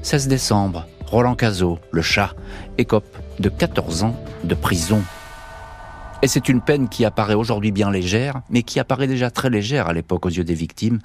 16 0.03 0.29
décembre, 0.29 0.87
Roland 1.07 1.35
Cazot, 1.35 1.79
le 1.91 2.03
chat, 2.03 2.35
écope 2.79 3.17
de 3.39 3.49
14 3.49 4.05
ans 4.05 4.17
de 4.45 4.55
prison 4.55 5.03
et 6.23 6.29
c'est 6.29 6.49
une 6.49 6.61
peine 6.61 6.89
qui 6.89 7.05
apparaît 7.05 7.35
aujourd'hui 7.35 7.73
bien 7.73 7.91
légère, 7.91 8.41
mais 8.51 8.63
qui 8.63 8.81
apparaît 8.81 9.07
déjà 9.07 9.31
très 9.31 9.51
légère 9.51 9.89
à 9.89 9.93
l'époque 9.93 10.27
aux 10.27 10.31
yeux 10.31 10.45
des 10.45 10.55
victimes. 10.55 11.01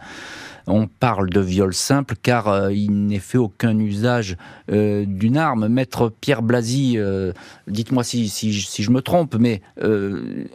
On 0.67 0.87
parle 0.87 1.29
de 1.29 1.39
viol 1.39 1.73
simple 1.73 2.15
car 2.21 2.47
euh, 2.47 2.71
il 2.71 3.07
n'est 3.07 3.19
fait 3.19 3.37
aucun 3.37 3.77
usage 3.77 4.37
euh, 4.71 5.05
d'une 5.07 5.37
arme. 5.37 5.67
Maître 5.67 6.13
Pierre 6.21 6.41
Blasi, 6.41 6.97
euh, 6.97 7.33
dites-moi 7.67 8.03
si, 8.03 8.29
si, 8.29 8.51
je 8.51 8.91
me 8.91 9.01
trompe, 9.01 9.35
mais 9.35 9.61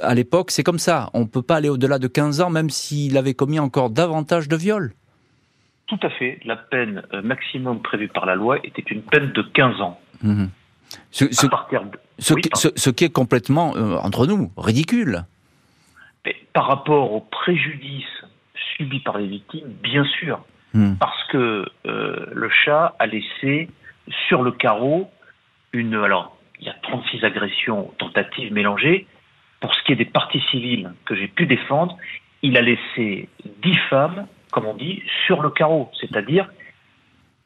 à 0.03 0.15
l'époque 0.15 0.51
c'est 0.51 0.63
comme 0.63 0.79
ça. 0.79 1.11
On 1.13 1.21
ne 1.21 1.27
peut 1.27 1.43
pas 1.43 1.57
aller 1.57 1.69
au-delà 1.69 1.99
de 1.99 2.09
15 2.09 2.41
ans 2.41 2.51
même 2.51 2.71
s'il 2.71 3.17
avait 3.19 3.35
commis 3.35 3.59
encore 3.59 3.91
davantage 3.91 4.49
de 4.49 4.57
viols. 4.57 4.93
Tout 5.87 6.01
à 6.03 6.11
fait. 6.11 6.41
La 6.45 6.57
peine 6.57 7.03
maximum 7.23 7.81
prévue 7.81 8.09
par 8.09 8.27
la 8.27 8.35
loi 8.35 8.59
était 8.65 8.83
une 8.83 9.03
peine 9.03 9.33
de 9.33 9.43
15 9.43 9.81
ans. 9.81 10.01
Mmh. 10.23 10.47
Ce, 11.11 12.91
qui, 12.91 13.05
est 13.05 13.13
complètement, 13.13 13.75
euh, 13.77 13.97
entre 13.97 14.27
nous, 14.27 14.51
ridicule. 14.57 15.25
par 16.53 16.67
rapport 16.67 17.13
au 17.13 17.21
préjudice 17.21 18.05
subi 18.77 19.01
par 19.01 19.19
les 19.19 19.27
victimes, 19.27 19.69
bien 19.83 20.05
sûr. 20.05 20.45
Hmm. 20.75 20.95
Parce 20.97 21.25
que 21.29 21.67
euh, 21.87 22.27
le 22.33 22.51
chat 22.51 22.95
a 22.99 23.07
laissé 23.07 23.71
sur 24.29 24.43
le 24.43 24.53
carreau 24.53 25.11
une. 25.73 25.95
Alors, 25.95 26.37
il 26.61 26.67
y 26.67 26.71
a 26.71 26.77
36 26.83 27.25
agressions 27.25 27.93
tentatives 27.99 28.53
mélangées. 28.53 29.07
Pour 29.61 29.75
ce 29.75 29.83
qui 29.85 29.93
est 29.93 29.97
des 29.97 30.05
parties 30.05 30.43
civiles 30.51 30.93
que 31.07 31.15
j'ai 31.15 31.29
pu 31.29 31.47
défendre, 31.47 31.97
il 32.43 32.57
a 32.57 32.63
laissé 32.63 33.29
10 33.63 33.77
femmes, 33.89 34.27
comme 34.53 34.67
on 34.67 34.75
dit, 34.75 35.03
sur 35.27 35.41
le 35.41 35.51
carreau. 35.51 35.91
C'est-à-dire, 35.99 36.49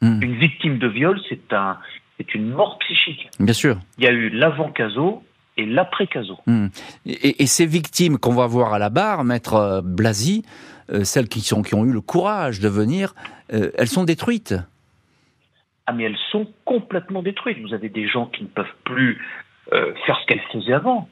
hmm. 0.00 0.22
une 0.22 0.34
victime 0.34 0.78
de 0.78 0.88
viol, 0.88 1.20
c'est 1.28 1.52
un, 1.52 1.78
c'est 2.20 2.34
une 2.34 2.50
mort 2.50 2.78
psychique. 2.80 3.30
Bien 3.40 3.54
sûr. 3.54 3.78
Il 3.96 4.04
y 4.04 4.06
a 4.06 4.12
eu 4.12 4.28
l'avant-caso 4.28 5.22
et 5.56 5.64
l'après-caso. 5.64 6.38
Hmm. 6.46 6.66
Et, 7.06 7.46
ces 7.46 7.66
victimes 7.66 8.18
qu'on 8.18 8.34
va 8.34 8.46
voir 8.46 8.74
à 8.74 8.78
la 8.78 8.90
barre, 8.90 9.24
maître 9.24 9.54
euh, 9.54 9.80
Blasi, 9.82 10.44
euh, 10.92 11.04
celles 11.04 11.28
qui, 11.28 11.40
sont, 11.40 11.62
qui 11.62 11.74
ont 11.74 11.84
eu 11.84 11.92
le 11.92 12.00
courage 12.02 12.60
de 12.60 12.68
venir, 12.68 13.14
euh, 13.52 13.70
elles 13.78 13.88
sont 13.88 14.04
détruites. 14.04 14.54
Ah 15.86 15.92
mais 15.92 16.04
elles 16.04 16.18
sont 16.30 16.46
complètement 16.64 17.22
détruites. 17.22 17.58
Vous 17.62 17.74
avez 17.74 17.88
des 17.88 18.06
gens 18.06 18.26
qui 18.26 18.42
ne 18.42 18.48
peuvent 18.48 18.66
plus 18.84 19.20
faire 19.70 20.18
ce 20.20 20.26
qu'elles 20.26 20.42
faisaient 20.52 20.72
avant, 20.72 21.08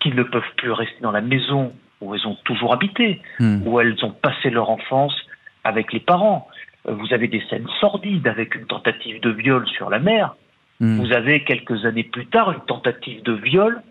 qui 0.00 0.10
ne 0.10 0.22
peuvent 0.22 0.54
plus 0.56 0.72
rester 0.72 0.98
dans 1.02 1.10
la 1.10 1.20
maison 1.20 1.74
où 2.00 2.14
elles 2.14 2.26
ont 2.26 2.36
toujours 2.44 2.72
habité, 2.72 3.20
hmm. 3.38 3.66
où 3.66 3.80
elles 3.80 4.02
ont 4.02 4.12
passé 4.12 4.48
leur 4.48 4.70
enfance 4.70 5.14
avec 5.62 5.92
les 5.92 6.00
parents. 6.00 6.48
Vous 6.86 7.12
avez 7.12 7.28
des 7.28 7.42
scènes 7.50 7.68
sordides 7.80 8.26
avec 8.26 8.54
une 8.54 8.66
tentative 8.66 9.20
de 9.20 9.30
viol 9.30 9.66
sur 9.68 9.90
la 9.90 9.98
mère. 9.98 10.36
Hmm. 10.80 11.00
Vous 11.00 11.12
avez 11.12 11.44
quelques 11.44 11.84
années 11.84 12.04
plus 12.04 12.26
tard 12.26 12.52
une 12.52 12.60
tentative 12.60 13.22
de 13.22 13.32
viol 13.32 13.82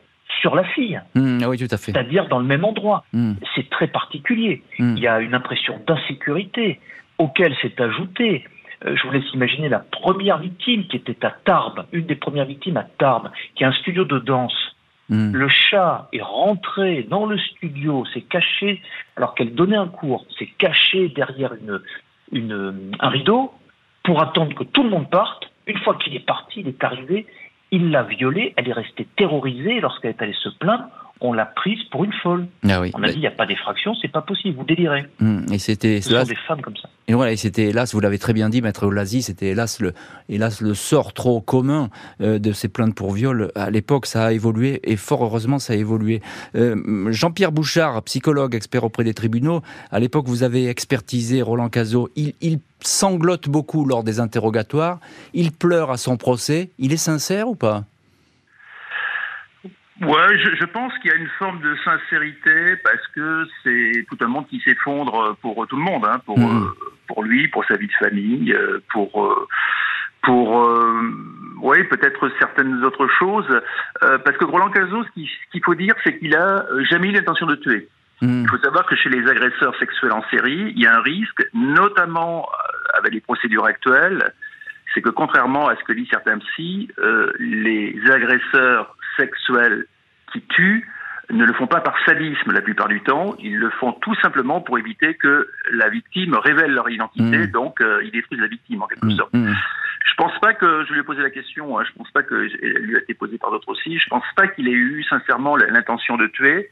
sur 0.42 0.56
la 0.56 0.64
fille. 0.64 1.02
Hmm, 1.16 1.44
oui, 1.48 1.58
tout 1.58 1.74
à 1.74 1.78
fait. 1.78 1.92
C'est-à-dire 1.92 2.28
dans 2.28 2.40
le 2.40 2.46
même 2.46 2.64
endroit. 2.64 3.04
Hmm. 3.14 3.34
C'est 3.56 3.70
très 3.70 3.88
particulier. 3.88 4.62
Il 4.80 5.00
y 5.00 5.08
a 5.08 5.20
une 5.20 5.34
impression 5.34 5.80
d'insécurité 5.86 6.80
auquel 7.18 7.56
s'est 7.62 7.82
ajoutée 7.82 8.46
euh, 8.86 8.96
je 8.96 9.08
vous 9.08 9.14
laisse 9.14 9.34
imaginer 9.34 9.70
la 9.70 9.80
première 9.80 10.38
victime 10.38 10.86
qui 10.88 10.98
était 10.98 11.26
à 11.26 11.32
Tarbes, 11.32 11.86
une 11.92 12.06
des 12.06 12.16
premières 12.16 12.46
victimes 12.46 12.78
à 12.78 12.84
Tarbes, 12.84 13.32
qui 13.56 13.64
a 13.64 13.70
un 13.70 13.74
studio 13.74 14.06
de 14.06 14.20
danse. 14.20 14.76
Le 15.10 15.48
chat 15.48 16.10
est 16.12 16.22
rentré 16.22 17.04
dans 17.04 17.26
le 17.26 17.38
studio, 17.38 18.06
s'est 18.14 18.24
caché, 18.24 18.82
alors 19.16 19.36
qu'elle 19.36 19.56
donnait 19.56 19.78
un 19.78 19.88
cours, 19.88 20.26
s'est 20.38 20.50
caché 20.58 21.08
derrière 21.08 21.54
une, 21.54 21.80
une, 22.34 22.92
un 23.00 23.08
rideau 23.08 23.54
pour 24.04 24.22
attendre 24.22 24.54
que 24.54 24.66
tout 24.66 24.84
le 24.84 24.90
monde 24.90 25.10
parte 25.10 25.50
une 25.68 25.78
fois 25.80 25.96
qu'il 25.96 26.16
est 26.16 26.26
parti, 26.26 26.62
il 26.62 26.70
est 26.70 26.84
arrivé, 26.84 27.28
il 27.72 27.92
l'a 27.92 28.04
violée, 28.04 28.54
elle 28.56 28.70
est 28.70 28.74
restée 28.74 29.08
terrorisée 29.18 29.80
lorsqu'elle 29.82 30.12
est 30.12 30.22
allée 30.22 30.34
se 30.34 30.50
plaindre. 30.50 30.86
On 31.22 31.34
l'a 31.34 31.46
prise 31.46 31.84
pour 31.92 32.04
une 32.04 32.14
folle. 32.24 32.48
Ah 32.68 32.82
oui. 32.82 32.92
On 32.94 33.04
a 33.04 33.08
dit, 33.08 33.16
il 33.16 33.20
n'y 33.20 33.28
a 33.28 33.32
pas 33.32 33.46
d'effraction, 33.46 33.94
c'est 34.02 34.08
pas 34.08 34.22
possible, 34.22 34.58
vous 34.58 34.66
délirez. 34.66 35.06
Hum, 35.22 35.46
et 35.52 35.60
c'était. 35.60 36.02
Ce 36.02 36.10
sont 36.10 36.24
des 36.24 36.36
femmes 36.36 36.62
comme 36.62 36.76
ça. 36.78 36.90
Et 37.10 37.14
voilà, 37.14 37.32
et 37.32 37.38
c'était 37.38 37.70
hélas, 37.70 37.94
vous 37.94 38.02
l'avez 38.02 38.20
très 38.20 38.34
bien 38.34 38.50
dit, 38.50 38.62
Maître 38.62 38.86
Olazi, 38.86 39.22
c'était 39.22 39.48
hélas 39.48 39.80
le, 39.80 39.94
hélas 40.28 40.60
le 40.60 40.74
sort 40.74 41.14
trop 41.14 41.40
commun 41.40 41.90
euh, 42.20 42.38
de 42.38 42.52
ces 42.52 42.68
plaintes 42.68 42.96
pour 42.96 43.14
viol. 43.14 43.52
À 43.56 43.70
l'époque, 43.70 44.06
ça 44.06 44.26
a 44.26 44.32
évolué, 44.34 44.82
et 44.84 44.98
fort 44.98 45.24
heureusement, 45.24 45.58
ça 45.58 45.74
a 45.74 45.76
évolué. 45.78 46.22
Euh, 46.56 47.10
Jean-Pierre 47.12 47.54
Bouchard, 47.54 48.04
psychologue, 48.04 48.56
expert 48.56 48.84
auprès 48.84 49.06
des 49.06 49.14
tribunaux, 49.14 49.62
à 49.90 50.00
l'époque, 50.00 50.28
vous 50.28 50.44
avez 50.44 50.68
expertisé 50.68 51.42
Roland 51.42 51.70
Cazot. 51.70 52.10
Il, 52.18 52.34
il 52.42 52.60
sanglote 52.82 53.48
beaucoup 53.48 53.86
lors 53.86 54.04
des 54.04 54.20
interrogatoires, 54.20 55.00
il 55.34 55.52
pleure 55.54 55.92
à 55.92 55.98
son 55.98 56.18
procès. 56.18 56.72
Il 56.78 56.92
est 56.92 56.98
sincère 56.98 57.48
ou 57.48 57.56
pas? 57.56 57.86
Ouais, 60.02 60.38
je, 60.38 60.56
je 60.56 60.66
pense 60.66 60.94
qu'il 61.00 61.10
y 61.10 61.14
a 61.14 61.18
une 61.18 61.30
forme 61.40 61.60
de 61.62 61.76
sincérité 61.84 62.76
parce 62.84 63.06
que 63.16 63.48
c'est 63.64 64.06
tout 64.10 64.18
un 64.24 64.28
monde 64.28 64.48
qui 64.48 64.60
s'effondre 64.60 65.36
pour 65.42 65.66
tout 65.68 65.76
le 65.76 65.82
monde, 65.82 66.06
hein, 66.06 66.20
pour 66.26 66.38
mmh. 66.38 66.64
euh, 66.64 66.90
pour 67.08 67.24
lui, 67.24 67.48
pour 67.48 67.66
sa 67.66 67.78
vie 67.78 67.88
de 67.88 67.94
famille, 67.94 68.54
euh, 68.54 68.80
pour 68.92 69.26
euh, 69.26 69.48
pour 70.22 70.70
oui 71.62 71.84
peut-être 71.86 72.30
certaines 72.38 72.84
autres 72.84 73.08
choses, 73.18 73.62
parce 74.02 74.38
que 74.38 74.46
Roland 74.46 74.70
Cazot, 74.70 75.04
ce 75.04 75.10
qu'il 75.14 75.64
faut 75.64 75.74
dire, 75.74 75.96
c'est 76.04 76.20
qu'il 76.20 76.36
a 76.36 76.66
jamais 76.90 77.10
eu 77.10 77.12
l'intention 77.14 77.46
de 77.46 77.56
tuer. 77.56 77.88
Mmh. 78.22 78.42
Il 78.44 78.50
faut 78.50 78.58
savoir 78.58 78.86
que 78.86 78.96
chez 78.96 79.10
les 79.10 79.28
agresseurs 79.28 79.76
sexuels 79.80 80.12
en 80.12 80.24
série, 80.30 80.74
il 80.76 80.82
y 80.82 80.86
a 80.86 80.96
un 80.96 81.02
risque, 81.02 81.44
notamment 81.54 82.50
avec 82.94 83.14
les 83.14 83.22
procédures 83.22 83.66
actuelles, 83.66 84.34
c'est 84.94 85.02
que 85.02 85.10
contrairement 85.10 85.68
à 85.68 85.76
ce 85.76 85.84
que 85.84 85.94
disent 85.94 86.10
certains 86.10 86.40
psy, 86.40 86.90
euh, 86.98 87.32
les 87.40 87.96
agresseurs 88.10 88.97
sexuels 89.18 89.86
qui 90.32 90.42
tuent 90.42 90.88
ne 91.30 91.46
le 91.46 91.54
font 91.54 91.68
pas 91.68 91.82
par 91.82 91.96
sadisme 92.06 92.54
la 92.54 92.62
plupart 92.62 92.88
du 92.88 93.02
temps, 93.02 93.36
ils 93.40 93.58
le 93.58 93.70
font 93.72 93.92
tout 93.92 94.16
simplement 94.22 94.62
pour 94.62 94.80
éviter 94.80 95.16
que 95.16 95.50
la 95.72 95.90
victime 95.90 96.36
révèle 96.36 96.72
leur 96.72 96.90
identité, 96.90 97.38
mmh. 97.40 97.48
donc 97.48 97.82
euh, 97.82 98.02
ils 98.04 98.12
détruisent 98.12 98.40
la 98.40 98.48
victime 98.48 98.82
en 98.82 98.88
quelque 98.88 99.08
mmh. 99.08 99.18
sorte. 99.18 99.34
Mmh. 99.34 99.54
Je 100.06 100.14
pense 100.16 100.40
pas 100.40 100.54
que, 100.54 100.86
je 100.86 100.94
lui 100.94 101.02
ai 101.02 101.04
posé 101.04 101.22
la 101.22 101.30
question, 101.30 101.78
hein, 101.78 101.84
je 101.86 101.92
pense 101.98 102.10
pas 102.12 102.24
que, 102.24 102.50
elle 102.64 102.84
lui 102.84 102.96
a 102.96 103.00
été 103.00 103.14
posée 103.14 103.38
par 103.38 103.52
d'autres 103.52 103.68
aussi, 103.68 104.00
je 104.00 104.08
pense 104.08 104.24
pas 104.38 104.48
qu'il 104.48 104.70
ait 104.70 104.72
eu 104.72 105.04
sincèrement 105.04 105.58
l'intention 105.58 106.16
de 106.16 106.28
tuer, 106.28 106.70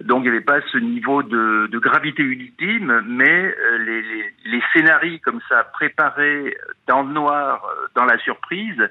donc 0.00 0.20
il 0.20 0.22
n'y 0.22 0.28
avait 0.28 0.40
pas 0.40 0.60
ce 0.72 0.78
niveau 0.78 1.22
de, 1.22 1.68
de 1.70 1.78
gravité 1.78 2.22
ultime, 2.22 3.02
mais 3.06 3.28
euh, 3.28 3.78
les, 3.78 4.02
les, 4.02 4.34
les, 4.46 4.62
scénarios 4.72 5.18
comme 5.22 5.40
ça 5.50 5.64
préparés 5.64 6.56
dans 6.86 7.02
le 7.02 7.12
noir, 7.12 7.62
euh, 7.64 7.88
dans 7.94 8.06
la 8.06 8.16
surprise, 8.18 8.88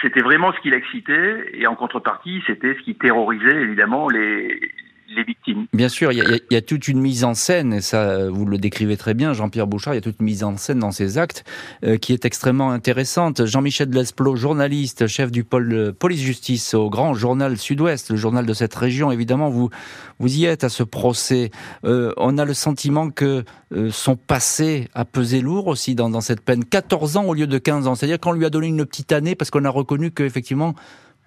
c'était 0.00 0.22
vraiment 0.22 0.52
ce 0.52 0.60
qui 0.60 0.70
l'excitait, 0.70 1.50
et 1.52 1.66
en 1.66 1.74
contrepartie, 1.74 2.42
c'était 2.46 2.74
ce 2.74 2.80
qui 2.80 2.94
terrorisait 2.94 3.62
évidemment 3.62 4.08
les, 4.08 4.72
les 5.14 5.24
victimes. 5.24 5.66
Bien 5.72 5.88
sûr, 5.88 6.12
il 6.12 6.40
y, 6.50 6.56
a, 6.56 6.62
toute 6.62 6.88
une 6.88 7.00
mise 7.00 7.24
en 7.24 7.34
scène, 7.34 7.72
et 7.72 7.80
ça, 7.80 8.28
vous 8.28 8.44
le 8.44 8.58
décrivez 8.58 8.96
très 8.96 9.14
bien, 9.14 9.32
Jean-Pierre 9.32 9.66
Bouchard, 9.66 9.94
il 9.94 9.96
y 9.96 9.98
a 9.98 10.02
toute 10.02 10.20
une 10.20 10.26
mise 10.26 10.44
en 10.44 10.56
scène 10.56 10.78
dans 10.78 10.90
ces 10.90 11.18
actes 11.18 11.44
euh, 11.84 11.96
qui 11.96 12.12
est 12.12 12.24
extrêmement 12.24 12.70
intéressante. 12.70 13.46
Jean-Michel 13.46 13.90
Lesplot, 13.90 14.36
journaliste, 14.36 15.06
chef 15.06 15.30
du 15.30 15.44
pôle 15.44 15.92
police-justice 15.98 16.74
au 16.74 16.90
grand 16.90 17.14
journal 17.14 17.56
Sud-Ouest, 17.56 18.10
le 18.10 18.16
journal 18.16 18.46
de 18.46 18.54
cette 18.54 18.74
région, 18.74 19.10
évidemment, 19.10 19.50
vous, 19.50 19.70
vous 20.18 20.36
y 20.36 20.44
êtes 20.44 20.64
à 20.64 20.68
ce 20.68 20.82
procès. 20.82 21.50
Euh, 21.84 22.12
on 22.16 22.38
a 22.38 22.44
le 22.44 22.54
sentiment 22.54 23.10
que 23.10 23.44
euh, 23.72 23.90
son 23.90 24.16
passé 24.16 24.88
a 24.94 25.04
pesé 25.04 25.40
lourd 25.40 25.66
aussi 25.66 25.94
dans, 25.94 26.10
dans 26.10 26.20
cette 26.20 26.42
peine. 26.42 26.64
14 26.64 27.16
ans 27.16 27.24
au 27.24 27.34
lieu 27.34 27.46
de 27.46 27.58
15 27.58 27.86
ans, 27.86 27.94
c'est-à-dire 27.94 28.20
qu'on 28.20 28.32
lui 28.32 28.44
a 28.44 28.50
donné 28.50 28.68
une 28.68 28.84
petite 28.86 29.12
année 29.12 29.34
parce 29.34 29.50
qu'on 29.50 29.64
a 29.64 29.70
reconnu 29.70 30.10
qu'effectivement, 30.10 30.74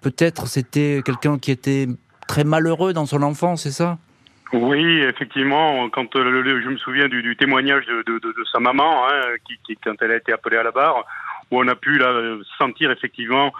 peut-être 0.00 0.46
c'était 0.46 1.02
quelqu'un 1.04 1.38
qui 1.38 1.50
était 1.50 1.88
très 2.26 2.44
malheureux 2.44 2.92
dans 2.92 3.06
son 3.06 3.22
enfance, 3.22 3.62
c'est 3.62 3.70
ça? 3.70 3.98
Oui, 4.52 5.00
effectivement, 5.00 5.88
quand 5.90 6.14
euh, 6.16 6.60
je 6.62 6.68
me 6.68 6.76
souviens 6.76 7.08
du, 7.08 7.36
témoignage 7.36 7.84
de, 7.86 8.44
sa 8.52 8.60
maman, 8.60 9.06
hein, 9.08 9.34
qui, 9.46 9.76
quand 9.82 9.94
elle 10.00 10.12
a 10.12 10.16
été 10.16 10.32
appelée 10.32 10.56
à 10.56 10.62
la 10.62 10.70
barre, 10.70 11.04
où 11.50 11.60
on 11.60 11.68
a 11.68 11.74
pu 11.74 12.00
sentir 12.58 12.90
effectivement 12.90 13.52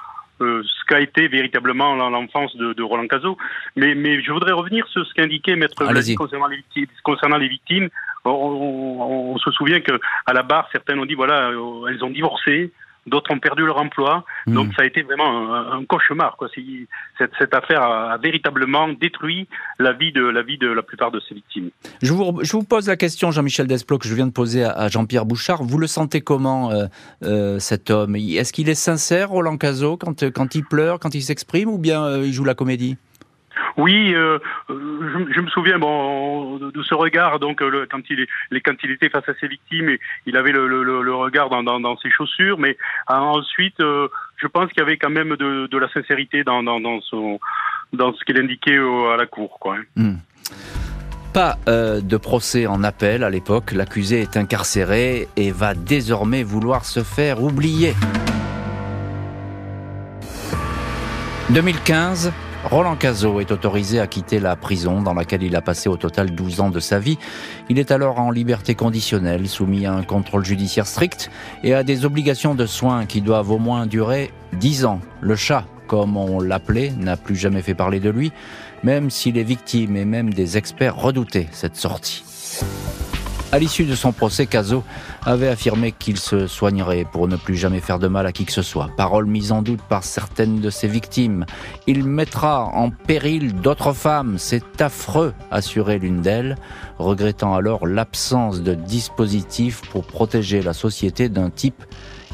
euh, 0.42 0.62
ce 0.62 0.84
qu'a 0.84 1.00
été 1.00 1.28
véritablement 1.28 1.94
l'enfance 1.94 2.54
de, 2.56 2.82
Roland 2.82 3.06
Cazot. 3.06 3.38
Mais, 3.74 3.94
mais 3.94 4.20
je 4.22 4.30
voudrais 4.30 4.52
revenir 4.52 4.86
sur 4.88 5.04
ce 5.06 5.14
qu'indiquait 5.14 5.56
Maître 5.56 5.74
concernant 6.14 6.46
les 6.46 6.56
victimes. 6.56 6.86
Concernant 7.02 7.36
les 7.38 7.48
victimes, 7.48 7.88
on, 8.24 9.36
se 9.38 9.50
souvient 9.52 9.80
que 9.80 9.98
à 10.26 10.32
la 10.32 10.42
barre, 10.42 10.68
certains 10.72 10.98
ont 10.98 11.06
dit 11.06 11.14
voilà, 11.14 11.50
euh, 11.50 11.86
elles 11.88 12.04
ont 12.04 12.10
divorcé, 12.10 12.70
d'autres 13.06 13.32
ont 13.32 13.38
perdu 13.38 13.64
leur 13.64 13.78
emploi. 13.78 14.24
Hmm. 14.46 14.54
Donc 14.54 14.72
ça 14.76 14.82
a 14.82 14.84
été 14.84 15.02
vraiment 15.02 15.54
un, 15.54 15.84
cauchemar. 15.84 16.36
Quoi. 16.36 16.48
Cette, 17.18 17.30
cette, 17.38 17.54
affaire 17.54 17.82
a, 17.82 18.18
véritablement 18.18 18.88
détruit 18.88 19.48
la 19.78 19.92
vie, 19.92 20.12
de, 20.12 20.22
la 20.22 20.42
vie 20.42 20.58
de 20.58 20.68
la 20.68 20.82
plupart 20.82 21.10
de 21.10 21.20
ces 21.28 21.34
victimes. 21.34 21.70
Je 22.02 22.12
vous, 22.12 22.40
je 22.42 22.52
vous 22.52 22.64
pose 22.64 22.88
la 22.88 22.96
question, 22.96 23.30
Jean-Michel 23.30 23.66
Desplos, 23.66 23.98
que 23.98 24.08
je 24.08 24.14
viens 24.14 24.26
de 24.26 24.32
poser 24.32 24.64
à, 24.64 24.88
Jean-Pierre 24.88 25.26
Bouchard. 25.26 25.62
Vous 25.62 25.78
le 25.78 25.86
sentez 25.86 26.20
comment, 26.20 26.70
euh, 26.70 26.86
euh, 27.22 27.58
cet 27.58 27.90
homme? 27.90 28.16
Est-ce 28.16 28.52
qu'il 28.52 28.68
est 28.68 28.74
sincère, 28.74 29.30
Roland 29.30 29.56
Cazot, 29.56 29.96
quand, 29.96 30.30
quand 30.30 30.54
il 30.54 30.64
pleure, 30.64 30.98
quand 30.98 31.14
il 31.14 31.22
s'exprime, 31.22 31.68
ou 31.68 31.78
bien 31.78 32.04
euh, 32.04 32.26
il 32.26 32.32
joue 32.32 32.44
la 32.44 32.54
comédie? 32.54 32.96
Oui, 33.76 34.14
euh, 34.14 34.38
je, 34.68 35.32
je, 35.34 35.40
me 35.40 35.48
souviens 35.48 35.78
de, 35.78 36.82
ce 36.82 36.94
regard 36.94 37.38
donc 37.38 37.60
le, 37.60 37.86
quand 37.86 38.02
il 38.10 38.90
était 38.90 39.08
face 39.08 39.28
à 39.28 39.34
ses 39.40 39.48
victimes, 39.48 39.90
et 39.90 40.00
il 40.26 40.36
avait 40.36 40.52
le, 40.52 41.14
regard 41.14 41.50
dans, 41.50 41.96
ses 41.98 42.10
chaussures, 42.10 42.58
mais 42.58 42.76
euh, 43.10 43.14
ensuite 43.14 43.80
euh, 43.80 44.08
je 44.36 44.46
pense 44.46 44.68
qu'il 44.70 44.78
y 44.78 44.82
avait 44.82 44.98
quand 44.98 45.10
même 45.10 45.36
de, 45.36 45.78
la 45.78 45.88
sincérité 45.88 46.44
dans, 46.44 46.60
ce 46.62 48.24
qu'il 48.24 48.38
indiquait 48.38 48.78
à 48.78 49.16
la 49.16 49.26
cour, 49.26 49.58
quoi. 49.58 49.76
Hmm. 49.96 50.16
Pas 51.32 51.56
de 51.66 52.16
procès 52.16 52.66
en 52.66 52.82
appel 52.82 53.22
à 53.22 53.28
l'époque. 53.28 53.72
L'accusé 53.72 54.22
est 54.22 54.38
incarcéré 54.38 55.28
et 55.36 55.50
va 55.50 55.74
désormais 55.74 56.42
vouloir 56.42 56.86
se 56.86 57.02
faire 57.02 57.42
oublier. 57.42 57.92
2015, 61.50 62.32
Roland 62.68 62.96
Cazot 62.96 63.38
est 63.38 63.52
autorisé 63.52 64.00
à 64.00 64.08
quitter 64.08 64.40
la 64.40 64.56
prison 64.56 65.00
dans 65.00 65.14
laquelle 65.14 65.44
il 65.44 65.54
a 65.54 65.62
passé 65.62 65.88
au 65.88 65.96
total 65.96 66.32
12 66.32 66.60
ans 66.60 66.70
de 66.70 66.80
sa 66.80 66.98
vie. 66.98 67.16
Il 67.68 67.78
est 67.78 67.92
alors 67.92 68.18
en 68.18 68.32
liberté 68.32 68.74
conditionnelle, 68.74 69.48
soumis 69.48 69.86
à 69.86 69.92
un 69.92 70.02
contrôle 70.02 70.44
judiciaire 70.44 70.88
strict 70.88 71.30
et 71.62 71.74
à 71.74 71.84
des 71.84 72.04
obligations 72.04 72.56
de 72.56 72.66
soins 72.66 73.06
qui 73.06 73.20
doivent 73.20 73.52
au 73.52 73.58
moins 73.58 73.86
durer 73.86 74.32
10 74.54 74.84
ans. 74.84 75.00
Le 75.20 75.36
chat, 75.36 75.64
comme 75.86 76.16
on 76.16 76.40
l'appelait, 76.40 76.92
n'a 76.98 77.16
plus 77.16 77.36
jamais 77.36 77.62
fait 77.62 77.74
parler 77.74 78.00
de 78.00 78.10
lui, 78.10 78.32
même 78.82 79.10
si 79.10 79.30
les 79.30 79.44
victimes 79.44 79.96
et 79.96 80.04
même 80.04 80.34
des 80.34 80.58
experts 80.58 80.96
redoutaient 80.96 81.48
cette 81.52 81.76
sortie. 81.76 82.24
À 83.52 83.60
l'issue 83.60 83.84
de 83.84 83.94
son 83.94 84.12
procès, 84.12 84.46
Cazot 84.46 84.82
avait 85.24 85.48
affirmé 85.48 85.92
qu'il 85.92 86.18
se 86.18 86.48
soignerait 86.48 87.06
pour 87.10 87.28
ne 87.28 87.36
plus 87.36 87.56
jamais 87.56 87.80
faire 87.80 88.00
de 88.00 88.08
mal 88.08 88.26
à 88.26 88.32
qui 88.32 88.44
que 88.44 88.52
ce 88.52 88.60
soit. 88.60 88.90
Parole 88.96 89.26
mise 89.26 89.52
en 89.52 89.62
doute 89.62 89.80
par 89.88 90.02
certaines 90.02 90.60
de 90.60 90.68
ses 90.68 90.88
victimes. 90.88 91.46
Il 91.86 92.04
mettra 92.04 92.64
en 92.64 92.90
péril 92.90 93.54
d'autres 93.54 93.92
femmes. 93.92 94.36
C'est 94.38 94.82
affreux, 94.82 95.32
assurait 95.52 95.98
l'une 95.98 96.22
d'elles, 96.22 96.56
regrettant 96.98 97.54
alors 97.54 97.86
l'absence 97.86 98.62
de 98.62 98.74
dispositif 98.74 99.80
pour 99.90 100.04
protéger 100.04 100.60
la 100.60 100.72
société 100.72 101.28
d'un 101.28 101.50
type 101.50 101.84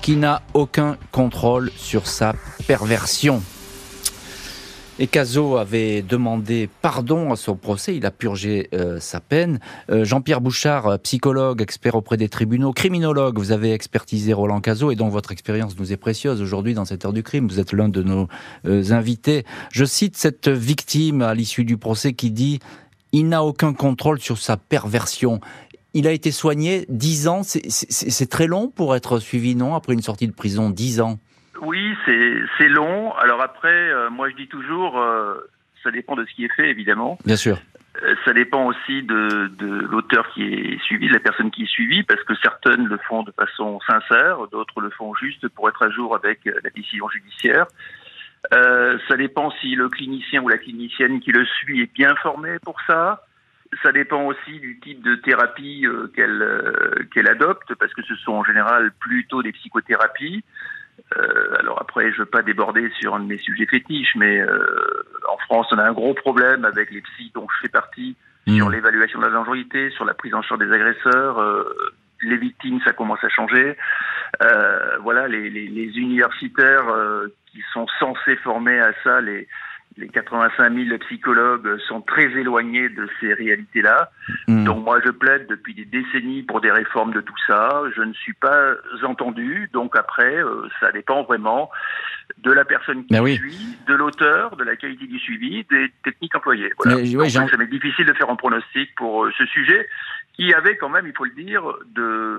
qui 0.01 0.17
n'a 0.17 0.41
aucun 0.55 0.97
contrôle 1.13 1.71
sur 1.77 2.07
sa 2.07 2.35
perversion. 2.67 3.43
Et 4.99 5.07
Cazot 5.07 5.57
avait 5.57 6.03
demandé 6.03 6.69
pardon 6.83 7.33
à 7.33 7.37
son 7.37 7.57
procès, 7.57 7.97
il 7.97 8.05
a 8.05 8.11
purgé 8.11 8.69
euh, 8.75 9.01
sa 9.01 9.21
peine. 9.21 9.59
Euh, 9.91 10.05
Jean-Pierre 10.05 10.43
Bouchard, 10.43 10.87
euh, 10.87 10.97
psychologue, 10.99 11.63
expert 11.63 11.95
auprès 11.95 12.19
des 12.19 12.29
tribunaux, 12.29 12.73
criminologue, 12.73 13.39
vous 13.39 13.53
avez 13.53 13.73
expertisé 13.73 14.35
Roland 14.35 14.61
Cazot 14.61 14.91
et 14.91 14.95
dont 14.95 15.09
votre 15.09 15.33
expérience 15.33 15.79
nous 15.79 15.95
est 15.95 15.97
précieuse 15.97 16.43
aujourd'hui 16.43 16.75
dans 16.75 16.85
cette 16.85 17.07
heure 17.07 17.15
du 17.15 17.23
crime. 17.23 17.49
Vous 17.49 17.59
êtes 17.59 17.73
l'un 17.73 17.89
de 17.89 18.03
nos 18.03 18.29
invités. 18.65 19.45
Je 19.71 19.87
cite 19.87 20.17
cette 20.17 20.49
victime 20.49 21.23
à 21.23 21.35
l'issue 21.35 21.65
du 21.65 21.79
procès 21.79 22.13
qui 22.13 22.31
dit 22.31 22.59
il 23.13 23.29
n'a 23.29 23.45
aucun 23.45 23.73
contrôle 23.73 24.21
sur 24.21 24.39
sa 24.39 24.59
perversion. 24.59 25.41
Il 25.95 26.07
a 26.07 26.13
été 26.13 26.31
soigné 26.31 26.87
dix 26.89 27.29
ans. 27.29 27.43
C'est 27.45 28.31
très 28.31 28.47
long 28.47 28.69
pour 28.69 28.95
être 28.95 29.19
suivi, 29.19 29.55
non? 29.55 29.75
Après 29.75 29.95
une 29.95 30.03
sortie 30.03 30.27
de 30.27 30.33
prison, 30.33 30.71
dix 30.71 31.01
ans. 31.01 31.19
Oui, 31.63 31.97
c'est 32.07 32.69
long. 32.69 33.15
Alors 33.15 33.41
après, 33.41 33.69
euh, 33.69 34.11
moi 34.11 34.29
je 34.29 34.35
dis 34.35 34.49
toujours, 34.49 35.01
euh, 35.01 35.35
ça 35.85 35.93
dépend 35.93 36.17
de 36.17 36.25
ce 36.25 36.35
qui 36.35 36.45
est 36.45 36.53
fait, 36.53 36.69
évidemment. 36.69 37.19
Bien 37.25 37.37
sûr. 37.37 37.57
Euh, 38.03 38.17
ça 38.25 38.33
dépend 38.33 38.67
aussi 38.67 39.05
de, 39.05 39.47
de 39.47 39.87
l'auteur 39.87 40.29
qui 40.35 40.43
est 40.43 40.83
suivi, 40.83 41.07
de 41.07 41.13
la 41.13 41.21
personne 41.21 41.53
qui 41.53 41.63
est 41.63 41.71
suivie, 41.71 42.03
parce 42.03 42.23
que 42.25 42.35
certaines 42.43 42.87
le 42.87 42.99
font 43.07 43.23
de 43.23 43.31
façon 43.31 43.79
sincère, 43.87 44.39
d'autres 44.51 44.81
le 44.81 44.91
font 44.91 45.15
juste 45.15 45.47
pour 45.51 45.69
être 45.69 45.85
à 45.85 45.91
jour 45.91 46.17
avec 46.17 46.41
la 46.47 46.71
décision 46.71 47.09
judiciaire. 47.09 47.67
Ça 48.51 49.17
dépend 49.17 49.53
si 49.61 49.77
le 49.77 49.89
clinicien 49.89 50.43
ou 50.43 50.49
la 50.49 50.59
clinicienne 50.59 51.21
qui 51.21 51.31
le 51.31 51.45
suit 51.45 51.83
est 51.83 51.95
bien 51.95 52.17
formé 52.17 52.59
pour 52.65 52.81
ça. 52.89 53.25
Ça 53.85 53.93
dépend 53.93 54.25
aussi 54.25 54.59
du 54.59 54.81
type 54.81 55.01
de 55.03 55.15
thérapie 55.15 55.87
qu'elle 56.17 57.07
qu'elle 57.15 57.29
adopte, 57.29 57.73
parce 57.77 57.95
que 57.95 58.03
ce 58.03 58.17
sont 58.17 58.33
en 58.33 58.45
général 58.45 58.91
plutôt 58.99 59.45
des 59.45 59.53
psychothérapies. 59.53 60.43
Euh, 61.17 61.57
alors 61.59 61.81
après, 61.81 62.13
je 62.13 62.19
veux 62.19 62.27
pas 62.27 62.43
déborder 62.43 62.91
sur 63.01 63.15
un 63.15 63.21
de 63.21 63.27
mes 63.27 63.39
sujets 63.39 63.67
fétiches, 63.67 64.15
mais 64.17 64.41
euh, 64.41 65.05
en 65.29 65.37
France, 65.39 65.69
on 65.73 65.79
a 65.79 65.85
un 65.85 65.93
gros 65.93 66.15
problème 66.15 66.65
avec 66.65 66.91
les 66.91 67.01
psys 67.01 67.33
dont 67.35 67.47
je 67.49 67.63
fais 67.63 67.69
partie 67.69 68.17
mmh. 68.47 68.57
sur 68.57 68.71
l'évaluation 68.71 69.19
de 69.19 69.27
la 69.27 69.31
dangerosité, 69.31 69.91
sur 69.91 70.05
la 70.05 70.15
prise 70.15 70.35
en 70.35 70.43
charge 70.43 70.61
des 70.61 70.73
agresseurs. 70.73 71.43
les 72.23 72.37
victimes, 72.37 72.81
ça 72.85 72.93
commence 72.93 73.23
à 73.25 73.29
changer. 73.29 73.77
voilà, 75.03 75.29
les, 75.29 75.51
les, 75.51 75.69
les 75.69 75.99
universitaires 75.99 76.87
qui 77.47 77.63
sont 77.73 77.87
censés 77.99 78.37
former 78.37 78.79
à 78.81 78.93
ça 79.05 79.21
les 79.21 79.49
les 79.97 80.09
85 80.09 80.73
000 80.73 80.99
psychologues 80.99 81.79
sont 81.89 82.01
très 82.01 82.25
éloignés 82.25 82.89
de 82.89 83.09
ces 83.21 83.35
réalités-là. 83.35 84.11
Hmm. 84.49 84.65
Donc 84.65 84.85
moi, 84.85 85.01
je 85.05 85.11
plaide 85.11 85.47
depuis 85.49 85.75
des 85.75 85.85
décennies 85.85 86.43
pour 86.43 86.61
des 86.61 86.71
réformes 86.71 87.13
de 87.13 87.21
tout 87.21 87.35
ça. 87.47 87.83
Je 87.95 88.03
ne 88.03 88.13
suis 88.15 88.33
pas 88.33 88.75
entendu. 89.03 89.69
Donc 89.73 89.97
après, 89.97 90.37
euh, 90.37 90.69
ça 90.81 90.93
dépend 90.93 91.23
vraiment 91.23 91.71
de 92.39 92.53
la 92.53 92.65
personne 92.65 93.05
qui 93.07 93.15
suit, 93.37 93.79
de 93.87 93.95
l'auteur, 93.95 94.57
de 94.57 94.65
la 94.65 94.77
qualité 94.77 95.07
du 95.07 95.19
suivi, 95.19 95.65
des 95.71 95.93
techniques 96.05 96.35
employées. 96.35 96.73
Voilà. 96.79 97.01
Mais, 97.03 97.29
ça 97.29 97.57
m'est 97.57 97.67
difficile 97.67 98.07
de 98.07 98.15
faire 98.15 98.31
un 98.31 98.37
pronostic 98.37 98.95
pour 98.95 99.25
euh, 99.25 99.33
ce 99.37 99.45
sujet 99.47 99.89
qui 100.35 100.55
avait 100.55 100.77
quand 100.77 100.89
même, 100.89 101.07
il 101.07 101.13
faut 101.15 101.27
le 101.27 101.33
dire, 101.33 101.63
de, 101.95 102.39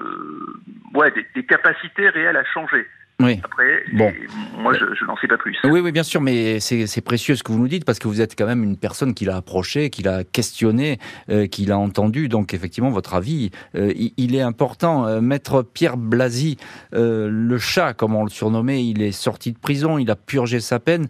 ouais, 0.96 1.14
des 1.36 1.46
capacités 1.46 2.10
réelles 2.10 2.38
à 2.38 2.44
changer. 2.46 2.88
Oui. 3.20 3.40
Après, 3.44 3.84
bon. 3.94 4.12
moi, 4.58 4.74
je, 4.74 5.06
n'en 5.06 5.16
sais 5.18 5.28
pas 5.28 5.38
plus. 5.38 5.58
Oui, 5.64 5.80
oui, 5.80 5.92
bien 5.92 6.04
sûr, 6.04 6.20
mais 6.20 6.60
c'est 6.60 7.02
précieux 7.02 7.36
ce 7.36 7.44
que 7.44 7.52
vous 7.52 7.60
nous 7.60 7.68
dites 7.68 7.86
parce 7.86 8.00
que 8.00 8.08
vous 8.08 8.22
êtes 8.22 8.38
quand 8.38 8.46
même 8.46 8.64
une 8.64 8.78
personne 8.78 9.14
qui 9.14 9.26
l'a 9.26 9.38
approché, 9.38 9.90
qui 9.90 10.02
l'a 10.02 10.24
questionné, 10.24 10.98
euh, 11.30 11.48
qui 11.48 11.66
l'a 11.66 11.78
entendu. 11.78 12.28
Donc, 12.28 12.54
effectivement, 12.54 12.90
votre 12.90 13.14
avis, 13.14 13.52
euh, 13.76 13.94
il, 13.96 14.36
est 14.36 14.42
important. 14.42 15.06
Euh, 15.06 15.22
Maître 15.22 15.62
Pierre 15.62 15.98
Blasi, 15.98 16.58
le 16.92 17.58
chat, 17.58 17.94
comme 17.94 18.16
on 18.16 18.24
le 18.24 18.30
surnommait, 18.30 18.86
il 18.86 19.02
est 19.02 19.12
sorti 19.12 19.52
de 19.52 19.60
prison, 19.60 19.98
il 19.98 20.10
a 20.10 20.16
purgé 20.16 20.60
sa 20.60 20.80
peine. 20.80 21.08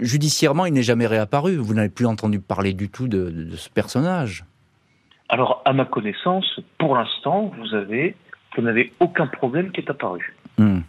Judiciairement, 0.00 0.66
il 0.66 0.72
n'est 0.72 0.82
jamais 0.82 1.06
réapparu. 1.06 1.56
Vous 1.56 1.74
n'avez 1.74 1.88
plus 1.88 2.06
entendu 2.06 2.40
parler 2.40 2.72
du 2.72 2.88
tout 2.88 3.08
de, 3.08 3.50
ce 3.56 3.68
personnage. 3.68 4.44
Alors, 5.28 5.60
à 5.64 5.72
ma 5.72 5.84
connaissance, 5.84 6.60
pour 6.78 6.94
l'instant, 6.96 7.52
vous 7.58 7.74
avez, 7.74 8.14
vous 8.56 8.62
n'avez 8.62 8.92
aucun 9.00 9.26
problème 9.26 9.72
qui 9.72 9.80
est 9.80 9.90
apparu. 9.90 10.34
Hmm. 10.56 10.80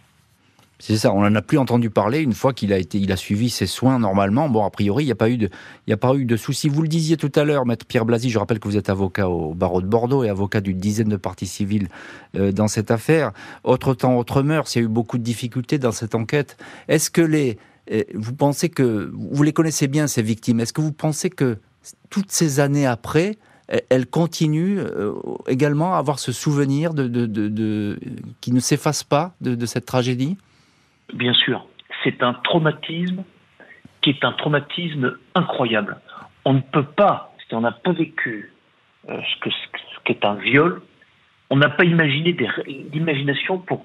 C'est 0.80 0.96
ça, 0.98 1.12
on 1.12 1.22
n'en 1.22 1.34
a 1.34 1.42
plus 1.42 1.58
entendu 1.58 1.90
parler 1.90 2.20
une 2.20 2.34
fois 2.34 2.54
qu'il 2.54 2.72
a 2.72 2.78
été, 2.78 3.04
a 3.12 3.16
suivi 3.16 3.50
ses 3.50 3.66
soins 3.66 3.98
normalement. 3.98 4.48
Bon, 4.48 4.64
a 4.64 4.70
priori, 4.70 5.06
il 5.06 5.08
n'y 5.08 5.12
a 5.12 5.16
pas 5.16 5.30
eu 5.30 5.38
de, 5.38 5.50
il 5.88 5.94
a 5.94 5.98
pas 5.98 6.14
eu 6.14 6.26
de 6.26 6.38
soucis. 6.38 6.70
Vous 6.70 6.84
le 6.84 6.88
disiez 6.88 7.18
tout 7.18 7.32
à 7.34 7.44
l'heure, 7.44 7.66
maître 7.66 7.84
Pierre 7.84 8.06
Blasi. 8.06 8.30
Je 8.30 8.38
rappelle 8.38 8.60
que 8.60 8.68
vous 8.68 8.78
êtes 8.78 8.90
avocat 8.90 9.28
au 9.28 9.56
barreau 9.56 9.82
de 9.82 9.88
Bordeaux 9.88 10.24
et 10.24 10.30
avocat 10.30 10.62
d'une 10.62 10.78
dizaine 10.78 11.10
de 11.10 11.18
parties 11.18 11.48
civiles 11.48 11.88
euh, 12.36 12.52
dans 12.52 12.68
cette 12.68 12.92
affaire. 12.92 13.32
Autre 13.64 13.96
temps, 13.96 14.20
autre 14.20 14.44
mœurs. 14.44 14.76
Il 14.76 14.80
y 14.80 14.82
a 14.84 14.86
eu 14.86 14.88
beaucoup 14.88 15.18
de 15.18 15.24
difficultés 15.24 15.80
dans 15.80 15.92
cette 15.92 16.14
enquête. 16.14 16.58
Est-ce 16.88 17.10
que 17.10 17.22
les, 17.22 17.58
euh, 17.92 18.04
vous 18.14 18.36
pensez 18.36 18.70
que 18.70 19.12
vous 19.12 19.42
les 19.42 19.54
connaissez 19.54 19.88
bien 19.88 20.06
ces 20.06 20.22
victimes? 20.22 20.60
Est-ce 20.60 20.74
que 20.74 20.82
vous 20.82 20.94
pensez 20.94 21.32
que 21.32 21.58
toutes 22.12 22.32
ces 22.32 22.60
années 22.60 22.86
après, 22.86 23.38
elles 23.90 24.06
continuent 24.06 24.78
euh, 24.80 25.14
également 25.48 25.96
à 25.96 25.98
avoir 25.98 26.20
ce 26.20 26.32
souvenir 26.32 26.94
de, 26.94 27.08
de, 27.08 27.26
de 27.26 28.00
qui 28.42 28.52
ne 28.52 28.60
s'efface 28.60 29.04
pas 29.04 29.34
de 29.42 29.66
cette 29.66 29.88
tragédie? 29.88 30.38
Bien 31.14 31.34
sûr, 31.34 31.66
c'est 32.04 32.22
un 32.24 32.34
traumatisme 32.34 33.24
qui 34.02 34.12
est 34.12 34.24
un 34.24 34.34
traumatisme 34.34 35.18
incroyable. 35.36 35.98
On 36.46 36.54
ne 36.54 36.62
peut 36.62 36.84
pas, 36.84 37.34
si 37.48 37.56
on 37.56 37.62
n'a 37.62 37.72
pas 37.72 37.92
vécu 37.92 38.54
euh, 39.10 39.20
ce 39.22 39.40
que 39.42 39.50
ce 39.50 40.00
qu'est 40.04 40.24
un 40.26 40.36
viol, 40.36 40.82
on 41.50 41.58
n'a 41.58 41.70
pas 41.70 41.86
imaginé 41.86 42.36
d'imagination 42.92 43.58
pour 43.58 43.84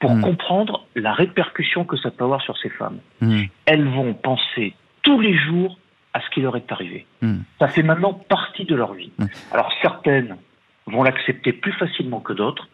pour 0.00 0.12
hmm. 0.12 0.22
comprendre 0.22 0.86
la 0.96 1.12
répercussion 1.12 1.84
que 1.84 1.96
ça 1.98 2.10
peut 2.10 2.24
avoir 2.24 2.40
sur 2.40 2.56
ces 2.58 2.70
femmes. 2.70 2.98
Hmm. 3.20 3.42
Elles 3.66 3.86
vont 3.86 4.14
penser 4.14 4.74
tous 5.02 5.20
les 5.20 5.36
jours 5.36 5.78
à 6.14 6.20
ce 6.22 6.30
qui 6.30 6.40
leur 6.40 6.56
est 6.56 6.72
arrivé. 6.72 7.06
Hmm. 7.20 7.40
Ça 7.58 7.68
fait 7.68 7.82
maintenant 7.82 8.14
partie 8.14 8.64
de 8.64 8.74
leur 8.74 8.94
vie. 8.94 9.12
Alors 9.52 9.70
certaines 9.82 10.36
vont 10.86 11.02
l'accepter 11.02 11.52
plus 11.52 11.72
facilement 11.72 12.20
que 12.20 12.32
d'autres, 12.32 12.68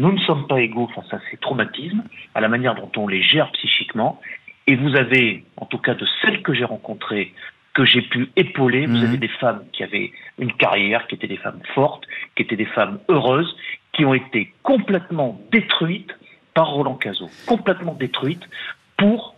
nous 0.00 0.12
ne 0.12 0.18
sommes 0.20 0.46
pas 0.46 0.60
égaux 0.60 0.88
face 0.94 1.12
à 1.12 1.20
ces 1.30 1.36
traumatismes, 1.36 2.02
à 2.34 2.40
la 2.40 2.48
manière 2.48 2.74
dont 2.74 2.90
on 2.96 3.06
les 3.06 3.22
gère 3.22 3.52
psychiquement. 3.52 4.18
Et 4.66 4.74
vous 4.74 4.96
avez, 4.96 5.44
en 5.58 5.66
tout 5.66 5.76
cas 5.76 5.94
de 5.94 6.06
celles 6.22 6.40
que 6.42 6.54
j'ai 6.54 6.64
rencontrées, 6.64 7.34
que 7.74 7.84
j'ai 7.84 8.00
pu 8.00 8.30
épauler, 8.34 8.86
vous 8.86 8.96
mhm. 8.96 9.04
avez 9.04 9.18
des 9.18 9.28
femmes 9.28 9.62
qui 9.72 9.82
avaient 9.82 10.10
une 10.38 10.54
carrière, 10.54 11.06
qui 11.06 11.16
étaient 11.16 11.26
des 11.26 11.36
femmes 11.36 11.60
fortes, 11.74 12.04
qui 12.34 12.42
étaient 12.42 12.56
des 12.56 12.64
femmes 12.64 12.98
heureuses, 13.10 13.54
qui 13.92 14.06
ont 14.06 14.14
été 14.14 14.54
complètement 14.62 15.38
détruites 15.52 16.16
par 16.54 16.70
Roland 16.70 16.94
Cazot. 16.94 17.28
Complètement 17.46 17.92
détruites 17.92 18.48
pour, 18.96 19.36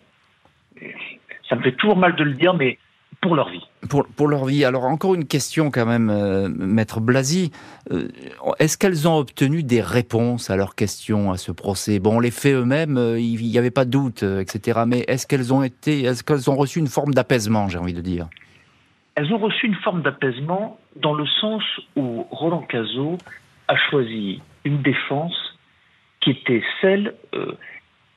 ça 1.49 1.57
me 1.57 1.63
fait 1.63 1.73
toujours 1.73 1.97
mal 1.97 2.15
de 2.15 2.23
le 2.23 2.35
dire, 2.35 2.55
mais 2.55 2.79
pour 3.23 3.37
leur 3.37 3.49
vie. 3.49 3.67
Pour, 3.89 4.05
pour, 4.07 4.29
leur 4.29 4.45
vie. 4.45 4.65
Alors 4.65 4.85
encore 4.85 5.15
une 5.15 5.27
question 5.27 5.71
quand 5.71 5.87
même, 5.87 6.11
euh, 6.11 6.49
Maître 6.49 7.01
Blasi. 7.01 7.53
Euh, 7.91 8.09
est-ce 8.59 8.77
qu'elles 8.77 9.09
ont 9.09 9.17
obtenu 9.17 9.63
des 9.63 9.81
réponses 9.81 10.51
à 10.51 10.57
leurs 10.57 10.75
questions 10.75 11.31
à 11.31 11.37
ce 11.37 11.53
procès? 11.53 12.01
Bon, 12.01 12.17
on 12.17 12.21
les 12.21 12.33
fait 12.33 12.53
eux-mêmes, 12.53 12.99
euh, 12.99 13.21
il 13.21 13.47
n'y 13.47 13.59
avait 13.59 13.71
pas 13.71 13.85
de 13.85 13.91
doute, 13.91 14.25
etc. 14.25 14.83
Mais 14.87 15.05
est-ce 15.07 15.27
qu'elles 15.27 15.55
ont 15.55 15.63
été, 15.63 16.03
est-ce 16.03 16.25
qu'elles 16.25 16.51
ont 16.51 16.57
reçu 16.57 16.81
une 16.81 16.89
forme 16.89 17.15
d'apaisement, 17.15 17.69
j'ai 17.69 17.79
envie 17.79 17.95
de 17.95 18.01
dire? 18.01 18.27
Elles 19.15 19.33
ont 19.33 19.39
reçu 19.39 19.67
une 19.67 19.77
forme 19.77 20.03
d'apaisement 20.03 20.79
dans 20.97 21.15
le 21.15 21.27
sens 21.27 21.63
où 21.97 22.27
Roland 22.31 22.63
Cazot 22.63 23.19
a 23.69 23.77
choisi 23.91 24.43
une 24.65 24.83
défense 24.83 25.57
qui 26.21 26.31
était 26.31 26.63
celle 26.81 27.15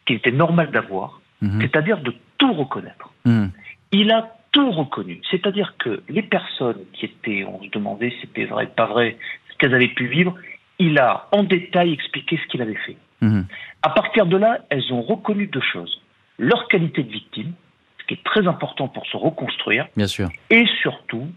qui 0.05 0.13
était 0.13 0.31
normale 0.31 0.71
d'avoir, 0.71 1.21
mhm. 1.41 1.61
c'est-à-dire 1.61 1.99
de 1.99 2.13
tout 2.37 2.53
reconnaître. 2.53 3.11
Mhm. 3.25 3.51
Il 3.91 4.11
a 4.11 4.34
tout 4.55 4.71
reconnu. 4.71 5.19
C'est-à-dire 5.29 5.75
que 5.77 6.01
les 6.07 6.21
personnes 6.21 6.85
qui 6.93 7.05
étaient, 7.05 7.43
on 7.43 7.61
se 7.61 7.69
demandait 7.71 8.11
si 8.11 8.21
c'était 8.21 8.45
vrai, 8.45 8.67
pas 8.67 8.85
vrai, 8.85 9.17
ce 9.51 9.57
qu'elles 9.57 9.75
avaient 9.75 9.89
pu 9.89 10.07
vivre, 10.07 10.33
il 10.79 10.97
a 10.97 11.27
en 11.33 11.43
détail 11.43 11.91
expliqué 11.91 12.39
ce 12.41 12.47
qu'il 12.47 12.61
avait 12.61 12.79
fait. 12.85 12.95
Mhm. 13.19 13.47
À 13.83 13.89
partir 13.89 14.25
de 14.25 14.37
là, 14.37 14.59
elles 14.69 14.93
ont 14.93 15.01
reconnu 15.01 15.47
deux 15.47 15.61
choses. 15.73 16.01
Leur 16.39 16.69
qualité 16.69 17.03
de 17.03 17.11
victime, 17.11 17.51
ce 17.99 18.05
qui 18.05 18.13
est 18.13 18.23
très 18.23 18.47
important 18.47 18.87
pour 18.87 19.05
se 19.07 19.17
reconstruire. 19.17 19.87
Bien 19.97 20.07
sûr. 20.07 20.29
Et 20.49 20.65
surtout, 20.81 21.27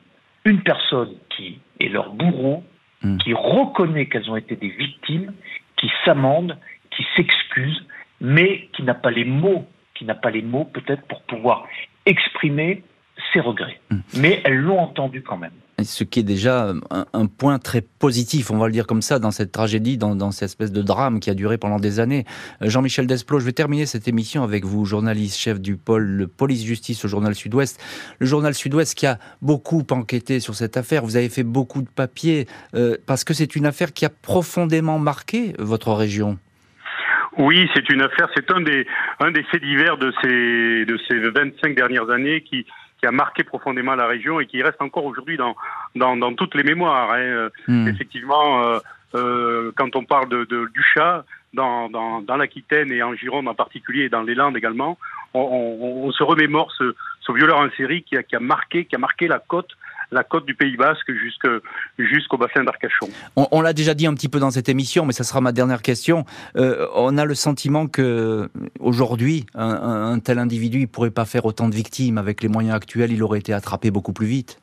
une 0.44 0.62
personne 0.62 1.14
qui 1.36 1.58
est 1.80 1.88
leur 1.88 2.10
bourreau, 2.10 2.62
mhm. 3.02 3.18
qui 3.18 3.34
reconnaît 3.34 4.06
qu'elles 4.06 4.30
ont 4.30 4.36
été 4.36 4.54
des 4.54 4.70
victimes, 4.70 5.32
qui 5.76 5.90
s'amende, 6.04 6.56
qui 6.96 7.04
s'excuse, 7.16 7.84
mais 8.20 8.68
qui 8.74 8.84
n'a 8.84 8.94
pas 8.94 9.10
les 9.10 9.24
mots, 9.24 9.66
qui 9.94 10.04
n'a 10.04 10.14
pas 10.14 10.30
les 10.30 10.42
mots 10.42 10.66
peut-être 10.72 11.02
pour 11.08 11.22
pouvoir 11.22 11.66
exprimer 12.06 12.84
ses 13.32 13.40
regrets. 13.40 13.80
Hmm. 13.90 13.98
Mais 14.16 14.40
elles 14.44 14.58
l'ont 14.58 14.78
entendu 14.78 15.22
quand 15.22 15.36
même. 15.36 15.52
Ce 15.80 16.02
qui 16.02 16.18
est 16.18 16.24
déjà 16.24 16.72
un, 16.90 17.26
point 17.26 17.60
très 17.60 17.82
positif, 17.82 18.50
on 18.50 18.58
va 18.58 18.66
le 18.66 18.72
dire 18.72 18.84
comme 18.84 19.00
ça, 19.00 19.20
dans 19.20 19.30
cette 19.30 19.52
tragédie, 19.52 19.96
dans, 19.96 20.32
cette 20.32 20.46
espèce 20.46 20.72
de 20.72 20.82
drame 20.82 21.20
qui 21.20 21.30
a 21.30 21.34
duré 21.34 21.56
pendant 21.56 21.78
des 21.78 22.00
années. 22.00 22.24
Euh, 22.62 22.68
Jean-Michel 22.68 23.06
Desplot, 23.06 23.38
je 23.38 23.44
vais 23.44 23.52
terminer 23.52 23.86
cette 23.86 24.08
émission 24.08 24.42
avec 24.42 24.64
vous, 24.64 24.84
journaliste 24.84 25.38
chef 25.38 25.60
du 25.60 25.76
pôle 25.76 26.26
police-justice 26.36 27.04
au 27.04 27.08
journal 27.08 27.36
Sud-Ouest. 27.36 27.80
Le 28.18 28.26
journal 28.26 28.54
Sud-Ouest 28.54 28.96
qui 28.96 29.06
a 29.06 29.18
beaucoup 29.40 29.86
enquêté 29.92 30.40
sur 30.40 30.56
cette 30.56 30.76
affaire, 30.76 31.04
vous 31.04 31.16
avez 31.16 31.28
fait 31.28 31.44
beaucoup 31.44 31.82
de 31.82 31.88
papiers, 31.88 32.46
euh, 32.74 32.96
parce 33.06 33.22
que 33.22 33.32
c'est 33.32 33.54
une 33.54 33.66
affaire 33.66 33.92
qui 33.92 34.04
a 34.04 34.10
profondément 34.10 34.98
marqué 34.98 35.52
votre 35.60 35.92
région. 35.92 36.38
Oui, 37.36 37.70
c'est 37.72 37.88
une 37.90 38.02
affaire, 38.02 38.28
c'est 38.34 38.50
un 38.50 38.60
des, 38.60 38.84
un 39.20 39.30
des 39.30 39.44
faits 39.44 39.62
divers 39.62 39.96
de 39.96 40.12
ces, 40.22 40.84
de 40.84 40.98
ces 41.06 41.20
25 41.20 41.76
dernières 41.76 42.10
années 42.10 42.40
qui, 42.40 42.66
qui 42.98 43.06
a 43.06 43.12
marqué 43.12 43.44
profondément 43.44 43.94
la 43.94 44.06
région 44.06 44.40
et 44.40 44.46
qui 44.46 44.62
reste 44.62 44.80
encore 44.82 45.04
aujourd'hui 45.04 45.36
dans, 45.36 45.56
dans, 45.94 46.16
dans, 46.16 46.34
toutes 46.34 46.54
les 46.54 46.64
mémoires. 46.64 47.12
Hein. 47.12 47.48
Hmm. 47.66 47.88
Effectivement, 47.88 48.64
euh, 48.64 48.78
euh, 49.14 49.72
quand 49.76 49.94
on 49.96 50.04
parle 50.04 50.28
de, 50.28 50.44
de 50.44 50.68
du 50.74 50.82
chat, 50.94 51.24
dans, 51.54 51.88
dans, 51.88 52.20
dans 52.20 52.36
l'Aquitaine 52.36 52.92
et 52.92 53.02
en 53.02 53.14
Gironde 53.14 53.48
en 53.48 53.54
particulier 53.54 54.04
et 54.04 54.08
dans 54.08 54.22
les 54.22 54.34
Landes 54.34 54.56
également, 54.56 54.98
on, 55.34 55.40
on, 55.40 56.06
on 56.06 56.12
se 56.12 56.22
remémore 56.22 56.70
ce, 56.76 56.94
ce 57.20 57.32
violeur 57.32 57.58
en 57.58 57.70
série 57.76 58.02
qui 58.02 58.16
a, 58.16 58.22
qui 58.22 58.36
a 58.36 58.40
marqué, 58.40 58.84
qui 58.84 58.96
a 58.96 58.98
marqué 58.98 59.28
la 59.28 59.38
côte 59.38 59.70
la 60.10 60.24
côte 60.24 60.46
du 60.46 60.54
Pays 60.54 60.76
Basque 60.76 61.10
jusqu'au 61.98 62.38
bassin 62.38 62.64
d'Arcachon. 62.64 63.08
On, 63.36 63.60
l'a 63.60 63.72
déjà 63.72 63.94
dit 63.94 64.06
un 64.06 64.14
petit 64.14 64.28
peu 64.28 64.40
dans 64.40 64.50
cette 64.50 64.68
émission, 64.68 65.04
mais 65.04 65.12
ça 65.12 65.24
sera 65.24 65.40
ma 65.40 65.52
dernière 65.52 65.82
question. 65.82 66.24
Euh, 66.56 66.86
on 66.94 67.18
a 67.18 67.24
le 67.24 67.34
sentiment 67.34 67.86
que 67.86 68.48
aujourd'hui, 68.80 69.46
un, 69.54 70.18
tel 70.18 70.38
individu, 70.38 70.80
il 70.80 70.88
pourrait 70.88 71.10
pas 71.10 71.24
faire 71.24 71.44
autant 71.44 71.68
de 71.68 71.74
victimes 71.74 72.18
avec 72.18 72.42
les 72.42 72.48
moyens 72.48 72.76
actuels. 72.76 73.12
Il 73.12 73.22
aurait 73.22 73.38
été 73.38 73.52
attrapé 73.52 73.90
beaucoup 73.90 74.12
plus 74.12 74.26
vite. 74.26 74.60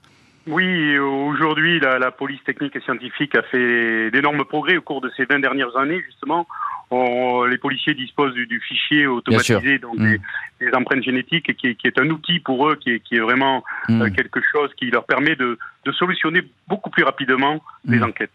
Oui, 0.47 0.97
aujourd'hui, 0.99 1.79
la, 1.79 1.97
la, 1.97 2.11
police 2.11 2.43
technique 2.43 2.75
et 2.75 2.81
scientifique 2.81 3.35
a 3.35 3.41
fait 3.41 4.11
d'énormes 4.11 4.45
progrès 4.45 4.77
au 4.77 4.81
cours 4.81 5.01
de 5.01 5.11
ces 5.17 5.25
20 5.25 5.39
dernières 5.39 5.75
années, 5.75 6.03
justement. 6.05 6.45
les 6.91 7.57
policiers 7.57 7.95
disposent 7.95 8.35
du, 8.35 8.61
fichier 8.61 9.07
automatisé, 9.07 9.79
donc 9.79 9.97
mm. 9.97 10.17
des, 10.59 10.73
empreintes 10.75 11.03
génétiques, 11.03 11.55
qui, 11.57 11.75
qui, 11.75 11.87
est 11.87 11.99
un 11.99 12.09
outil 12.11 12.39
pour 12.39 12.69
eux, 12.69 12.75
qui 12.75 12.91
est, 12.91 12.99
qui 12.99 13.15
est 13.15 13.21
vraiment 13.21 13.63
mm. 13.89 14.01
euh, 14.03 14.09
quelque 14.11 14.39
chose 14.51 14.69
qui 14.77 14.91
leur 14.91 15.05
permet 15.05 15.35
de, 15.35 15.57
de 15.83 15.91
solutionner 15.93 16.43
beaucoup 16.67 16.91
plus 16.91 17.03
rapidement 17.03 17.59
les 17.87 17.97
mm. 17.97 18.03
enquêtes. 18.03 18.31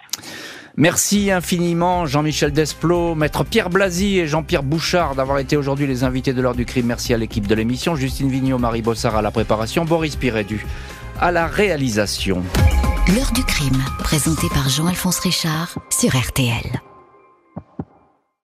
Merci 0.76 1.30
infiniment 1.30 2.06
Jean-Michel 2.06 2.52
Desplot, 2.52 3.14
maître 3.14 3.44
Pierre 3.44 3.70
Blasi 3.70 4.18
et 4.18 4.26
Jean-Pierre 4.26 4.62
Bouchard 4.64 5.14
d'avoir 5.14 5.38
été 5.38 5.56
aujourd'hui 5.56 5.86
les 5.86 6.02
invités 6.02 6.32
de 6.32 6.42
l'heure 6.42 6.54
du 6.54 6.64
crime. 6.64 6.86
Merci 6.86 7.14
à 7.14 7.18
l'équipe 7.18 7.46
de 7.46 7.54
l'émission, 7.54 7.94
Justine 7.94 8.30
Vignot, 8.30 8.58
Marie 8.58 8.82
Bossard 8.82 9.16
à 9.16 9.22
la 9.22 9.30
préparation, 9.30 9.84
Boris 9.84 10.16
Pirédu 10.16 10.64
à 11.20 11.30
la 11.30 11.46
réalisation. 11.46 12.42
L'heure 13.14 13.32
du 13.32 13.44
crime, 13.44 13.82
présenté 13.98 14.48
par 14.54 14.68
Jean-Alphonse 14.68 15.18
Richard 15.20 15.78
sur 15.90 16.16
RTL. 16.16 16.89